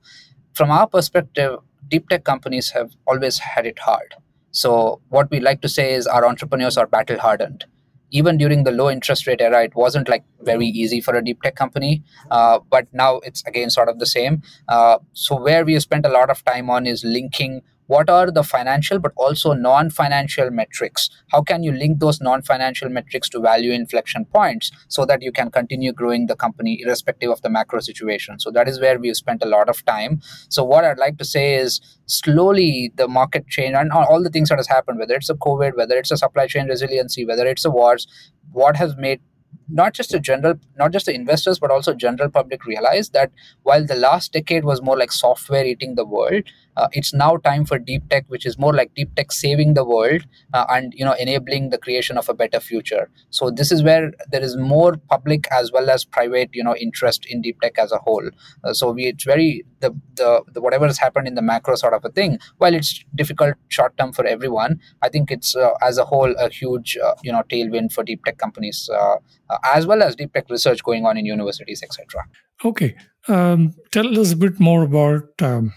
from 0.52 0.70
our 0.70 0.86
perspective, 0.86 1.58
deep 1.88 2.08
tech 2.10 2.24
companies 2.24 2.70
have 2.70 2.92
always 3.06 3.38
had 3.38 3.64
it 3.66 3.78
hard. 3.78 4.14
So, 4.50 5.00
what 5.08 5.30
we 5.30 5.40
like 5.40 5.62
to 5.62 5.68
say 5.68 5.94
is 5.94 6.06
our 6.06 6.26
entrepreneurs 6.26 6.76
are 6.76 6.86
battle 6.86 7.18
hardened 7.18 7.64
even 8.10 8.38
during 8.38 8.64
the 8.64 8.70
low 8.70 8.88
interest 8.90 9.26
rate 9.26 9.42
era, 9.42 9.62
it 9.62 9.74
wasn't 9.74 10.08
like 10.08 10.24
very 10.40 10.66
easy 10.66 10.98
for 10.98 11.14
a 11.14 11.22
deep 11.22 11.42
tech 11.42 11.54
company. 11.56 12.02
Uh, 12.30 12.58
but 12.70 12.86
now 12.90 13.16
it's 13.18 13.42
again 13.46 13.68
sort 13.68 13.86
of 13.86 13.98
the 13.98 14.06
same. 14.06 14.42
Uh, 14.66 14.98
so 15.12 15.38
where 15.38 15.62
we 15.62 15.78
spent 15.78 16.06
a 16.06 16.08
lot 16.08 16.30
of 16.30 16.42
time 16.46 16.70
on 16.70 16.86
is 16.86 17.04
linking 17.04 17.60
what 17.88 18.08
are 18.08 18.30
the 18.30 18.42
financial 18.42 18.98
but 18.98 19.12
also 19.16 19.52
non-financial 19.52 20.50
metrics? 20.50 21.10
How 21.32 21.42
can 21.42 21.62
you 21.62 21.72
link 21.72 21.98
those 21.98 22.20
non-financial 22.20 22.88
metrics 22.88 23.28
to 23.30 23.40
value 23.40 23.72
inflection 23.72 24.24
points 24.26 24.70
so 24.88 25.04
that 25.06 25.22
you 25.22 25.32
can 25.32 25.50
continue 25.50 25.92
growing 25.92 26.26
the 26.26 26.36
company 26.36 26.80
irrespective 26.80 27.30
of 27.30 27.42
the 27.42 27.50
macro 27.50 27.80
situation? 27.80 28.38
So 28.38 28.50
that 28.52 28.68
is 28.68 28.80
where 28.80 28.98
we've 28.98 29.16
spent 29.16 29.42
a 29.42 29.48
lot 29.48 29.68
of 29.68 29.84
time. 29.84 30.20
So 30.48 30.64
what 30.64 30.84
i'd 30.84 30.98
like 30.98 31.18
to 31.18 31.24
say 31.24 31.54
is 31.54 31.80
slowly 32.06 32.92
the 32.96 33.08
market 33.08 33.46
change 33.48 33.74
and 33.74 33.90
all 33.92 34.22
the 34.22 34.30
things 34.30 34.48
that 34.48 34.58
has 34.58 34.68
happened 34.68 34.98
whether 34.98 35.14
it's 35.14 35.30
a 35.30 35.34
covid 35.34 35.76
whether 35.76 35.96
it's 35.96 36.10
a 36.10 36.16
supply 36.16 36.46
chain 36.46 36.68
resiliency 36.68 37.24
whether 37.24 37.46
it's 37.46 37.64
a 37.64 37.70
wars 37.70 38.06
what 38.52 38.76
has 38.76 38.96
made 38.96 39.20
not 39.68 39.92
just 39.92 40.10
the 40.10 40.20
general 40.20 40.54
not 40.76 40.92
just 40.92 41.06
the 41.06 41.14
investors 41.14 41.58
but 41.58 41.70
also 41.70 41.94
general 41.94 42.30
public 42.30 42.64
realize 42.64 43.10
that 43.10 43.30
while 43.62 43.84
the 43.84 43.94
last 43.94 44.32
decade 44.32 44.64
was 44.64 44.80
more 44.80 44.96
like 44.96 45.12
software 45.12 45.64
eating 45.64 45.94
the 45.94 46.04
world 46.04 46.44
uh, 46.78 46.88
it's 46.92 47.12
now 47.12 47.36
time 47.36 47.64
for 47.64 47.78
deep 47.78 48.08
tech 48.08 48.24
which 48.28 48.46
is 48.46 48.56
more 48.56 48.72
like 48.72 48.94
deep 48.94 49.12
tech 49.16 49.32
saving 49.32 49.74
the 49.74 49.84
world 49.84 50.24
uh, 50.54 50.64
and 50.70 50.94
you 50.94 51.04
know 51.04 51.14
enabling 51.18 51.70
the 51.70 51.78
creation 51.78 52.16
of 52.16 52.28
a 52.28 52.34
better 52.34 52.60
future. 52.60 53.10
So 53.30 53.50
this 53.50 53.72
is 53.72 53.82
where 53.82 54.12
there 54.30 54.42
is 54.42 54.56
more 54.56 54.96
public 55.10 55.48
as 55.50 55.72
well 55.72 55.90
as 55.90 56.04
private 56.04 56.50
you 56.52 56.62
know 56.62 56.76
interest 56.76 57.26
in 57.28 57.42
deep 57.42 57.60
tech 57.60 57.78
as 57.78 57.90
a 57.90 57.98
whole. 57.98 58.30
Uh, 58.62 58.72
so 58.72 58.92
we 58.92 59.06
it's 59.06 59.24
very 59.24 59.64
the, 59.80 59.94
the 60.14 60.42
the 60.52 60.60
whatever 60.60 60.86
has 60.86 60.98
happened 60.98 61.26
in 61.26 61.34
the 61.34 61.42
macro 61.42 61.74
sort 61.74 61.94
of 61.94 62.04
a 62.04 62.10
thing 62.10 62.38
while 62.58 62.74
it's 62.74 63.04
difficult 63.14 63.54
short 63.68 63.96
term 63.98 64.12
for 64.12 64.24
everyone 64.26 64.80
i 65.02 65.08
think 65.08 65.30
it's 65.30 65.54
uh, 65.56 65.70
as 65.82 65.98
a 65.98 66.04
whole 66.04 66.34
a 66.38 66.48
huge 66.48 66.96
uh, 66.96 67.14
you 67.22 67.32
know 67.32 67.42
tailwind 67.50 67.92
for 67.92 68.02
deep 68.02 68.24
tech 68.24 68.38
companies 68.38 68.90
uh, 68.92 69.16
as 69.64 69.86
well 69.86 70.02
as 70.02 70.16
deep 70.16 70.32
tech 70.32 70.48
research 70.50 70.82
going 70.82 71.06
on 71.06 71.16
in 71.16 71.26
universities 71.26 71.82
etc 71.82 72.24
okay 72.64 72.94
um, 73.28 73.74
tell 73.90 74.18
us 74.18 74.32
a 74.32 74.36
bit 74.36 74.58
more 74.58 74.82
about 74.82 75.42
um 75.42 75.72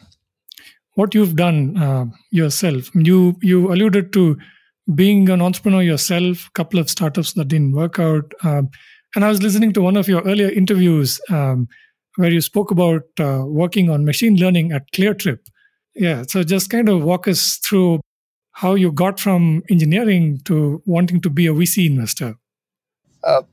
what 0.96 1.16
you've 1.16 1.36
done 1.36 1.78
uh, 1.78 2.06
yourself. 2.32 2.90
You 2.94 3.38
you 3.42 3.72
alluded 3.72 4.14
to 4.14 4.38
being 4.94 5.30
an 5.30 5.42
entrepreneur 5.42 5.82
yourself. 5.82 6.48
A 6.48 6.52
couple 6.52 6.80
of 6.80 6.90
startups 6.90 7.34
that 7.34 7.48
didn't 7.48 7.74
work 7.74 8.00
out, 8.00 8.34
um, 8.44 8.70
and 9.16 9.26
I 9.26 9.30
was 9.30 9.42
listening 9.42 9.74
to 9.74 9.82
one 9.82 9.98
of 9.98 10.08
your 10.08 10.22
earlier 10.24 10.50
interviews 10.50 11.20
um, 11.30 11.68
where 12.18 12.32
you 12.32 12.42
spoke 12.42 12.72
about 12.72 13.04
uh, 13.20 13.44
working 13.46 13.90
on 13.90 14.06
machine 14.06 14.36
learning 14.38 14.72
at 14.72 14.92
ClearTrip. 14.92 15.40
Yeah, 15.96 16.24
so 16.28 16.44
just 16.44 16.70
kind 16.70 16.90
of 16.90 17.04
walk 17.04 17.28
us 17.28 17.58
through 17.58 18.02
how 18.54 18.76
you 18.76 18.92
got 18.92 19.20
from 19.20 19.64
engineering 19.70 20.40
to 20.46 20.82
wanting 20.86 21.22
to 21.22 21.30
be 21.30 21.48
a 21.48 21.54
VC 21.54 21.86
investor. 21.86 22.36
Uh, 23.24 23.44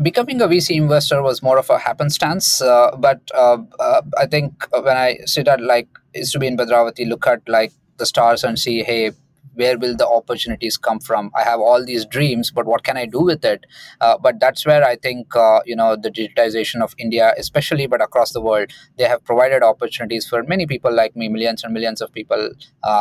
becoming 0.00 0.40
a 0.40 0.46
VC 0.46 0.76
investor 0.76 1.22
was 1.22 1.42
more 1.42 1.58
of 1.58 1.68
a 1.70 1.78
happenstance. 1.78 2.62
Uh, 2.62 2.96
but 2.96 3.20
uh, 3.34 3.58
uh 3.78 4.02
I 4.16 4.26
think 4.26 4.66
when 4.70 4.96
I 4.96 5.18
sit 5.26 5.48
at 5.48 5.60
like 5.60 5.88
is 6.14 6.30
to 6.32 6.38
be 6.38 6.46
in 6.46 6.56
Bhadravati, 6.56 7.08
look 7.08 7.26
at 7.26 7.42
like 7.48 7.72
the 7.96 8.06
stars 8.06 8.44
and 8.44 8.58
see, 8.58 8.82
hey, 8.84 9.10
where 9.54 9.76
will 9.76 9.96
the 9.96 10.06
opportunities 10.06 10.76
come 10.76 11.00
from? 11.00 11.32
I 11.36 11.42
have 11.42 11.58
all 11.58 11.84
these 11.84 12.06
dreams, 12.06 12.52
but 12.52 12.64
what 12.64 12.84
can 12.84 12.96
I 12.96 13.06
do 13.06 13.22
with 13.22 13.44
it? 13.44 13.66
Uh, 14.00 14.16
but 14.16 14.38
that's 14.38 14.64
where 14.64 14.84
I 14.84 14.94
think 14.94 15.34
you 15.66 15.74
know 15.74 15.96
the 15.96 16.10
digitization 16.10 16.80
of 16.80 16.94
India, 16.96 17.34
especially 17.36 17.88
but 17.88 18.00
across 18.00 18.32
the 18.32 18.40
world, 18.40 18.70
they 18.98 19.04
have 19.04 19.24
provided 19.24 19.64
opportunities 19.64 20.28
for 20.28 20.44
many 20.44 20.64
people 20.64 20.94
like 20.94 21.16
me, 21.16 21.28
millions 21.28 21.64
and 21.64 21.74
millions 21.74 22.00
of 22.00 22.12
people 22.12 22.50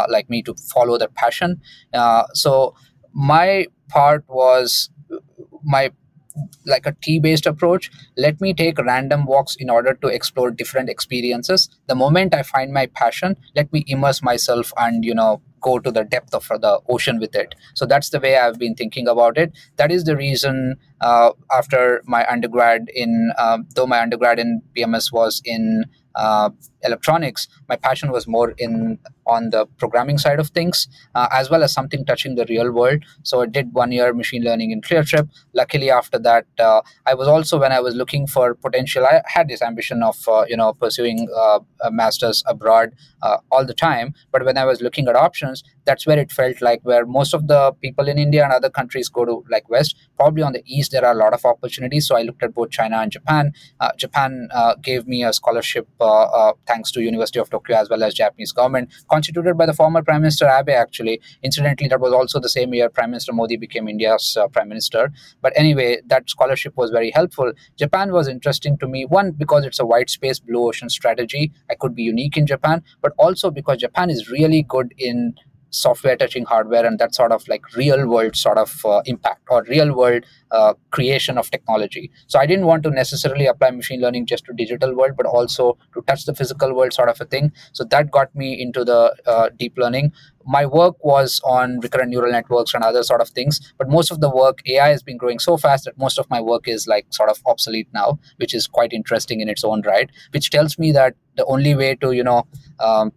like 0.09 0.31
me 0.31 0.41
to 0.43 0.55
follow 0.55 0.97
their 0.97 1.09
passion. 1.09 1.61
so 2.33 2.73
my 3.13 3.67
part 3.89 4.23
was 4.27 4.89
my 5.63 5.91
like 6.65 6.85
a 6.85 6.95
T 7.01 7.19
based 7.19 7.45
approach. 7.45 7.91
Let 8.17 8.39
me 8.41 8.53
take 8.53 8.77
random 8.79 9.25
walks 9.25 9.55
in 9.55 9.69
order 9.69 9.93
to 9.95 10.07
explore 10.07 10.51
different 10.51 10.89
experiences. 10.89 11.69
The 11.87 11.95
moment 11.95 12.33
I 12.33 12.43
find 12.43 12.73
my 12.73 12.87
passion, 12.87 13.37
let 13.55 13.71
me 13.71 13.83
immerse 13.87 14.21
myself 14.21 14.73
and, 14.77 15.03
you 15.03 15.13
know, 15.13 15.41
go 15.61 15.79
to 15.79 15.91
the 15.91 16.03
depth 16.03 16.33
of 16.33 16.47
the 16.47 16.79
ocean 16.87 17.19
with 17.19 17.35
it. 17.35 17.55
So 17.73 17.85
that's 17.85 18.09
the 18.09 18.19
way 18.19 18.37
I've 18.37 18.59
been 18.59 18.75
thinking 18.75 19.07
about 19.07 19.37
it. 19.37 19.51
That 19.77 19.91
is 19.91 20.03
the 20.03 20.15
reason 20.15 20.75
uh, 21.01 21.31
after 21.51 22.01
my 22.05 22.25
undergrad 22.29 22.89
in, 22.93 23.31
uh, 23.37 23.59
though 23.75 23.87
my 23.87 24.01
undergrad 24.01 24.39
in 24.39 24.61
BMS 24.75 25.11
was 25.11 25.41
in 25.45 25.85
uh, 26.15 26.49
electronics, 26.83 27.47
my 27.67 27.75
passion 27.75 28.11
was 28.11 28.27
more 28.27 28.51
in 28.57 28.99
on 29.25 29.49
the 29.49 29.65
programming 29.77 30.17
side 30.17 30.39
of 30.39 30.49
things, 30.49 30.87
uh, 31.13 31.27
as 31.31 31.49
well 31.49 31.63
as 31.63 31.73
something 31.73 32.05
touching 32.05 32.35
the 32.35 32.45
real 32.49 32.71
world. 32.71 33.03
So 33.23 33.41
I 33.41 33.45
did 33.45 33.73
one 33.73 33.91
year 33.91 34.13
machine 34.13 34.43
learning 34.43 34.71
in 34.71 34.81
ClearTrip. 34.81 35.29
Luckily, 35.53 35.89
after 35.91 36.17
that, 36.19 36.45
uh, 36.59 36.81
I 37.05 37.13
was 37.13 37.27
also 37.27 37.59
when 37.59 37.71
I 37.71 37.79
was 37.79 37.95
looking 37.95 38.27
for 38.27 38.55
potential, 38.55 39.05
I 39.05 39.21
had 39.25 39.47
this 39.47 39.61
ambition 39.61 40.01
of 40.03 40.17
uh, 40.27 40.45
you 40.47 40.57
know 40.57 40.73
pursuing 40.73 41.27
uh, 41.35 41.59
a 41.81 41.91
master's 41.91 42.43
abroad 42.47 42.93
uh, 43.21 43.37
all 43.51 43.65
the 43.65 43.73
time. 43.73 44.13
But 44.31 44.45
when 44.45 44.57
I 44.57 44.65
was 44.65 44.81
looking 44.81 45.07
at 45.07 45.15
options, 45.15 45.63
that's 45.85 46.07
where 46.07 46.19
it 46.19 46.31
felt 46.31 46.61
like 46.61 46.81
where 46.83 47.05
most 47.05 47.33
of 47.33 47.47
the 47.47 47.73
people 47.81 48.07
in 48.07 48.17
India 48.17 48.43
and 48.43 48.53
other 48.53 48.69
countries 48.69 49.09
go 49.09 49.25
to 49.25 49.43
like 49.49 49.69
West. 49.69 49.95
Probably 50.15 50.43
on 50.43 50.53
the 50.53 50.63
East, 50.65 50.91
there 50.91 51.05
are 51.05 51.13
a 51.13 51.17
lot 51.17 51.33
of 51.33 51.45
opportunities. 51.45 52.07
So 52.07 52.15
I 52.15 52.21
looked 52.21 52.43
at 52.43 52.53
both 52.53 52.69
China 52.69 52.97
and 52.97 53.11
Japan. 53.11 53.53
Japan 53.97 54.49
gave 54.81 55.07
me 55.07 55.23
a 55.23 55.33
scholarship 55.33 55.87
thanks 56.67 56.91
to 56.91 57.01
University 57.01 57.39
of 57.39 57.49
Tokyo 57.49 57.77
as 57.77 57.89
well 57.89 58.03
as 58.03 58.13
Japanese 58.13 58.51
government, 58.51 58.91
constituted 59.09 59.57
by 59.57 59.65
the 59.65 59.73
former 59.73 60.03
Prime 60.03 60.21
Minister 60.21 60.47
Abe. 60.47 60.69
Actually, 60.69 61.21
incidentally, 61.43 61.87
that 61.89 61.99
was 61.99 62.13
also 62.13 62.39
the 62.39 62.49
same 62.49 62.73
year 62.73 62.89
Prime 62.89 63.11
Minister 63.11 63.33
Modi 63.33 63.57
became 63.57 63.87
India's 63.87 64.37
uh, 64.39 64.47
Prime 64.47 64.69
Minister. 64.69 65.11
But 65.41 65.53
anyway, 65.55 66.01
that 66.07 66.29
scholarship 66.29 66.75
was 66.75 66.91
very 66.91 67.11
helpful. 67.11 67.51
Japan 67.77 68.11
was 68.11 68.27
interesting 68.27 68.77
to 68.79 68.87
me. 68.87 69.05
One 69.05 69.31
because 69.31 69.65
it's 69.65 69.79
a 69.79 69.85
white 69.85 70.09
space 70.09 70.39
blue 70.39 70.67
ocean 70.67 70.89
strategy. 70.89 71.51
I 71.69 71.75
could 71.75 71.95
be 71.95 72.03
unique 72.03 72.37
in 72.37 72.45
Japan, 72.45 72.83
but 73.01 73.13
also 73.17 73.51
because 73.51 73.77
Japan 73.77 74.09
is 74.09 74.29
really 74.29 74.63
good 74.63 74.93
in 74.97 75.35
software 75.69 76.15
touching 76.15 76.45
hardware 76.45 76.85
and 76.85 76.99
that 76.99 77.13
sort 77.13 77.31
of 77.31 77.47
like 77.47 77.75
real 77.75 78.07
world 78.07 78.35
sort 78.35 78.57
of 78.57 78.85
uh, 78.85 79.01
impact 79.05 79.41
or 79.49 79.63
real 79.63 79.95
world 79.95 80.25
uh, 80.51 80.73
creation 80.91 81.37
of 81.37 81.51
technology. 81.51 82.09
So 82.27 82.39
i 82.39 82.45
didn't 82.45 82.65
want 82.65 82.83
to 82.83 82.89
necessarily 82.89 83.45
apply 83.45 83.71
machine 83.71 84.01
learning 84.01 84.25
just 84.25 84.45
to 84.45 84.53
digital 84.53 84.95
world 84.95 85.13
but 85.17 85.25
also 85.25 85.77
to 85.93 86.01
touch 86.03 86.25
the 86.25 86.33
physical 86.33 86.73
world 86.73 86.93
sort 86.93 87.09
of 87.09 87.19
a 87.19 87.25
thing. 87.25 87.51
So 87.73 87.83
that 87.85 88.11
got 88.11 88.33
me 88.35 88.59
into 88.59 88.83
the 88.83 89.15
uh, 89.25 89.49
deep 89.57 89.77
learning. 89.77 90.13
My 90.45 90.65
work 90.65 91.03
was 91.03 91.41
on 91.43 91.81
recurrent 91.81 92.09
neural 92.09 92.31
networks 92.31 92.73
and 92.73 92.83
other 92.83 93.03
sort 93.03 93.19
of 93.19 93.29
things 93.29 93.73
but 93.77 93.89
most 93.89 94.11
of 94.11 94.21
the 94.21 94.29
work 94.29 94.59
ai 94.67 94.87
has 94.87 95.03
been 95.03 95.17
growing 95.17 95.39
so 95.39 95.57
fast 95.57 95.83
that 95.83 95.97
most 95.97 96.17
of 96.17 96.29
my 96.29 96.39
work 96.39 96.69
is 96.69 96.87
like 96.87 97.05
sort 97.09 97.29
of 97.29 97.41
obsolete 97.45 97.89
now 97.93 98.17
which 98.37 98.53
is 98.53 98.65
quite 98.65 98.93
interesting 98.93 99.41
in 99.41 99.49
its 99.49 99.65
own 99.65 99.81
right 99.81 100.09
which 100.31 100.49
tells 100.49 100.79
me 100.79 100.93
that 100.93 101.15
the 101.35 101.45
only 101.45 101.75
way 101.75 101.95
to 101.95 102.13
you 102.13 102.23
know 102.23 102.47
um, 102.79 103.11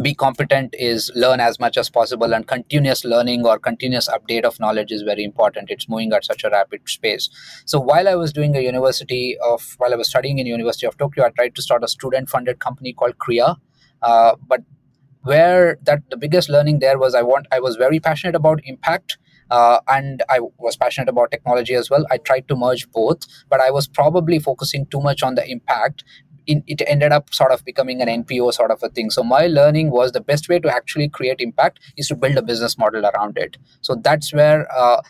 be 0.00 0.14
competent 0.14 0.74
is 0.78 1.10
learn 1.14 1.40
as 1.40 1.58
much 1.60 1.76
as 1.76 1.90
possible 1.90 2.34
and 2.34 2.46
continuous 2.46 3.04
learning 3.04 3.44
or 3.46 3.58
continuous 3.58 4.08
update 4.08 4.44
of 4.44 4.58
knowledge 4.60 4.92
is 4.92 5.02
very 5.02 5.24
important. 5.24 5.70
It's 5.70 5.88
moving 5.88 6.12
at 6.12 6.24
such 6.24 6.44
a 6.44 6.50
rapid 6.50 6.88
space 6.88 7.28
so 7.64 7.80
while 7.80 8.08
i 8.08 8.14
was 8.14 8.32
doing 8.32 8.56
a 8.56 8.60
university 8.60 9.36
of 9.44 9.74
while 9.78 9.92
i 9.92 9.96
was 9.96 10.08
studying 10.08 10.38
in 10.38 10.46
university 10.46 10.86
of 10.86 10.96
tokyo 10.98 11.24
i 11.24 11.30
tried 11.30 11.54
to 11.54 11.62
start 11.62 11.84
a 11.84 11.88
student 11.88 12.28
funded 12.28 12.58
company 12.58 12.92
called 12.92 13.18
Krea 13.18 13.56
uh, 14.02 14.36
but 14.46 14.62
where 15.22 15.78
that 15.82 16.02
the 16.10 16.16
biggest 16.16 16.48
learning 16.48 16.80
there 16.80 16.98
was 16.98 17.14
i 17.14 17.22
want 17.22 17.46
i 17.52 17.60
was 17.60 17.76
very 17.76 18.00
passionate 18.00 18.34
about 18.34 18.60
impact 18.64 19.18
uh, 19.50 19.80
and 19.88 20.22
I 20.30 20.40
was 20.56 20.78
passionate 20.78 21.10
about 21.10 21.30
technology 21.30 21.74
as 21.74 21.90
well. 21.90 22.06
I 22.10 22.16
tried 22.16 22.48
to 22.48 22.56
merge 22.56 22.90
both, 22.90 23.26
but 23.50 23.60
I 23.60 23.70
was 23.70 23.86
probably 23.86 24.38
focusing 24.38 24.86
too 24.86 25.00
much 25.02 25.22
on 25.22 25.34
the 25.34 25.46
impact 25.46 26.04
in, 26.46 26.62
it 26.66 26.82
ended 26.86 27.12
up 27.12 27.32
sort 27.32 27.52
of 27.52 27.64
becoming 27.64 28.00
an 28.00 28.08
NPO 28.24 28.52
sort 28.54 28.70
of 28.70 28.82
a 28.82 28.88
thing. 28.88 29.10
So 29.10 29.22
my 29.22 29.46
learning 29.46 29.90
was 29.90 30.12
the 30.12 30.20
best 30.20 30.48
way 30.48 30.58
to 30.60 30.68
actually 30.68 31.08
create 31.08 31.40
impact 31.40 31.80
is 31.96 32.08
to 32.08 32.16
build 32.16 32.36
a 32.36 32.42
business 32.42 32.78
model 32.78 33.06
around 33.06 33.38
it. 33.38 33.56
So 33.80 33.94
that's 33.94 34.32
where 34.32 34.66
uh, 34.76 35.02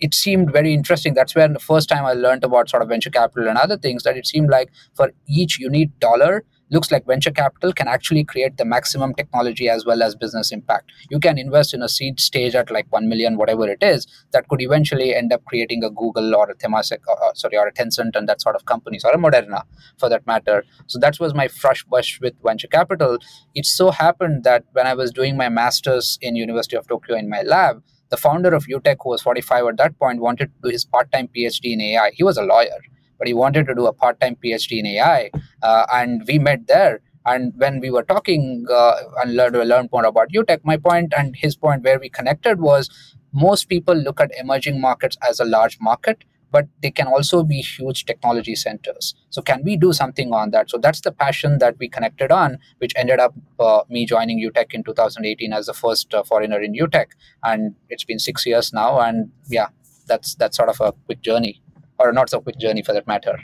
it 0.00 0.14
seemed 0.14 0.52
very 0.52 0.72
interesting. 0.72 1.14
That's 1.14 1.34
where 1.34 1.48
the 1.48 1.58
first 1.58 1.88
time 1.88 2.04
I 2.04 2.12
learned 2.12 2.44
about 2.44 2.68
sort 2.68 2.82
of 2.82 2.88
venture 2.88 3.10
capital 3.10 3.48
and 3.48 3.58
other 3.58 3.76
things 3.76 4.02
that 4.04 4.16
it 4.16 4.26
seemed 4.26 4.50
like 4.50 4.70
for 4.94 5.12
each 5.26 5.58
unique 5.58 5.98
dollar, 6.00 6.44
looks 6.70 6.90
like 6.90 7.06
venture 7.06 7.30
capital 7.30 7.72
can 7.72 7.88
actually 7.88 8.24
create 8.24 8.56
the 8.56 8.64
maximum 8.64 9.14
technology 9.14 9.68
as 9.68 9.84
well 9.84 10.02
as 10.02 10.14
business 10.14 10.52
impact. 10.52 10.90
You 11.10 11.18
can 11.18 11.38
invest 11.38 11.74
in 11.74 11.82
a 11.82 11.88
seed 11.88 12.20
stage 12.20 12.54
at 12.54 12.70
like 12.70 12.86
1 12.90 13.08
million, 13.08 13.36
whatever 13.36 13.68
it 13.68 13.82
is, 13.82 14.06
that 14.32 14.48
could 14.48 14.60
eventually 14.60 15.14
end 15.14 15.32
up 15.32 15.44
creating 15.44 15.84
a 15.84 15.90
Google 15.90 16.34
or 16.34 16.50
a 16.50 16.54
Temasek, 16.54 16.98
or, 17.06 17.22
uh, 17.22 17.28
uh, 17.28 17.34
sorry, 17.34 17.56
or 17.56 17.66
a 17.66 17.72
Tencent 17.72 18.14
and 18.14 18.28
that 18.28 18.40
sort 18.40 18.56
of 18.56 18.66
companies, 18.66 19.04
or 19.04 19.12
a 19.12 19.18
Moderna 19.18 19.62
for 19.98 20.08
that 20.08 20.26
matter. 20.26 20.64
So 20.86 20.98
that 20.98 21.18
was 21.20 21.34
my 21.34 21.48
first 21.48 21.88
brush 21.88 22.20
with 22.20 22.34
venture 22.42 22.68
capital. 22.68 23.18
It 23.54 23.66
so 23.66 23.90
happened 23.90 24.44
that 24.44 24.64
when 24.72 24.86
I 24.86 24.94
was 24.94 25.10
doing 25.10 25.36
my 25.36 25.48
master's 25.48 26.18
in 26.20 26.36
University 26.36 26.76
of 26.76 26.86
Tokyo 26.86 27.16
in 27.16 27.28
my 27.28 27.42
lab, 27.42 27.82
the 28.10 28.16
founder 28.16 28.54
of 28.54 28.66
UTEC, 28.66 28.96
who 29.02 29.10
was 29.10 29.22
45 29.22 29.66
at 29.66 29.76
that 29.76 29.98
point, 29.98 30.20
wanted 30.20 30.46
to 30.46 30.68
do 30.68 30.68
his 30.70 30.84
part-time 30.84 31.28
PhD 31.28 31.72
in 31.72 31.80
AI. 31.80 32.10
He 32.14 32.24
was 32.24 32.38
a 32.38 32.42
lawyer 32.42 32.78
but 33.18 33.28
he 33.28 33.34
wanted 33.34 33.66
to 33.66 33.74
do 33.74 33.86
a 33.86 33.92
part-time 33.92 34.36
PhD 34.42 34.78
in 34.78 34.86
AI, 34.86 35.30
uh, 35.62 35.86
and 35.92 36.22
we 36.26 36.38
met 36.38 36.66
there. 36.66 37.00
And 37.26 37.52
when 37.56 37.80
we 37.80 37.90
were 37.90 38.02
talking 38.02 38.64
uh, 38.72 38.94
and 39.22 39.36
learned, 39.36 39.56
learned 39.68 39.90
more 39.92 40.06
about 40.06 40.30
UTEC, 40.30 40.60
my 40.64 40.78
point 40.78 41.12
and 41.16 41.36
his 41.36 41.56
point 41.56 41.82
where 41.84 41.98
we 41.98 42.08
connected 42.08 42.60
was 42.60 42.88
most 43.32 43.68
people 43.68 43.94
look 43.94 44.20
at 44.20 44.30
emerging 44.40 44.80
markets 44.80 45.16
as 45.28 45.38
a 45.38 45.44
large 45.44 45.78
market, 45.80 46.24
but 46.50 46.66
they 46.82 46.90
can 46.90 47.06
also 47.06 47.42
be 47.42 47.60
huge 47.60 48.06
technology 48.06 48.54
centers. 48.54 49.14
So, 49.28 49.42
can 49.42 49.62
we 49.62 49.76
do 49.76 49.92
something 49.92 50.32
on 50.32 50.50
that? 50.52 50.70
So, 50.70 50.78
that's 50.78 51.02
the 51.02 51.12
passion 51.12 51.58
that 51.58 51.76
we 51.78 51.88
connected 51.88 52.32
on, 52.32 52.58
which 52.78 52.92
ended 52.96 53.20
up 53.20 53.34
uh, 53.60 53.82
me 53.90 54.06
joining 54.06 54.40
UTEC 54.40 54.72
in 54.72 54.82
2018 54.82 55.52
as 55.52 55.66
the 55.66 55.74
first 55.74 56.14
uh, 56.14 56.22
foreigner 56.22 56.60
in 56.60 56.72
UTEC. 56.72 57.08
And 57.42 57.74
it's 57.90 58.04
been 58.04 58.18
six 58.18 58.46
years 58.46 58.72
now. 58.72 58.98
And 59.00 59.30
yeah, 59.48 59.68
that's 60.06 60.34
that's 60.36 60.56
sort 60.56 60.70
of 60.70 60.80
a 60.80 60.92
quick 61.06 61.20
journey 61.20 61.60
or 61.98 62.12
not 62.12 62.30
so 62.30 62.40
quick 62.40 62.58
journey 62.58 62.82
for 62.82 62.92
that 62.92 63.06
matter. 63.06 63.38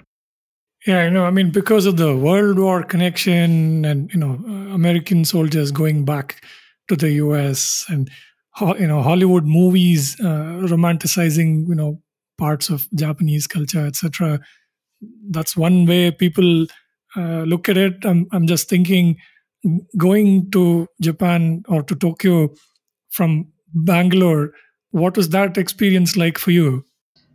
Yeah, 0.87 0.99
I 0.99 1.09
know. 1.09 1.25
I 1.25 1.31
mean, 1.31 1.51
because 1.51 1.87
of 1.87 1.97
the 1.97 2.15
World 2.15 2.59
War 2.59 2.83
connection 2.83 3.85
and 3.85 4.13
you 4.13 4.21
know 4.21 4.35
American 4.73 5.25
soldiers 5.25 5.71
going 5.71 6.05
back 6.05 6.45
to 6.89 6.97
the 6.97 7.13
U.S. 7.13 7.85
and 7.89 8.11
you 8.61 8.87
know 8.87 9.03
Hollywood 9.03 9.45
movies 9.45 10.19
uh, 10.21 10.61
romanticizing 10.69 11.67
you 11.69 11.75
know 11.75 12.03
parts 12.37 12.69
of 12.69 12.87
Japanese 12.95 13.47
culture, 13.47 13.87
etc. 13.87 14.41
That's 15.31 15.57
one 15.57 15.87
way 15.87 16.11
people 16.11 16.67
uh, 17.17 17.45
look 17.45 17.69
at 17.69 17.79
it. 17.79 18.05
I'm 18.05 18.27
I'm 18.33 18.47
just 18.47 18.69
thinking 18.69 19.17
going 19.97 20.51
to 20.51 20.87
Japan 21.01 21.63
or 21.69 21.83
to 21.83 21.95
Tokyo 21.95 22.55
from 23.11 23.49
Bangalore. 23.73 24.53
What 24.91 25.17
was 25.17 25.31
that 25.31 25.57
experience 25.57 26.17
like 26.17 26.39
for 26.39 26.51
you? 26.51 26.85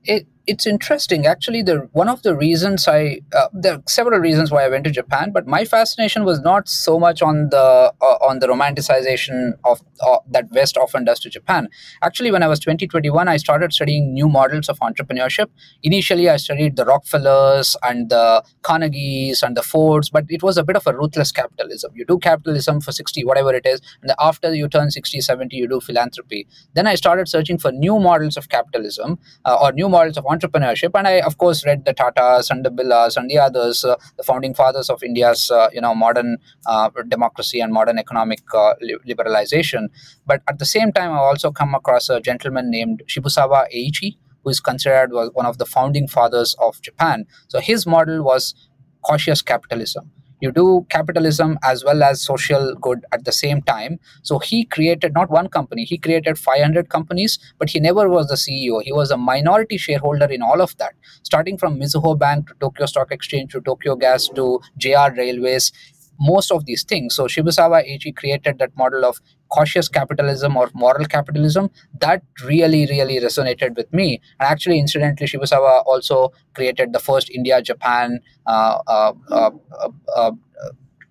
It 0.04 0.28
it's 0.50 0.66
interesting. 0.66 1.28
Actually 1.28 1.62
the 1.62 1.88
one 1.94 2.10
of 2.10 2.24
the 2.24 2.36
reasons 2.36 2.88
i 2.88 3.20
uh, 3.40 3.48
there 3.54 3.74
are 3.76 3.82
several 3.88 4.20
reasons 4.20 4.52
why 4.54 4.62
i 4.66 4.70
went 4.74 4.84
to 4.88 4.92
japan 5.00 5.32
but 5.36 5.48
my 5.56 5.64
fascination 5.74 6.24
was 6.30 6.40
not 6.48 6.68
so 6.68 6.94
much 7.04 7.22
on 7.22 7.50
the 7.56 7.66
uh, 8.08 8.18
on 8.30 8.40
the 8.40 8.48
romanticization 8.48 9.52
of 9.72 9.82
uh, 10.08 10.18
that 10.36 10.50
west 10.52 10.78
often 10.78 11.06
does 11.10 11.20
to 11.20 11.30
japan. 11.30 11.68
Actually 12.02 12.32
when 12.36 12.44
i 12.48 12.48
was 12.54 12.60
2021 12.60 13.28
i 13.34 13.38
started 13.38 13.74
studying 13.80 14.14
new 14.14 14.30
models 14.38 14.70
of 14.70 14.80
entrepreneurship. 14.80 15.50
Initially 15.84 16.28
i 16.30 16.38
studied 16.38 16.76
the 16.82 16.86
rockefellers 16.86 17.76
and 17.84 18.10
the 18.10 18.44
carnegies 18.64 19.44
and 19.44 19.56
the 19.56 19.66
fords 19.72 20.10
but 20.10 20.26
it 20.30 20.42
was 20.42 20.58
a 20.58 20.64
bit 20.64 20.76
of 20.76 20.88
a 20.88 20.96
ruthless 21.02 21.32
capitalism. 21.32 21.92
You 21.96 22.06
do 22.06 22.18
capitalism 22.18 22.82
for 22.82 22.92
60 22.92 23.24
whatever 23.26 23.54
it 23.54 23.68
is 23.68 23.82
and 24.02 24.12
after 24.20 24.54
you 24.56 24.68
turn 24.68 24.90
60 24.90 25.22
70 25.22 25.56
you 25.56 25.68
do 25.68 25.80
philanthropy. 25.80 26.48
Then 26.74 26.88
i 26.88 26.96
started 26.96 27.30
searching 27.36 27.60
for 27.60 27.72
new 27.72 28.00
models 28.00 28.36
of 28.36 28.50
capitalism 28.50 29.20
uh, 29.46 29.58
or 29.62 29.72
new 29.72 29.90
models 29.90 30.18
of 30.18 30.26
entrepreneurship 30.26 30.39
and 30.44 31.08
i 31.08 31.20
of 31.22 31.38
course 31.38 31.66
read 31.66 31.86
the 31.86 31.94
tatas 31.94 32.50
and 32.50 32.66
the 32.66 32.70
birlas 32.70 33.18
and 33.18 33.30
the 33.30 33.38
others 33.38 33.84
uh, 33.84 33.96
the 34.18 34.24
founding 34.24 34.54
fathers 34.54 34.90
of 34.90 35.04
india's 35.04 35.52
uh, 35.52 35.70
you 35.74 35.82
know 35.82 35.94
modern 35.96 36.38
uh, 36.66 36.90
democracy 37.08 37.60
and 37.60 37.74
modern 37.74 37.98
economic 37.98 38.42
uh, 38.54 38.74
liberalization. 39.08 39.88
But 40.26 40.42
at 40.48 40.60
the 40.60 40.66
same 40.66 40.92
time 40.92 41.12
i 41.12 41.18
also 41.18 41.52
come 41.52 41.76
across 41.76 42.10
a 42.10 42.20
gentleman 42.22 42.70
named 42.70 43.04
shibusawa 43.08 43.66
eiichi 43.76 44.18
who 44.44 44.50
is 44.50 44.60
considered 44.60 45.12
was 45.12 45.30
one 45.34 45.46
of 45.46 45.58
the 45.58 45.66
founding 45.66 46.08
fathers 46.08 46.56
of 46.60 46.82
japan. 46.82 47.26
So 47.48 47.60
his 47.60 47.86
model 47.86 48.24
was 48.24 48.54
cautious 49.02 49.42
capitalism 49.42 50.12
you 50.42 50.52
do 50.52 50.86
capitalism 50.90 51.58
as 51.64 51.84
well 51.84 52.04
as 52.04 52.22
social 52.22 52.74
good 52.76 53.06
at 53.12 53.26
the 53.26 53.32
same 53.32 53.62
time 53.62 54.00
so 54.22 54.40
he 54.40 54.64
created 54.66 55.14
not 55.14 55.30
one 55.30 55.48
company 55.48 55.84
he 55.84 55.98
created 55.98 56.38
500 56.38 56.90
companies 56.90 57.38
but 57.58 57.70
he 57.70 57.80
never 57.80 58.08
was 58.10 58.28
the 58.28 58.36
ceo 58.36 58.82
he 58.82 58.94
was 58.94 59.12
a 59.12 59.18
minority 59.18 59.78
shareholder 59.78 60.26
in 60.26 60.42
all 60.42 60.62
of 60.62 60.76
that 60.78 60.94
starting 61.24 61.58
from 61.58 61.80
mizuho 61.80 62.18
bank 62.18 62.48
to 62.48 62.54
tokyo 62.60 62.86
stock 62.86 63.12
exchange 63.12 63.52
to 63.52 63.62
tokyo 63.62 63.96
gas 63.96 64.28
to 64.30 64.60
jr 64.78 65.08
railways 65.16 65.72
most 66.20 66.52
of 66.52 66.66
these 66.66 66.84
things. 66.84 67.16
So 67.16 67.26
Shibusawa 67.26 67.86
Eiichi 67.88 68.16
created 68.16 68.60
that 68.60 68.76
model 68.76 69.06
of 69.06 69.20
cautious 69.50 69.90
capitalism 69.90 70.56
or 70.56 70.70
moral 70.74 71.06
capitalism. 71.06 71.70
That 72.00 72.24
really, 72.44 72.86
really 72.88 73.20
resonated 73.20 73.76
with 73.76 73.92
me. 73.94 74.22
And 74.40 74.50
actually, 74.50 74.80
incidentally, 74.80 75.28
Shibusawa 75.28 75.84
also 75.86 76.32
created 76.56 76.94
the 76.94 77.00
first 77.00 77.30
India-Japan 77.30 78.20
uh, 78.46 78.80
uh, 78.88 79.14
uh, 79.30 79.52
uh, 79.76 79.90
uh 80.16 80.32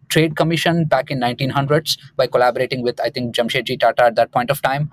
trade 0.08 0.36
commission 0.36 0.86
back 0.86 1.10
in 1.10 1.20
1900s 1.20 1.98
by 2.16 2.26
collaborating 2.26 2.82
with, 2.82 2.98
I 2.98 3.10
think, 3.10 3.34
Jamshedji 3.34 3.78
Tata 3.78 4.04
at 4.04 4.14
that 4.14 4.32
point 4.32 4.50
of 4.50 4.62
time. 4.62 4.90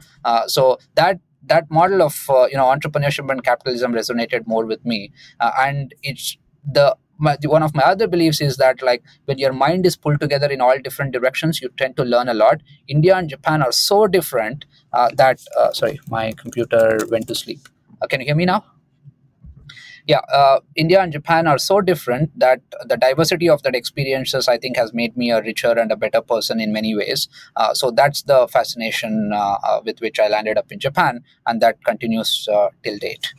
So 0.47 0.77
that 0.95 1.19
that 1.47 1.69
model 1.69 2.01
of 2.01 2.25
you 2.51 2.57
know 2.57 2.65
entrepreneurship 2.65 3.31
and 3.31 3.43
capitalism 3.43 3.93
resonated 3.93 4.45
more 4.45 4.65
with 4.65 4.83
me, 4.83 5.13
and 5.39 5.93
it's 6.03 6.37
the 6.65 6.95
my, 7.17 7.37
one 7.43 7.63
of 7.63 7.73
my 7.73 7.83
other 7.83 8.07
beliefs 8.07 8.41
is 8.41 8.57
that 8.57 8.81
like 8.81 9.03
when 9.25 9.37
your 9.37 9.53
mind 9.53 9.85
is 9.85 9.95
pulled 9.95 10.19
together 10.19 10.47
in 10.47 10.61
all 10.61 10.77
different 10.79 11.13
directions 11.13 11.61
you 11.61 11.69
tend 11.77 11.95
to 11.97 12.03
learn 12.03 12.27
a 12.27 12.33
lot. 12.33 12.61
India 12.87 13.15
and 13.15 13.29
japan 13.29 13.61
are 13.61 13.71
so 13.71 14.07
different 14.07 14.65
uh, 14.93 15.09
that 15.15 15.39
uh, 15.57 15.71
sorry 15.71 15.99
my 16.09 16.31
computer 16.33 16.99
went 17.09 17.27
to 17.27 17.35
sleep. 17.35 17.67
Uh, 18.01 18.07
can 18.07 18.19
you 18.19 18.25
hear 18.25 18.35
me 18.35 18.45
now? 18.45 18.65
Yeah 20.07 20.19
uh, 20.31 20.59
india 20.75 21.01
and 21.01 21.11
japan 21.11 21.47
are 21.47 21.57
so 21.57 21.81
different 21.81 22.37
that 22.39 22.61
the 22.87 22.95
diversity 22.95 23.49
of 23.49 23.63
that 23.63 23.75
experiences 23.75 24.47
i 24.47 24.55
think 24.57 24.77
has 24.77 24.93
made 24.93 25.17
me 25.17 25.31
a 25.31 25.41
richer 25.41 25.71
and 25.71 25.91
a 25.91 25.95
better 25.95 26.21
person 26.21 26.59
in 26.59 26.71
many 26.71 26.95
ways. 26.95 27.27
Uh, 27.55 27.73
so 27.73 27.89
that's 27.89 28.21
the 28.23 28.47
fascination 28.49 29.31
uh, 29.33 29.81
with 29.83 29.99
which 30.01 30.19
i 30.19 30.27
landed 30.27 30.57
up 30.57 30.71
in 30.71 30.79
japan 30.79 31.23
and 31.47 31.61
that 31.61 31.83
continues 31.83 32.47
till 32.83 32.97
date. 32.99 33.33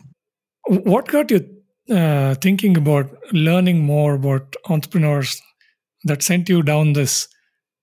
What 0.68 1.06
got 1.06 1.30
you 1.30 1.55
uh, 1.91 2.34
thinking 2.37 2.76
about 2.76 3.11
learning 3.32 3.80
more 3.80 4.14
about 4.14 4.55
entrepreneurs 4.68 5.41
that 6.05 6.22
sent 6.22 6.49
you 6.49 6.62
down 6.62 6.93
this 6.93 7.28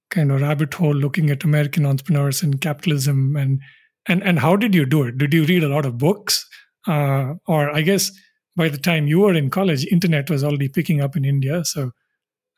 kind 0.09 0.31
of 0.31 0.41
rabbit 0.41 0.73
hole 0.73 0.93
looking 0.93 1.29
at 1.29 1.43
American 1.43 1.85
entrepreneurs 1.85 2.43
and 2.43 2.61
capitalism 2.61 3.35
and 3.35 3.59
and 4.07 4.21
and 4.23 4.39
how 4.39 4.55
did 4.55 4.75
you 4.75 4.85
do 4.85 5.03
it? 5.03 5.17
Did 5.17 5.33
you 5.33 5.45
read 5.45 5.63
a 5.63 5.69
lot 5.69 5.85
of 5.85 5.97
books, 5.97 6.47
uh, 6.87 7.35
or 7.47 7.69
I 7.69 7.81
guess 7.81 8.11
by 8.55 8.69
the 8.69 8.77
time 8.77 9.07
you 9.07 9.19
were 9.19 9.33
in 9.33 9.49
college, 9.49 9.85
internet 9.85 10.29
was 10.29 10.43
already 10.43 10.69
picking 10.69 11.01
up 11.01 11.15
in 11.15 11.25
India. 11.25 11.63
So 11.65 11.91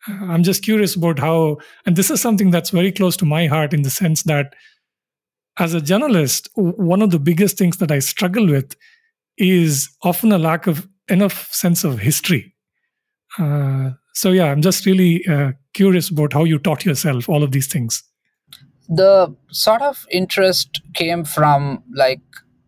uh, 0.08 0.26
I'm 0.26 0.44
just 0.44 0.64
curious 0.64 0.96
about 0.96 1.20
how, 1.20 1.58
and 1.86 1.96
this 1.96 2.10
is 2.10 2.22
something 2.22 2.52
that's 2.52 2.70
very 2.70 2.92
close 2.92 3.16
to 3.18 3.26
my 3.26 3.48
heart 3.48 3.74
in 3.74 3.84
the 3.84 3.90
sense 3.90 4.24
that 4.24 4.56
as 5.58 5.74
a 5.74 5.82
journalist, 5.82 6.50
one 6.56 7.02
of 7.02 7.12
the 7.12 7.20
biggest 7.20 7.58
things 7.58 7.78
that 7.78 7.92
I 7.92 8.00
struggle 8.00 8.48
with 8.48 8.76
is 9.38 9.90
often 10.04 10.32
a 10.32 10.38
lack 10.38 10.68
of 10.68 10.88
enough 11.10 11.54
sense 11.54 11.84
of 11.84 12.00
history. 12.00 12.54
Uh, 13.38 13.92
so 14.14 14.32
yeah, 14.32 14.46
I'm 14.46 14.62
just 14.62 14.86
really 14.86 15.26
uh, 15.28 15.52
curious 15.74 16.10
about 16.10 16.34
how 16.34 16.44
you 16.44 16.60
taught 16.60 16.86
yourself 16.86 17.28
all 17.30 17.44
of 17.44 17.52
these 17.52 17.68
things. 17.68 18.04
The 18.88 19.36
sort 19.52 19.82
of 19.82 20.06
interest 20.12 20.82
came 20.94 21.26
from 21.26 21.84
like, 21.94 22.22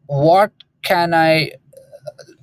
what 0.08 0.52
can 0.84 1.14
I, 1.14 1.52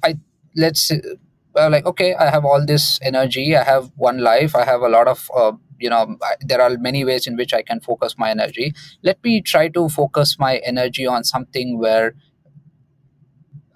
I 0.03 0.19
let's 0.57 0.91
uh, 0.91 1.69
like 1.71 1.87
okay, 1.87 2.15
I 2.15 2.31
have 2.31 2.45
all 2.45 2.65
this 2.65 2.99
energy, 3.03 3.57
I 3.57 3.65
have 3.65 3.91
one 3.97 4.19
life, 4.19 4.55
I 4.55 4.65
have 4.65 4.83
a 4.83 4.89
lot 4.89 5.09
of 5.09 5.31
uh, 5.35 5.53
you 5.79 5.91
know 5.91 6.17
there 6.41 6.61
are 6.61 6.77
many 6.79 7.05
ways 7.05 7.27
in 7.27 7.37
which 7.37 7.53
i 7.53 7.63
can 7.63 7.81
focus 7.81 8.17
my 8.19 8.31
energy 8.31 8.73
let 9.03 9.23
me 9.25 9.41
try 9.41 9.69
to 9.69 9.89
focus 9.89 10.39
my 10.39 10.57
energy 10.59 11.07
on 11.07 11.25
something 11.25 11.79
where 11.79 12.15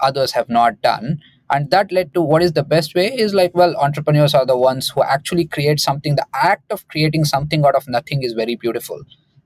others 0.01 0.33
have 0.33 0.49
not 0.49 0.81
done 0.81 1.19
and 1.51 1.71
that 1.71 1.91
led 1.93 2.13
to 2.15 2.21
what 2.21 2.43
is 2.43 2.53
the 2.53 2.63
best 2.63 2.95
way 2.95 3.07
is 3.07 3.35
like 3.35 3.55
well 3.55 3.75
entrepreneurs 3.77 4.35
are 4.35 4.47
the 4.47 4.57
ones 4.57 4.91
who 4.91 5.03
actually 5.03 5.45
create 5.47 5.81
something 5.81 6.17
the 6.17 6.27
act 6.35 6.71
of 6.71 6.87
creating 6.89 7.25
something 7.25 7.65
out 7.65 7.75
of 7.75 7.89
nothing 7.89 8.23
is 8.23 8.35
very 8.43 8.57
beautiful 8.67 9.03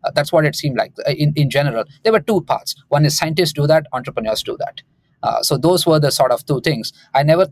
Uh, 0.06 0.10
that's 0.14 0.32
what 0.34 0.46
it 0.48 0.56
seemed 0.58 0.78
like 0.78 0.94
uh, 1.08 1.12
in, 1.24 1.32
in 1.42 1.50
general. 1.54 1.84
There 2.04 2.14
were 2.14 2.24
two 2.30 2.38
paths. 2.46 2.72
One 2.94 3.04
is 3.08 3.18
scientists 3.18 3.52
do 3.58 3.66
that, 3.72 3.84
entrepreneurs 3.98 4.42
do 4.48 4.54
that. 4.62 4.80
Uh, 5.22 5.42
so 5.42 5.56
those 5.56 5.86
were 5.86 6.00
the 6.00 6.10
sort 6.10 6.32
of 6.32 6.44
two 6.46 6.60
things. 6.60 6.92
I 7.14 7.22
never, 7.22 7.46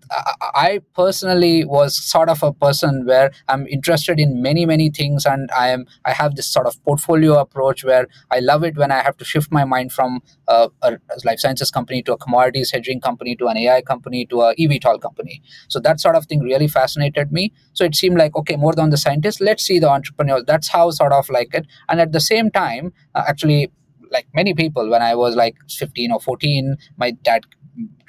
I, 0.54 0.80
personally 0.94 1.64
was 1.64 1.94
sort 1.94 2.28
of 2.28 2.42
a 2.42 2.52
person 2.52 3.06
where 3.06 3.30
I'm 3.48 3.66
interested 3.66 4.18
in 4.18 4.42
many, 4.42 4.66
many 4.66 4.90
things, 4.90 5.24
and 5.24 5.50
I 5.56 5.68
am, 5.68 5.86
I 6.04 6.12
have 6.12 6.36
this 6.36 6.46
sort 6.46 6.66
of 6.66 6.82
portfolio 6.84 7.38
approach 7.38 7.84
where 7.84 8.06
I 8.30 8.40
love 8.40 8.64
it 8.64 8.76
when 8.76 8.90
I 8.90 9.02
have 9.02 9.16
to 9.18 9.24
shift 9.24 9.52
my 9.52 9.64
mind 9.64 9.92
from 9.92 10.20
a, 10.48 10.68
a 10.82 10.98
life 11.24 11.38
sciences 11.38 11.70
company 11.70 12.02
to 12.02 12.12
a 12.12 12.18
commodities 12.18 12.70
hedging 12.70 13.00
company 13.00 13.36
to 13.36 13.46
an 13.46 13.56
AI 13.56 13.82
company 13.82 14.26
to 14.26 14.42
a 14.42 14.54
eVTOL 14.56 15.00
company. 15.00 15.42
So 15.68 15.80
that 15.80 16.00
sort 16.00 16.16
of 16.16 16.26
thing 16.26 16.40
really 16.40 16.68
fascinated 16.68 17.32
me. 17.32 17.52
So 17.72 17.84
it 17.84 17.94
seemed 17.94 18.18
like 18.18 18.36
okay, 18.36 18.56
more 18.56 18.72
than 18.72 18.90
the 18.90 18.96
scientists, 18.96 19.40
let's 19.40 19.62
see 19.62 19.78
the 19.78 19.88
entrepreneurs. 19.88 20.44
That's 20.46 20.68
how 20.68 20.90
sort 20.90 21.12
of 21.12 21.28
like 21.28 21.54
it. 21.54 21.66
And 21.88 22.00
at 22.00 22.12
the 22.12 22.20
same 22.20 22.50
time, 22.50 22.92
uh, 23.14 23.24
actually 23.26 23.70
like 24.10 24.26
many 24.34 24.54
people 24.54 24.88
when 24.90 25.02
i 25.02 25.14
was 25.14 25.36
like 25.36 25.56
15 25.68 26.10
or 26.12 26.20
14 26.20 26.76
my 26.96 27.12
dad 27.12 27.44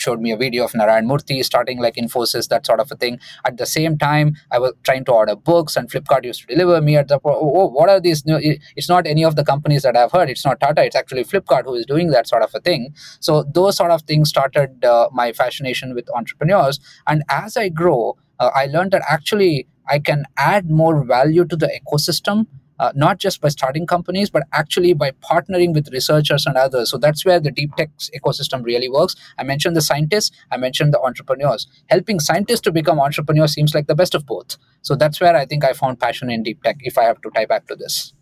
showed 0.01 0.19
me 0.19 0.31
a 0.31 0.37
video 0.37 0.65
of 0.65 0.73
Narayan 0.73 1.07
Murthy 1.07 1.43
starting 1.43 1.79
like 1.79 1.95
Infosys, 1.95 2.49
that 2.49 2.65
sort 2.65 2.79
of 2.79 2.91
a 2.91 2.95
thing. 2.95 3.19
At 3.45 3.57
the 3.57 3.65
same 3.65 3.97
time, 3.97 4.35
I 4.51 4.59
was 4.59 4.73
trying 4.83 5.05
to 5.05 5.11
order 5.11 5.35
books, 5.35 5.77
and 5.77 5.89
Flipkart 5.89 6.25
used 6.25 6.41
to 6.41 6.47
deliver 6.47 6.81
me 6.81 6.97
at 6.97 7.07
the. 7.07 7.19
Oh, 7.23 7.51
oh 7.55 7.67
what 7.67 7.89
are 7.89 7.99
these? 7.99 8.25
New, 8.25 8.39
it's 8.75 8.89
not 8.89 9.07
any 9.07 9.23
of 9.23 9.35
the 9.35 9.43
companies 9.43 9.83
that 9.83 9.95
I've 9.95 10.11
heard. 10.11 10.29
It's 10.29 10.45
not 10.45 10.59
Tata. 10.59 10.83
It's 10.83 10.95
actually 10.95 11.23
Flipkart 11.23 11.65
who 11.65 11.75
is 11.75 11.85
doing 11.85 12.11
that 12.11 12.27
sort 12.27 12.43
of 12.43 12.53
a 12.53 12.59
thing. 12.59 12.93
So 13.19 13.43
those 13.43 13.77
sort 13.77 13.91
of 13.91 14.01
things 14.03 14.29
started 14.29 14.83
uh, 14.83 15.09
my 15.11 15.31
fascination 15.33 15.93
with 15.95 16.09
entrepreneurs. 16.15 16.79
And 17.07 17.23
as 17.29 17.57
I 17.57 17.69
grow, 17.69 18.17
uh, 18.39 18.49
I 18.55 18.65
learned 18.65 18.91
that 18.91 19.03
actually 19.07 19.67
I 19.87 19.99
can 19.99 20.25
add 20.37 20.69
more 20.69 21.03
value 21.03 21.45
to 21.45 21.55
the 21.55 21.69
ecosystem 21.79 22.47
uh, 22.81 22.91
not 22.95 23.19
just 23.19 23.39
by 23.41 23.47
starting 23.47 23.85
companies, 23.85 24.29
but 24.29 24.43
actually 24.51 24.93
by 24.93 25.11
partnering 25.11 25.73
with 25.73 25.87
researchers 25.93 26.47
and 26.47 26.57
others. 26.57 26.89
So 26.89 26.97
that's 26.97 27.23
where 27.23 27.39
the 27.39 27.51
deep 27.51 27.75
tech 27.75 27.91
ecosystem 28.19 28.65
really 28.65 28.89
works. 28.89 29.15
I 29.37 29.43
mentioned 29.43 29.75
the 29.75 29.81
scientists, 29.81 30.31
I 30.51 30.57
mentioned 30.57 30.91
the 30.91 30.99
entrepreneurs. 30.99 31.67
Helping 31.89 32.19
scientists 32.19 32.61
to 32.61 32.71
become 32.71 32.99
entrepreneurs 32.99 33.53
seems 33.53 33.75
like 33.75 33.85
the 33.85 33.95
best 33.95 34.15
of 34.15 34.25
both. 34.25 34.57
So 34.81 34.95
that's 34.95 35.21
where 35.21 35.35
I 35.35 35.45
think 35.45 35.63
I 35.63 35.73
found 35.73 35.99
passion 35.99 36.31
in 36.31 36.41
deep 36.41 36.63
tech, 36.63 36.77
if 36.79 36.97
I 36.97 37.03
have 37.03 37.21
to 37.21 37.29
tie 37.35 37.45
back 37.45 37.67
to 37.67 37.75
this. 37.75 38.13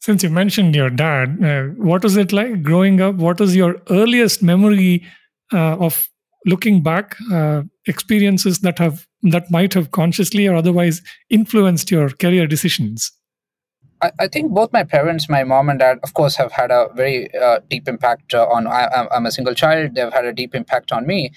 Since 0.00 0.22
you 0.22 0.30
mentioned 0.30 0.76
your 0.76 0.90
dad, 0.90 1.42
uh, 1.42 1.62
what 1.82 2.02
was 2.04 2.16
it 2.18 2.30
like 2.32 2.62
growing 2.62 3.00
up? 3.00 3.14
What 3.16 3.40
was 3.40 3.56
your 3.56 3.76
earliest 3.90 4.42
memory 4.42 5.02
uh, 5.52 5.76
of 5.78 6.08
looking 6.44 6.82
back, 6.82 7.16
uh, 7.32 7.62
experiences 7.86 8.60
that 8.60 8.78
have 8.78 9.06
that 9.22 9.50
might 9.50 9.74
have 9.74 9.90
consciously 9.90 10.46
or 10.46 10.54
otherwise 10.54 11.02
influenced 11.30 11.90
your 11.90 12.10
career 12.10 12.46
decisions? 12.46 13.10
I, 14.00 14.12
I 14.20 14.28
think 14.28 14.52
both 14.52 14.72
my 14.72 14.84
parents, 14.84 15.28
my 15.28 15.44
mom 15.44 15.68
and 15.68 15.78
dad, 15.78 15.98
of 16.02 16.14
course, 16.14 16.36
have 16.36 16.52
had 16.52 16.70
a 16.70 16.88
very 16.94 17.34
uh, 17.34 17.60
deep 17.68 17.88
impact 17.88 18.34
uh, 18.34 18.46
on. 18.46 18.66
I, 18.66 19.08
I'm 19.10 19.26
a 19.26 19.32
single 19.32 19.54
child. 19.54 19.94
They've 19.94 20.12
had 20.12 20.24
a 20.24 20.32
deep 20.32 20.54
impact 20.54 20.92
on 20.92 21.06
me. 21.06 21.32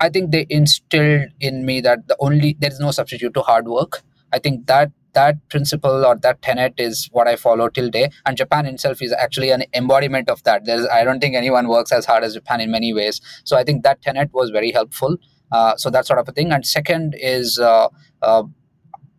I 0.00 0.08
think 0.10 0.30
they 0.30 0.46
instilled 0.50 1.28
in 1.40 1.64
me 1.64 1.80
that 1.80 2.06
the 2.08 2.16
only 2.20 2.56
there 2.58 2.70
is 2.70 2.80
no 2.80 2.90
substitute 2.90 3.34
to 3.34 3.42
hard 3.42 3.66
work. 3.66 4.02
I 4.32 4.38
think 4.38 4.66
that 4.66 4.90
that 5.14 5.36
principle 5.48 6.04
or 6.04 6.14
that 6.16 6.42
tenet 6.42 6.74
is 6.76 7.08
what 7.12 7.26
I 7.26 7.36
follow 7.36 7.70
till 7.70 7.88
day. 7.88 8.10
And 8.26 8.36
Japan 8.36 8.66
itself 8.66 9.00
is 9.00 9.12
actually 9.12 9.50
an 9.50 9.64
embodiment 9.72 10.28
of 10.28 10.42
that. 10.44 10.66
There's 10.66 10.86
I 10.86 11.04
don't 11.04 11.20
think 11.20 11.34
anyone 11.34 11.68
works 11.68 11.92
as 11.92 12.04
hard 12.04 12.24
as 12.24 12.34
Japan 12.34 12.60
in 12.60 12.70
many 12.70 12.92
ways. 12.92 13.20
So 13.44 13.56
I 13.56 13.64
think 13.64 13.82
that 13.84 14.02
tenet 14.02 14.32
was 14.32 14.50
very 14.50 14.72
helpful. 14.72 15.16
Uh, 15.50 15.76
so 15.76 15.88
that 15.90 16.06
sort 16.06 16.18
of 16.18 16.28
a 16.28 16.32
thing. 16.32 16.52
And 16.52 16.66
second 16.66 17.14
is 17.18 17.58
uh, 17.58 17.88
uh, 18.20 18.42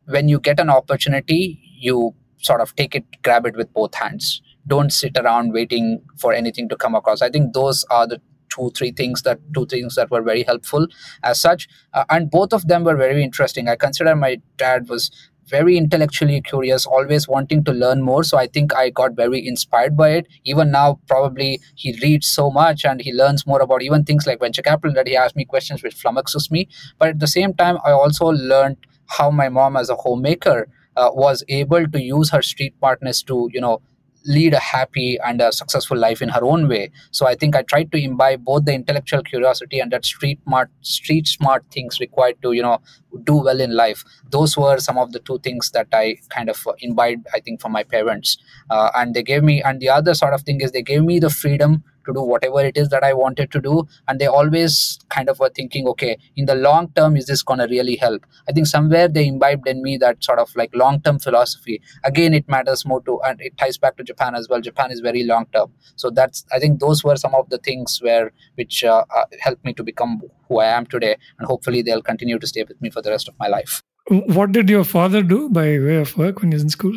when 0.05 0.29
you 0.29 0.39
get 0.39 0.59
an 0.59 0.69
opportunity, 0.69 1.59
you 1.79 2.13
sort 2.47 2.61
of 2.61 2.75
take 2.75 2.95
it, 2.95 3.05
grab 3.23 3.45
it 3.45 3.55
with 3.55 3.71
both 3.73 3.93
hands. 3.95 4.41
Don't 4.65 4.91
sit 4.91 5.17
around 5.17 5.53
waiting 5.53 6.01
for 6.17 6.33
anything 6.33 6.67
to 6.69 6.75
come 6.75 6.95
across. 6.95 7.21
I 7.21 7.29
think 7.29 7.53
those 7.53 7.85
are 7.89 8.07
the 8.07 8.21
two 8.49 8.71
three 8.75 8.91
things 8.91 9.21
that 9.23 9.39
two 9.53 9.65
things 9.65 9.95
that 9.95 10.11
were 10.11 10.21
very 10.21 10.43
helpful 10.43 10.87
as 11.23 11.39
such. 11.39 11.67
Uh, 11.93 12.05
and 12.09 12.31
both 12.31 12.53
of 12.53 12.67
them 12.67 12.83
were 12.83 12.95
very 12.95 13.23
interesting. 13.23 13.67
I 13.67 13.75
consider 13.75 14.15
my 14.15 14.37
dad 14.57 14.89
was 14.89 15.11
very 15.49 15.77
intellectually 15.77 16.41
curious 16.41 16.85
always 16.85 17.27
wanting 17.27 17.63
to 17.63 17.71
learn 17.71 18.01
more. 18.01 18.23
So 18.23 18.37
i 18.37 18.47
think 18.47 18.73
i 18.75 18.89
got 18.89 19.15
very 19.15 19.45
inspired 19.47 19.95
by 19.95 20.09
it. 20.21 20.27
Even 20.43 20.71
now 20.71 20.99
probably 21.07 21.59
he 21.75 21.97
reads 22.01 22.27
so 22.27 22.49
much 22.49 22.83
and 22.85 23.01
he 23.01 23.13
learns 23.13 23.47
more 23.47 23.61
about 23.61 23.81
even 23.81 24.03
things 24.03 24.27
like 24.27 24.41
venture 24.41 24.61
capital 24.61 24.93
that 24.95 25.07
he 25.07 25.15
asks 25.15 25.35
me 25.35 25.45
questions 25.45 25.83
which 25.83 25.95
flummoxes 25.95 26.51
me. 26.51 26.67
But 26.99 27.09
at 27.09 27.19
the 27.19 27.27
same 27.27 27.53
time 27.53 27.77
i 27.85 27.91
also 27.91 28.25
learned 28.25 28.77
how 29.17 29.31
my 29.31 29.49
mom 29.49 29.77
as 29.77 29.89
a 29.89 29.95
homemaker 29.95 30.67
uh, 30.97 31.11
was 31.13 31.43
able 31.49 31.87
to 31.87 32.01
use 32.01 32.29
her 32.31 32.41
street 32.41 32.75
partners 32.81 33.23
to 33.23 33.49
you 33.53 33.61
know 33.61 33.81
lead 34.25 34.53
a 34.53 34.59
happy 34.59 35.17
and 35.25 35.39
a 35.41 35.51
successful 35.53 35.97
life 35.97 36.21
in 36.21 36.27
her 36.29 36.43
own 36.43 36.67
way. 36.67 36.89
So 37.11 37.27
i 37.27 37.35
think 37.35 37.55
i 37.55 37.61
tried 37.61 37.91
to 37.93 38.01
imbibe 38.07 38.43
both 38.43 38.65
the 38.65 38.73
intellectual 38.73 39.23
curiosity 39.23 39.79
and 39.79 39.91
that 39.91 40.05
street 40.05 40.39
smart 40.43 40.69
street 40.81 41.27
smart 41.27 41.63
things 41.71 41.99
required 41.99 42.41
to 42.41 42.51
you 42.51 42.61
know 42.61 42.79
do 43.23 43.35
well 43.35 43.61
in 43.61 43.75
life. 43.75 44.03
Those 44.29 44.57
were 44.57 44.77
some 44.79 44.97
of 44.97 45.11
the 45.13 45.19
two 45.19 45.39
things 45.39 45.71
that 45.71 45.87
i 45.93 46.17
kind 46.29 46.49
of 46.49 46.67
imbibed 46.79 47.27
i 47.33 47.39
think 47.39 47.61
from 47.61 47.71
my 47.71 47.83
parents. 47.83 48.37
Uh, 48.69 48.89
and 48.95 49.13
they 49.13 49.23
gave 49.23 49.43
me 49.43 49.61
and 49.61 49.79
the 49.79 49.89
other 49.89 50.13
sort 50.13 50.33
of 50.33 50.41
thing 50.41 50.61
is 50.61 50.71
they 50.71 50.81
gave 50.81 51.03
me 51.03 51.19
the 51.19 51.29
freedom 51.29 51.83
to 52.07 52.13
do 52.13 52.21
whatever 52.21 52.61
it 52.61 52.75
is 52.75 52.89
that 52.89 53.03
I 53.03 53.13
wanted 53.13 53.51
to 53.51 53.61
do. 53.61 53.83
And 54.07 54.19
they 54.19 54.25
always 54.25 54.97
kind 55.09 55.29
of 55.29 55.39
were 55.39 55.49
thinking, 55.49 55.87
okay, 55.89 56.17
in 56.35 56.45
the 56.45 56.55
long 56.55 56.91
term, 56.95 57.15
is 57.15 57.27
this 57.27 57.43
going 57.43 57.59
to 57.59 57.67
really 57.67 57.95
help? 57.97 58.25
I 58.49 58.51
think 58.51 58.67
somewhere 58.67 59.07
they 59.07 59.27
imbibed 59.27 59.67
in 59.67 59.83
me 59.83 59.97
that 59.97 60.23
sort 60.23 60.39
of 60.39 60.55
like 60.55 60.75
long 60.75 61.01
term 61.01 61.19
philosophy. 61.19 61.81
Again, 62.03 62.33
it 62.33 62.47
matters 62.49 62.85
more 62.85 63.01
to, 63.03 63.19
and 63.27 63.39
it 63.41 63.57
ties 63.57 63.77
back 63.77 63.97
to 63.97 64.03
Japan 64.03 64.33
as 64.33 64.47
well. 64.49 64.61
Japan 64.61 64.91
is 64.91 65.01
very 65.01 65.23
long 65.23 65.45
term. 65.53 65.71
So 65.95 66.09
that's, 66.09 66.45
I 66.51 66.59
think 66.59 66.79
those 66.79 67.03
were 67.03 67.17
some 67.17 67.35
of 67.35 67.49
the 67.49 67.59
things 67.59 67.99
where, 68.01 68.31
which 68.55 68.83
uh, 68.83 69.05
uh, 69.15 69.25
helped 69.39 69.63
me 69.63 69.73
to 69.73 69.83
become 69.83 70.21
who 70.47 70.59
I 70.59 70.67
am 70.67 70.85
today. 70.85 71.17
And 71.37 71.47
hopefully 71.47 71.81
they'll 71.81 72.01
continue 72.01 72.39
to 72.39 72.47
stay 72.47 72.63
with 72.67 72.81
me 72.81 72.89
for 72.89 73.01
the 73.01 73.11
rest 73.11 73.27
of 73.27 73.35
my 73.39 73.47
life. 73.47 73.81
What 74.09 74.53
did 74.53 74.69
your 74.69 74.85
father 74.85 75.21
do 75.21 75.49
by 75.49 75.79
way 75.79 75.97
of 75.97 76.17
work 76.17 76.41
when 76.41 76.51
he 76.51 76.55
was 76.55 76.63
in 76.63 76.69
school? 76.69 76.95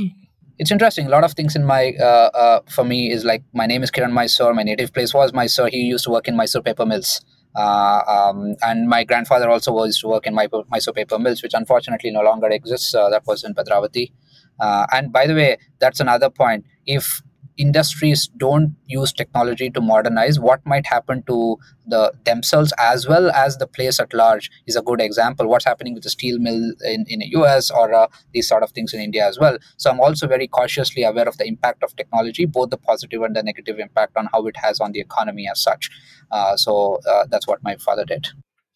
It's 0.60 0.70
interesting. 0.70 1.06
A 1.06 1.08
lot 1.08 1.24
of 1.24 1.32
things 1.32 1.56
in 1.56 1.64
my 1.64 1.94
uh, 1.98 2.30
uh, 2.42 2.60
for 2.68 2.84
me 2.84 3.10
is 3.10 3.24
like 3.24 3.42
my 3.54 3.64
name 3.64 3.82
is 3.82 3.90
Kiran 3.90 4.12
Mysore. 4.12 4.52
My 4.52 4.62
native 4.62 4.92
place 4.92 5.14
was 5.14 5.32
Mysore. 5.32 5.68
He 5.68 5.78
used 5.78 6.04
to 6.04 6.10
work 6.10 6.28
in 6.28 6.36
Mysore 6.36 6.60
paper 6.60 6.84
mills. 6.84 7.22
Uh, 7.56 8.02
um, 8.06 8.54
and 8.60 8.86
my 8.86 9.02
grandfather 9.02 9.48
also 9.48 9.72
was 9.72 9.98
to 10.00 10.08
work 10.08 10.26
in 10.26 10.34
my 10.34 10.48
Mysore 10.70 10.92
paper 10.92 11.18
mills, 11.18 11.42
which 11.42 11.54
unfortunately 11.54 12.10
no 12.10 12.20
longer 12.20 12.48
exists. 12.48 12.94
Uh, 12.94 13.08
that 13.08 13.26
was 13.26 13.42
in 13.42 13.54
Bhadravati. 13.54 14.12
Uh, 14.60 14.86
and 14.92 15.10
by 15.10 15.26
the 15.26 15.34
way, 15.34 15.56
that's 15.78 15.98
another 15.98 16.28
point. 16.28 16.66
If 16.84 17.22
industries 17.60 18.28
don't 18.38 18.74
use 18.86 19.12
technology 19.12 19.68
to 19.70 19.80
modernize 19.80 20.40
what 20.40 20.64
might 20.64 20.86
happen 20.86 21.22
to 21.26 21.58
the 21.86 22.12
themselves 22.24 22.72
as 22.78 23.06
well 23.06 23.30
as 23.30 23.58
the 23.58 23.66
place 23.66 24.00
at 24.00 24.14
large 24.14 24.50
is 24.66 24.76
a 24.76 24.82
good 24.82 25.00
example. 25.00 25.46
What's 25.46 25.64
happening 25.64 25.94
with 25.94 26.04
the 26.04 26.10
steel 26.10 26.38
mill 26.38 26.72
in, 26.82 27.04
in 27.08 27.20
the 27.20 27.26
us 27.26 27.70
or 27.70 27.92
uh, 27.92 28.06
these 28.32 28.48
sort 28.48 28.62
of 28.62 28.70
things 28.70 28.94
in 28.94 29.00
india 29.00 29.26
as 29.26 29.38
well. 29.38 29.58
So 29.76 29.90
i'm 29.90 30.00
also 30.00 30.26
very 30.26 30.48
cautiously 30.48 31.02
aware 31.02 31.28
of 31.28 31.36
the 31.38 31.46
impact 31.46 31.82
of 31.82 31.94
technology 31.96 32.46
both 32.46 32.70
the 32.70 32.78
positive 32.78 33.22
and 33.22 33.36
the 33.36 33.42
negative 33.42 33.78
impact 33.78 34.16
on 34.16 34.28
how 34.32 34.46
it 34.46 34.56
has 34.56 34.80
on 34.80 34.92
the 34.92 35.00
economy 35.00 35.48
as 35.50 35.60
such. 35.60 35.90
Uh, 36.30 36.56
so 36.56 37.00
uh, 37.08 37.24
that's 37.28 37.46
what 37.46 37.62
my 37.62 37.76
father 37.76 38.04
did. 38.04 38.28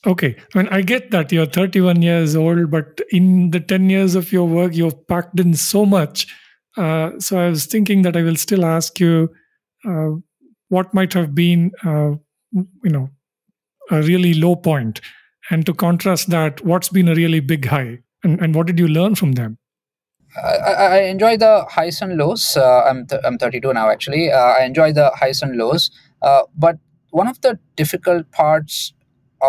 Okay. 0.07 0.37
I 0.55 0.59
mean, 0.59 0.68
I 0.70 0.82
get 0.82 1.11
that 1.12 1.32
you're 1.32 1.47
31 1.47 2.03
years 2.03 2.37
old, 2.37 2.70
but 2.70 3.01
in 3.11 3.51
the 3.51 3.61
10 3.61 3.89
years 3.89 4.14
of 4.14 4.32
your 4.32 4.47
work, 4.47 4.74
you've 4.74 5.07
packed 5.09 5.41
in 5.41 5.55
so 5.55 5.87
much 5.87 6.26
uh, 6.77 7.18
so 7.18 7.39
I 7.39 7.49
was 7.49 7.66
thinking 7.66 8.03
that 8.03 8.16
I 8.16 8.22
will 8.22 8.37
still 8.37 8.64
ask 8.64 8.99
you 9.01 9.31
uh, 9.87 10.11
what 10.68 10.93
might 10.95 11.12
have 11.12 11.35
been, 11.35 11.72
uh, 11.85 12.12
you 12.53 12.91
know, 12.91 13.11
a 13.91 14.03
really 14.03 14.35
low 14.35 14.57
point, 14.57 15.01
and 15.51 15.66
to 15.66 15.75
contrast 15.75 16.31
that, 16.31 16.64
what's 16.64 16.89
been 16.89 17.09
a 17.09 17.14
really 17.14 17.41
big 17.41 17.66
high, 17.66 17.99
and, 18.22 18.41
and 18.41 18.55
what 18.55 18.66
did 18.66 18.79
you 18.79 18.89
learn 18.89 19.14
from 19.14 19.33
them? 19.33 19.59
I, 20.43 20.57
I 20.57 20.99
enjoy 21.03 21.37
the 21.37 21.64
highs 21.70 22.03
and 22.03 22.16
lows. 22.16 22.57
Uh, 22.57 22.83
I'm 22.83 23.07
th- 23.07 23.22
I'm 23.25 23.39
32 23.39 23.72
now 23.72 23.89
actually. 23.91 24.33
Uh, 24.33 24.39
I 24.39 24.64
enjoy 24.64 24.93
the 24.93 25.11
highs 25.11 25.43
and 25.43 25.57
lows, 25.57 25.91
but 26.57 26.79
one 27.11 27.29
of 27.29 27.41
the 27.43 27.59
difficult 27.77 28.31
parts 28.33 28.93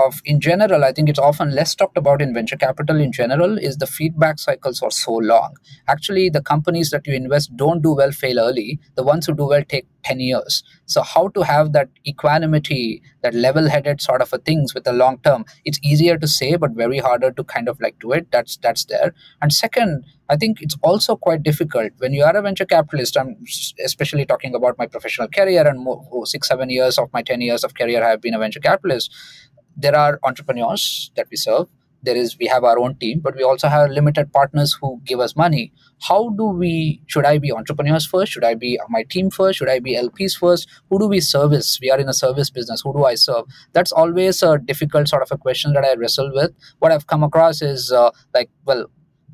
of 0.03 0.21
in 0.25 0.39
general 0.39 0.83
i 0.83 0.91
think 0.91 1.09
it's 1.09 1.19
often 1.19 1.51
less 1.59 1.75
talked 1.75 1.97
about 1.97 2.21
in 2.21 2.33
venture 2.33 2.57
capital 2.57 2.99
in 2.99 3.11
general 3.11 3.57
is 3.57 3.77
the 3.77 3.87
feedback 3.87 4.39
cycles 4.39 4.81
are 4.81 4.91
so 4.91 5.13
long. 5.13 5.55
Actually 5.87 6.29
the 6.29 6.41
companies 6.41 6.89
that 6.91 7.07
you 7.07 7.13
invest 7.13 7.55
don't 7.55 7.81
do 7.81 7.93
well 7.93 8.11
fail 8.11 8.39
early. 8.39 8.79
The 8.95 9.03
ones 9.03 9.25
who 9.25 9.33
do 9.33 9.47
well 9.47 9.63
take 9.67 9.87
10 10.03 10.19
years. 10.19 10.63
So 10.85 11.01
how 11.01 11.29
to 11.29 11.41
have 11.41 11.73
that 11.73 11.89
equanimity 12.07 13.01
that 13.23 13.33
level 13.33 13.69
headed 13.69 14.01
sort 14.01 14.21
of 14.21 14.31
a 14.33 14.37
things 14.37 14.73
with 14.73 14.83
the 14.83 14.93
long 14.93 15.19
term 15.23 15.45
it's 15.63 15.79
easier 15.83 16.17
to 16.17 16.27
say 16.27 16.55
but 16.55 16.71
very 16.71 16.99
harder 16.99 17.31
to 17.31 17.43
kind 17.43 17.67
of 17.69 17.79
like 17.81 17.97
do 17.99 18.11
it. 18.11 18.31
That's 18.31 18.57
that's 18.57 18.85
there. 18.85 19.13
And 19.41 19.53
second 19.53 20.05
i 20.29 20.35
think 20.35 20.61
it's 20.61 20.77
also 20.81 21.15
quite 21.15 21.43
difficult. 21.43 21.91
When 21.97 22.13
you 22.13 22.23
are 22.23 22.35
a 22.35 22.41
venture 22.41 22.65
capitalist 22.65 23.17
i'm 23.17 23.35
especially 23.83 24.25
talking 24.25 24.55
about 24.55 24.77
my 24.77 24.87
professional 24.87 25.27
career 25.27 25.67
and 25.67 25.79
more, 25.79 26.07
oh, 26.11 26.25
six 26.25 26.47
seven 26.47 26.69
years 26.69 26.97
of 26.97 27.11
my 27.13 27.21
10 27.21 27.41
years 27.41 27.63
of 27.63 27.73
career 27.75 28.03
i 28.03 28.09
have 28.09 28.21
been 28.21 28.33
a 28.33 28.39
venture 28.39 28.59
capitalist 28.59 29.11
there 29.75 29.95
are 29.95 30.19
entrepreneurs 30.23 31.11
that 31.15 31.27
we 31.29 31.37
serve. 31.37 31.67
There 32.03 32.15
is 32.15 32.37
we 32.37 32.45
have 32.45 32.63
our 32.63 32.77
own 32.77 32.95
team 32.95 33.19
but 33.19 33.35
we 33.35 33.41
also 33.43 33.67
have 33.67 33.89
limited 33.89 34.31
partners 34.31 34.77
who 34.79 35.01
give 35.05 35.19
us 35.19 35.35
money. 35.35 35.71
How 36.01 36.29
do 36.29 36.45
we 36.45 37.01
should 37.07 37.25
i 37.25 37.39
be 37.39 37.51
entrepreneurs 37.51 38.05
first? 38.05 38.31
Should 38.31 38.43
i 38.43 38.53
be 38.53 38.79
my 38.89 39.03
team 39.03 39.31
first? 39.31 39.57
Should 39.57 39.69
i 39.69 39.79
be 39.79 39.95
lps 39.95 40.37
first? 40.37 40.69
Who 40.89 40.99
do 40.99 41.07
we 41.07 41.19
service? 41.19 41.79
We 41.81 41.89
are 41.89 41.99
in 41.99 42.07
a 42.07 42.13
service 42.13 42.51
business. 42.51 42.81
Who 42.81 42.93
do 42.93 43.05
i 43.05 43.15
serve? 43.15 43.45
That's 43.73 43.91
always 43.91 44.43
a 44.43 44.59
difficult 44.59 45.07
sort 45.07 45.23
of 45.23 45.31
a 45.31 45.37
question 45.37 45.73
that 45.73 45.83
i 45.83 45.95
wrestle 45.95 46.31
with. 46.31 46.51
What 46.77 46.91
i've 46.91 47.07
come 47.07 47.23
across 47.23 47.63
is 47.63 47.91
uh, 47.91 48.11
like 48.35 48.51
well 48.65 48.85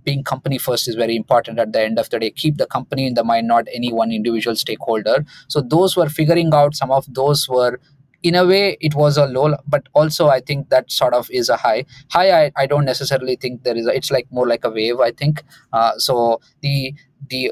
being 0.03 0.23
company 0.23 0.57
first 0.57 0.87
is 0.87 0.95
very 0.95 1.15
important 1.15 1.59
at 1.59 1.73
the 1.73 1.81
end 1.81 1.99
of 1.99 2.09
the 2.09 2.19
day. 2.19 2.31
Keep 2.31 2.57
the 2.57 2.65
company 2.65 3.05
in 3.05 3.13
the 3.13 3.23
mind 3.23 3.47
not 3.47 3.67
any 3.73 3.91
one 3.91 4.11
individual 4.11 4.55
stakeholder. 4.55 5.25
So 5.47 5.61
those 5.61 5.95
were 5.95 6.09
figuring 6.09 6.53
out 6.53 6.75
some 6.75 6.91
of 6.91 7.05
those 7.13 7.47
were 7.47 7.79
in 8.23 8.35
a 8.35 8.45
way 8.45 8.77
it 8.81 8.93
was 8.95 9.17
a 9.17 9.25
low 9.25 9.55
but 9.67 9.87
also 9.93 10.27
i 10.29 10.39
think 10.39 10.69
that 10.69 10.91
sort 10.91 11.13
of 11.13 11.29
is 11.31 11.49
a 11.49 11.57
high. 11.57 11.85
High 12.11 12.45
i, 12.45 12.51
I 12.55 12.65
don't 12.65 12.85
necessarily 12.85 13.35
think 13.35 13.63
there 13.63 13.75
is 13.75 13.87
a, 13.87 13.95
it's 13.95 14.11
like 14.11 14.27
more 14.31 14.47
like 14.47 14.63
a 14.65 14.69
wave 14.69 14.99
i 14.99 15.11
think. 15.11 15.43
Uh, 15.73 15.97
so 15.97 16.39
the 16.61 16.93
the 17.29 17.51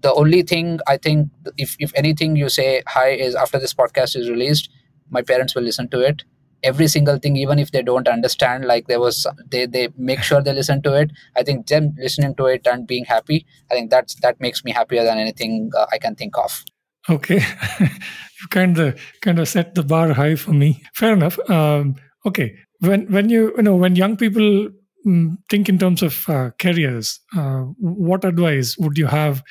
the 0.00 0.12
only 0.14 0.42
thing 0.42 0.80
i 0.86 0.96
think 0.96 1.28
if 1.56 1.76
if 1.78 1.92
anything 1.94 2.36
you 2.36 2.48
say 2.48 2.82
high 2.86 3.10
is 3.10 3.34
after 3.34 3.58
this 3.58 3.74
podcast 3.74 4.16
is 4.16 4.30
released 4.30 4.70
my 5.10 5.22
parents 5.22 5.54
will 5.54 5.62
listen 5.62 5.88
to 5.88 6.00
it. 6.00 6.24
Every 6.62 6.88
single 6.88 7.18
thing 7.18 7.36
even 7.36 7.58
if 7.60 7.70
they 7.70 7.82
don't 7.82 8.08
understand 8.08 8.64
like 8.64 8.88
there 8.88 8.98
was 8.98 9.26
they 9.50 9.66
they 9.66 9.88
make 9.96 10.22
sure 10.22 10.42
they 10.42 10.52
listen 10.52 10.82
to 10.82 10.94
it. 10.94 11.12
I 11.36 11.42
think 11.42 11.66
them 11.68 11.94
listening 11.98 12.34
to 12.36 12.46
it 12.46 12.66
and 12.66 12.86
being 12.86 13.04
happy 13.04 13.46
i 13.70 13.74
think 13.74 13.90
that's 13.90 14.14
that 14.16 14.40
makes 14.40 14.64
me 14.64 14.72
happier 14.72 15.04
than 15.04 15.18
anything 15.18 15.70
uh, 15.76 15.86
i 15.92 15.98
can 15.98 16.14
think 16.14 16.36
of 16.38 16.64
Okay, 17.08 17.42
you 17.80 18.48
kind 18.50 18.78
of 18.78 19.00
kind 19.20 19.38
of 19.38 19.48
set 19.48 19.74
the 19.74 19.82
bar 19.82 20.12
high 20.12 20.34
for 20.34 20.52
me. 20.52 20.82
Fair 20.94 21.12
enough. 21.12 21.38
Um, 21.50 21.96
okay, 22.24 22.56
when 22.80 23.10
when 23.12 23.28
you 23.28 23.52
you 23.56 23.62
know 23.62 23.76
when 23.76 23.96
young 23.96 24.16
people 24.16 24.68
mm, 25.06 25.36
think 25.50 25.68
in 25.68 25.78
terms 25.78 26.02
of 26.02 26.28
uh, 26.28 26.50
careers, 26.58 27.20
uh, 27.36 27.60
what 27.78 28.24
advice 28.24 28.76
would 28.78 28.98
you 28.98 29.06
have 29.06 29.42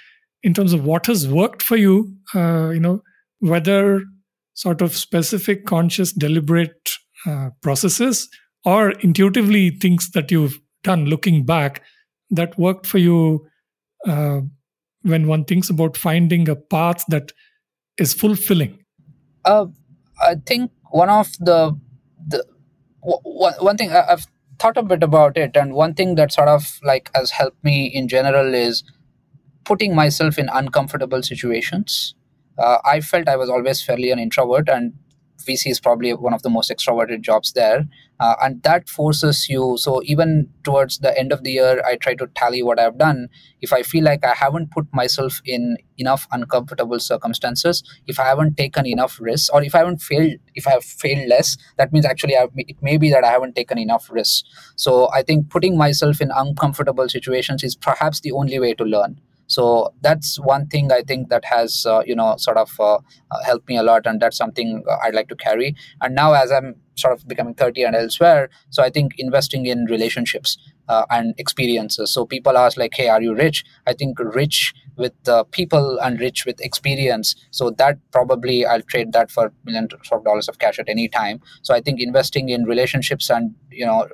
in 0.43 0.53
terms 0.53 0.73
of 0.73 0.85
what 0.85 1.05
has 1.05 1.27
worked 1.27 1.63
for 1.63 1.77
you? 1.77 2.13
Uh, 2.33 2.71
you 2.73 2.79
know, 2.79 3.01
whether 3.39 4.03
sort 4.53 4.81
of 4.81 4.95
specific, 4.95 5.65
conscious, 5.65 6.11
deliberate 6.11 6.91
uh, 7.25 7.49
processes 7.61 8.29
or 8.63 8.91
intuitively 9.01 9.69
things 9.69 10.09
that 10.11 10.31
you've 10.31 10.59
done 10.83 11.05
looking 11.05 11.45
back 11.45 11.83
that 12.31 12.57
worked 12.57 12.87
for 12.87 12.97
you 12.97 13.45
uh, 14.07 14.41
when 15.03 15.27
one 15.27 15.45
thinks 15.45 15.69
about 15.69 15.97
finding 15.97 16.49
a 16.49 16.55
path 16.55 17.03
that 17.09 17.31
is 17.97 18.13
fulfilling? 18.13 18.79
Uh, 19.43 19.67
I 20.21 20.35
think 20.45 20.71
one 20.91 21.09
of 21.09 21.31
the 21.39 21.77
the 22.27 22.45
one, 23.01 23.53
one 23.59 23.77
thing 23.77 23.91
I've 23.91 24.25
thought 24.59 24.77
a 24.77 24.83
bit 24.83 25.03
about 25.03 25.37
it, 25.37 25.55
and 25.55 25.73
one 25.73 25.93
thing 25.93 26.15
that 26.15 26.31
sort 26.31 26.47
of 26.47 26.79
like 26.83 27.09
has 27.13 27.31
helped 27.31 27.63
me 27.63 27.85
in 27.85 28.07
general 28.07 28.53
is 28.53 28.83
putting 29.63 29.95
myself 29.95 30.37
in 30.37 30.49
uncomfortable 30.49 31.21
situations. 31.23 32.15
Uh, 32.57 32.77
I 32.85 33.01
felt 33.01 33.27
I 33.27 33.35
was 33.35 33.49
always 33.49 33.81
fairly 33.81 34.11
an 34.11 34.19
introvert, 34.19 34.69
and 34.69 34.93
VC 35.45 35.71
is 35.71 35.79
probably 35.79 36.13
one 36.13 36.33
of 36.33 36.41
the 36.41 36.49
most 36.49 36.71
extroverted 36.71 37.21
jobs 37.21 37.53
there. 37.53 37.85
Uh, 38.19 38.35
and 38.41 38.63
that 38.63 38.87
forces 38.87 39.49
you. 39.49 39.75
So 39.77 40.01
even 40.05 40.49
towards 40.63 40.99
the 40.99 41.17
end 41.17 41.31
of 41.33 41.43
the 41.43 41.51
year, 41.51 41.83
I 41.85 41.97
try 41.97 42.15
to 42.15 42.27
tally 42.27 42.63
what 42.63 42.79
I've 42.79 42.97
done. 42.97 43.27
If 43.61 43.73
I 43.73 43.83
feel 43.83 44.03
like 44.03 44.23
I 44.23 44.33
haven't 44.33 44.71
put 44.71 44.87
myself 44.93 45.41
in 45.45 45.77
enough 45.97 46.27
uncomfortable 46.31 46.99
circumstances, 46.99 47.83
if 48.07 48.19
I 48.19 48.25
haven't 48.25 48.55
taken 48.55 48.85
enough 48.85 49.19
risks, 49.19 49.49
or 49.49 49.63
if 49.63 49.75
I 49.75 49.79
haven't 49.79 50.01
failed, 50.01 50.39
if 50.55 50.67
I 50.67 50.71
have 50.71 50.85
failed 50.85 51.27
less, 51.27 51.57
that 51.77 51.91
means 51.91 52.05
actually 52.05 52.37
I've, 52.37 52.51
it 52.55 52.81
may 52.81 52.97
be 52.97 53.11
that 53.11 53.23
I 53.23 53.31
haven't 53.31 53.55
taken 53.55 53.77
enough 53.77 54.09
risks. 54.09 54.43
So 54.77 55.11
I 55.11 55.21
think 55.21 55.49
putting 55.49 55.77
myself 55.77 56.21
in 56.21 56.31
uncomfortable 56.33 57.09
situations 57.09 57.63
is 57.63 57.75
perhaps 57.75 58.21
the 58.21 58.31
only 58.31 58.59
way 58.59 58.73
to 58.75 58.83
learn 58.83 59.19
so 59.47 59.93
that's 60.01 60.39
one 60.39 60.67
thing 60.67 60.91
i 60.91 61.01
think 61.01 61.29
that 61.29 61.45
has 61.45 61.85
uh, 61.85 62.01
you 62.05 62.15
know 62.15 62.35
sort 62.37 62.57
of 62.57 62.71
uh, 62.79 62.95
uh, 62.95 63.43
helped 63.45 63.67
me 63.67 63.77
a 63.77 63.83
lot 63.83 64.05
and 64.05 64.21
that's 64.21 64.37
something 64.37 64.83
uh, 64.89 64.97
i'd 65.03 65.15
like 65.15 65.27
to 65.29 65.35
carry. 65.35 65.75
And 66.01 66.15
now 66.15 66.33
as 66.33 66.51
i'm 66.51 66.75
sort 66.95 67.13
of 67.13 67.27
becoming 67.27 67.53
30 67.53 67.83
and 67.83 67.95
elsewhere 67.95 68.49
so 68.69 68.81
i 68.83 68.89
think 68.89 69.13
investing 69.17 69.65
in 69.65 69.85
relationships 69.85 70.57
uh, 70.87 71.05
and 71.09 71.33
experiences. 71.39 72.11
So 72.13 72.25
people 72.25 72.57
ask 72.57 72.77
like 72.77 72.93
hey 72.93 73.09
are 73.09 73.21
you 73.21 73.33
rich? 73.35 73.63
I 73.87 73.93
think 73.93 74.19
rich 74.19 74.73
with 74.97 75.13
uh, 75.27 75.43
people 75.45 75.97
and 75.99 76.19
rich 76.19 76.45
with 76.45 76.61
experience. 76.61 77.35
So 77.51 77.71
that 77.71 77.97
probably 78.11 78.65
i'll 78.65 78.81
trade 78.83 79.11
that 79.13 79.31
for 79.31 79.51
millions 79.65 79.91
of 80.11 80.23
dollars 80.23 80.47
of 80.47 80.59
cash 80.59 80.79
at 80.79 80.87
any 80.87 81.07
time. 81.07 81.41
So 81.63 81.73
i 81.73 81.81
think 81.81 81.99
investing 81.99 82.49
in 82.49 82.65
relationships 82.65 83.29
and 83.29 83.53
you 83.71 83.85
know 83.85 84.07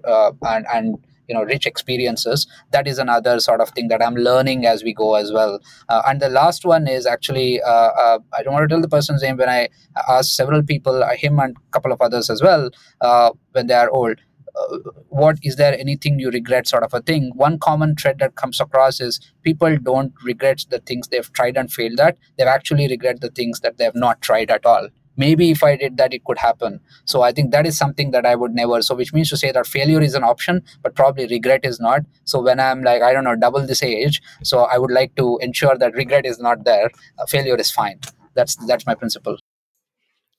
and 0.44 0.66
and 0.74 0.98
you 1.28 1.36
know 1.36 1.44
rich 1.44 1.66
experiences. 1.66 2.48
That 2.72 2.88
is 2.88 3.00
another 3.00 3.40
sort 3.40 3.62
of 3.62 3.70
thing 3.70 3.88
that 3.90 4.02
i'm 4.02 4.16
learning 4.16 4.66
as 4.66 4.84
we 4.84 4.94
go 4.94 5.16
as 5.16 5.32
well. 5.32 5.60
Uh, 5.90 6.02
and 6.08 6.22
the 6.22 6.30
last 6.30 6.66
one 6.66 6.88
is 6.88 7.06
actually 7.06 7.62
uh, 7.62 7.92
uh, 8.06 8.20
i 8.34 8.44
don't 8.44 8.54
want 8.54 8.70
to 8.70 8.74
tell 8.74 8.82
the 8.82 8.90
person's 8.90 9.22
name. 9.22 9.38
When 9.38 9.50
i 9.50 9.70
asked 10.08 10.36
several 10.36 10.64
people 10.64 11.04
uh, 11.04 11.16
him 11.16 11.40
and 11.40 11.56
a 11.58 11.72
couple 11.72 11.92
of 11.92 12.02
others 12.02 12.30
as 12.30 12.42
well 12.42 12.70
uh, 13.02 13.32
when 13.52 13.68
they 13.68 13.74
are 13.74 13.90
old 13.90 14.20
uh, 14.60 14.78
what 15.08 15.38
is 15.44 15.56
there 15.56 15.78
anything 15.80 16.20
you 16.20 16.30
regret 16.30 16.68
sort 16.68 16.84
of 16.84 16.94
a 16.94 17.02
thing? 17.02 17.32
One 17.36 17.58
common 17.58 17.96
thread 17.96 18.20
that 18.20 18.36
comes 18.36 18.60
across 18.60 19.00
is 19.00 19.20
people 19.44 19.78
don't 19.78 20.14
regret 20.24 20.66
the 20.70 20.80
things 20.80 21.08
they've 21.08 21.32
tried 21.32 21.56
and 21.56 21.72
failed 21.72 22.00
at. 22.02 22.18
They've 22.38 22.48
actually 22.48 22.88
regret 22.90 23.22
the 23.22 23.30
things 23.30 23.62
that 23.62 23.78
they 23.78 23.86
have 23.86 23.96
not 23.96 24.22
tried 24.22 24.52
at 24.52 24.66
all 24.66 24.90
maybe 25.18 25.52
if 25.52 25.64
i 25.64 25.76
did 25.76 25.98
that 25.98 26.14
it 26.14 26.24
could 26.24 26.38
happen. 26.38 26.80
So 27.06 27.22
i 27.22 27.32
think 27.32 27.52
that 27.52 27.66
is 27.66 27.78
something 27.78 28.12
that 28.12 28.26
i 28.26 28.36
would 28.36 28.54
never 28.54 28.82
so 28.82 28.96
which 28.96 29.14
means 29.14 29.30
to 29.30 29.38
say 29.38 29.52
that 29.52 29.68
failure 29.68 30.02
is 30.02 30.16
an 30.16 30.24
option 30.24 30.62
but 30.82 30.96
probably 30.96 31.28
regret 31.28 31.66
is 31.66 31.80
not. 31.80 32.02
So 32.26 32.42
when 32.42 32.60
i'm 32.60 32.84
like 32.84 33.02
i 33.02 33.14
don't 33.14 33.24
know 33.24 33.36
double 33.36 33.66
this 33.66 33.84
age 33.84 34.22
so 34.44 34.60
i 34.64 34.78
would 34.78 34.92
like 34.92 35.16
to 35.16 35.38
ensure 35.42 35.78
that 35.78 35.94
regret 35.94 36.26
is 36.26 36.40
not 36.40 36.66
there. 36.66 36.90
Uh, 37.18 37.26
failure 37.26 37.56
is 37.56 37.72
fine. 37.72 38.00
That's 38.36 38.56
that's 38.68 38.86
my 38.86 38.96
principle. 38.96 39.38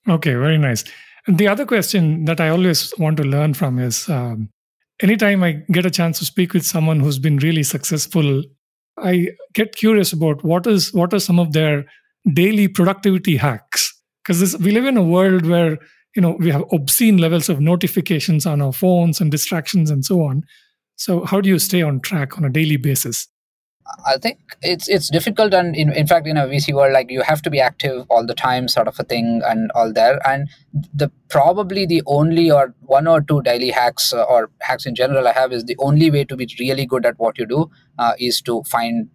Okay 0.09 0.33
very 0.33 0.57
nice. 0.57 0.83
The 1.27 1.47
other 1.47 1.65
question 1.65 2.25
that 2.25 2.41
i 2.41 2.49
always 2.49 2.93
want 2.97 3.17
to 3.17 3.23
learn 3.23 3.53
from 3.53 3.79
is 3.79 4.09
um, 4.09 4.49
anytime 5.01 5.43
i 5.43 5.51
get 5.71 5.85
a 5.85 5.91
chance 5.91 6.19
to 6.19 6.25
speak 6.25 6.53
with 6.53 6.65
someone 6.65 6.99
who's 6.99 7.19
been 7.19 7.37
really 7.37 7.63
successful 7.63 8.43
i 8.97 9.27
get 9.53 9.75
curious 9.75 10.13
about 10.13 10.43
what 10.43 10.67
is 10.67 10.93
what 10.93 11.13
are 11.13 11.19
some 11.19 11.39
of 11.39 11.53
their 11.53 11.85
daily 12.33 12.67
productivity 12.67 13.37
hacks 13.37 13.89
because 14.23 14.57
we 14.59 14.71
live 14.71 14.85
in 14.85 14.97
a 14.97 15.03
world 15.03 15.45
where 15.45 15.77
you 16.15 16.21
know 16.21 16.37
we 16.39 16.51
have 16.51 16.63
obscene 16.71 17.17
levels 17.17 17.49
of 17.49 17.59
notifications 17.59 18.45
on 18.45 18.61
our 18.61 18.73
phones 18.73 19.19
and 19.19 19.31
distractions 19.31 19.89
and 19.89 20.05
so 20.05 20.21
on. 20.21 20.43
So 20.95 21.25
how 21.25 21.41
do 21.41 21.49
you 21.49 21.59
stay 21.59 21.81
on 21.81 21.99
track 21.99 22.37
on 22.37 22.45
a 22.45 22.49
daily 22.49 22.77
basis? 22.77 23.27
I 24.05 24.17
think 24.17 24.39
it's 24.61 24.87
it's 24.87 25.09
difficult, 25.09 25.53
and 25.53 25.75
in, 25.75 25.91
in 25.91 26.07
fact, 26.07 26.25
in 26.25 26.37
a 26.37 26.45
VC 26.47 26.73
world, 26.73 26.93
like 26.93 27.11
you 27.11 27.21
have 27.21 27.41
to 27.41 27.49
be 27.49 27.59
active 27.59 28.05
all 28.09 28.25
the 28.25 28.33
time, 28.33 28.69
sort 28.69 28.87
of 28.87 28.97
a 28.97 29.03
thing, 29.03 29.41
and 29.45 29.71
all 29.71 29.91
there. 29.91 30.25
And 30.25 30.47
the 30.93 31.11
probably 31.29 31.85
the 31.85 32.01
only 32.05 32.49
or 32.49 32.73
one 32.81 33.07
or 33.07 33.19
two 33.21 33.41
daily 33.41 33.71
hacks 33.71 34.13
uh, 34.13 34.23
or 34.23 34.51
hacks 34.61 34.85
in 34.85 34.95
general 34.95 35.27
I 35.27 35.33
have 35.33 35.51
is 35.51 35.65
the 35.65 35.75
only 35.79 36.09
way 36.09 36.23
to 36.23 36.37
be 36.37 36.47
really 36.59 36.85
good 36.85 37.05
at 37.05 37.19
what 37.19 37.37
you 37.37 37.45
do 37.45 37.69
uh, 37.99 38.13
is 38.17 38.41
to 38.43 38.63
find 38.63 39.09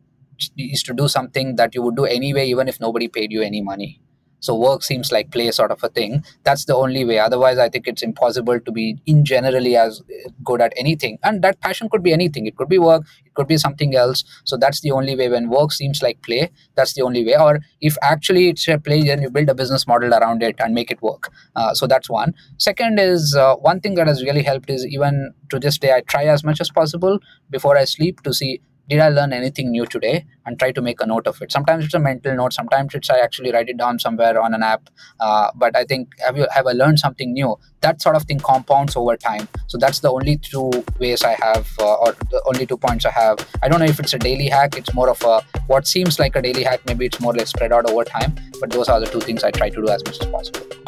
is 0.58 0.82
to 0.84 0.92
do 0.92 1.08
something 1.08 1.56
that 1.56 1.74
you 1.74 1.82
would 1.82 1.96
do 1.96 2.04
anyway, 2.04 2.46
even 2.46 2.68
if 2.68 2.78
nobody 2.78 3.08
paid 3.08 3.32
you 3.32 3.40
any 3.40 3.62
money 3.62 4.00
so 4.40 4.54
work 4.54 4.82
seems 4.82 5.10
like 5.12 5.30
play 5.30 5.50
sort 5.50 5.70
of 5.70 5.82
a 5.82 5.88
thing. 5.88 6.24
That's 6.44 6.64
the 6.64 6.74
only 6.76 7.04
way. 7.04 7.18
Otherwise 7.18 7.58
i 7.58 7.68
think 7.68 7.86
it's 7.86 8.02
impossible 8.02 8.60
to 8.60 8.72
be 8.72 8.96
in 9.06 9.24
generally 9.24 9.76
as 9.76 10.02
good 10.44 10.60
at 10.60 10.72
anything. 10.76 11.18
And 11.22 11.42
that 11.42 11.60
passion 11.60 11.88
could 11.88 12.02
be 12.02 12.12
anything. 12.12 12.46
It 12.46 12.56
could 12.56 12.68
be 12.68 12.78
work. 12.78 13.04
It 13.24 13.34
could 13.34 13.48
be 13.48 13.56
something 13.56 13.94
else. 13.94 14.24
So 14.44 14.56
that's 14.56 14.80
the 14.80 14.90
only 14.90 15.16
way. 15.16 15.28
When 15.28 15.48
work 15.48 15.72
seems 15.72 16.02
like 16.02 16.22
play 16.22 16.50
that's 16.76 16.94
the 16.94 17.02
only 17.02 17.24
way. 17.24 17.36
Or 17.38 17.60
if 17.80 17.96
actually 18.02 18.48
it's 18.48 18.66
a 18.68 18.78
play 18.78 19.02
then 19.02 19.22
you 19.22 19.30
build 19.30 19.48
a 19.48 19.54
business 19.54 19.86
model 19.86 20.14
around 20.14 20.42
it 20.42 20.56
and 20.58 20.74
make 20.74 20.90
it 20.90 21.02
work. 21.02 21.30
Uh, 21.56 21.74
so 21.74 21.86
that's 21.86 22.08
one. 22.08 22.34
Second 22.58 22.98
is 22.98 23.34
uh, 23.36 23.56
one 23.56 23.80
thing 23.80 23.94
that 23.94 24.06
has 24.06 24.22
really 24.22 24.42
helped 24.42 24.70
is 24.70 24.86
even 24.86 25.32
to 25.50 25.58
this 25.58 25.78
day 25.78 25.92
i 25.94 26.00
try 26.02 26.24
as 26.24 26.44
much 26.44 26.60
as 26.60 26.70
possible 26.70 27.18
before 27.50 27.76
i 27.76 27.84
sleep 27.84 28.22
to 28.22 28.32
see 28.32 28.60
did 28.88 29.00
I 29.00 29.08
learn 29.08 29.32
anything 29.32 29.70
new 29.70 29.86
today 29.86 30.26
and 30.46 30.58
try 30.58 30.72
to 30.72 30.80
make 30.80 31.00
a 31.00 31.06
note 31.06 31.26
of 31.26 31.40
it. 31.42 31.52
Sometimes 31.52 31.84
it's 31.84 31.94
a 31.94 31.98
mental 31.98 32.34
note, 32.34 32.52
sometimes 32.52 32.94
it's 32.94 33.10
I 33.10 33.18
actually 33.18 33.52
write 33.52 33.68
it 33.68 33.76
down 33.76 33.98
somewhere 33.98 34.40
on 34.40 34.54
an 34.54 34.62
app. 34.62 34.88
Uh, 35.20 35.50
but 35.54 35.76
I 35.76 35.84
think 35.84 36.08
have 36.24 36.36
you 36.36 36.46
have 36.50 36.66
I 36.66 36.72
learned 36.72 36.98
something 36.98 37.32
new? 37.32 37.56
That 37.80 38.02
sort 38.02 38.16
of 38.16 38.24
thing 38.24 38.40
compounds 38.40 38.96
over 38.96 39.16
time. 39.16 39.48
So 39.66 39.78
that's 39.78 40.00
the 40.00 40.10
only 40.10 40.36
two 40.36 40.70
ways 40.98 41.22
I 41.22 41.36
have, 41.42 41.68
uh, 41.78 41.94
or 41.94 42.12
the 42.30 42.42
only 42.46 42.66
two 42.66 42.78
points 42.78 43.04
I 43.04 43.10
have. 43.10 43.46
I 43.62 43.68
don't 43.68 43.80
know 43.80 43.86
if 43.86 44.00
it's 44.00 44.14
a 44.14 44.18
daily 44.18 44.48
hack. 44.48 44.76
It's 44.76 44.94
more 44.94 45.10
of 45.10 45.22
a 45.22 45.42
what 45.66 45.86
seems 45.86 46.18
like 46.18 46.34
a 46.36 46.42
daily 46.42 46.64
hack. 46.64 46.80
Maybe 46.86 47.06
it's 47.06 47.20
more 47.20 47.34
like 47.34 47.46
spread 47.46 47.72
out 47.72 47.88
over 47.90 48.04
time. 48.04 48.34
But 48.60 48.70
those 48.70 48.88
are 48.88 49.00
the 49.00 49.06
two 49.06 49.20
things 49.20 49.44
I 49.44 49.50
try 49.50 49.68
to 49.68 49.76
do 49.76 49.88
as 49.88 50.04
much 50.04 50.20
as 50.20 50.26
possible. 50.26 50.87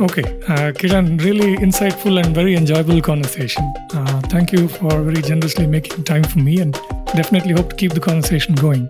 Okay, 0.00 0.22
uh, 0.48 0.72
Kiran, 0.72 1.22
really 1.22 1.56
insightful 1.56 2.22
and 2.22 2.34
very 2.34 2.56
enjoyable 2.56 3.00
conversation. 3.00 3.62
Uh, 3.92 4.20
thank 4.22 4.52
you 4.52 4.68
for 4.68 5.00
very 5.02 5.22
generously 5.22 5.66
making 5.66 6.04
time 6.04 6.24
for 6.24 6.40
me 6.40 6.60
and 6.60 6.72
definitely 7.14 7.52
hope 7.52 7.70
to 7.70 7.76
keep 7.76 7.92
the 7.92 8.00
conversation 8.00 8.54
going. 8.56 8.88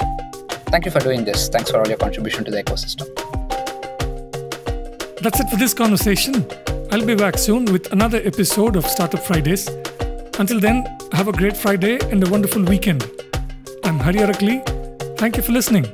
Thank 0.73 0.87
you 0.87 0.91
for 0.91 1.01
doing 1.01 1.25
this. 1.25 1.49
Thanks 1.49 1.71
for 1.71 1.79
all 1.79 1.87
your 1.87 1.99
contribution 1.99 2.45
to 2.45 2.51
the 2.51 2.63
ecosystem. 2.63 3.07
That's 5.21 5.41
it 5.41 5.49
for 5.51 5.57
this 5.57 5.75
conversation. 5.75 6.47
I'll 6.91 7.05
be 7.05 7.15
back 7.15 7.39
soon 7.39 7.67
with 7.67 7.93
another 7.93 8.21
episode 8.25 8.77
of 8.77 8.85
Startup 8.87 9.21
Fridays 9.21 9.69
Until 10.39 10.59
then, 10.59 10.85
have 11.13 11.29
a 11.29 11.33
great 11.33 11.57
Friday 11.57 11.99
and 12.11 12.27
a 12.27 12.29
wonderful 12.29 12.63
weekend. 12.65 13.09
I'm 13.85 14.01
Hari 14.01 14.19
Arakli. 14.19 14.57
Thank 15.17 15.37
you 15.37 15.43
for 15.45 15.53
listening. 15.53 15.87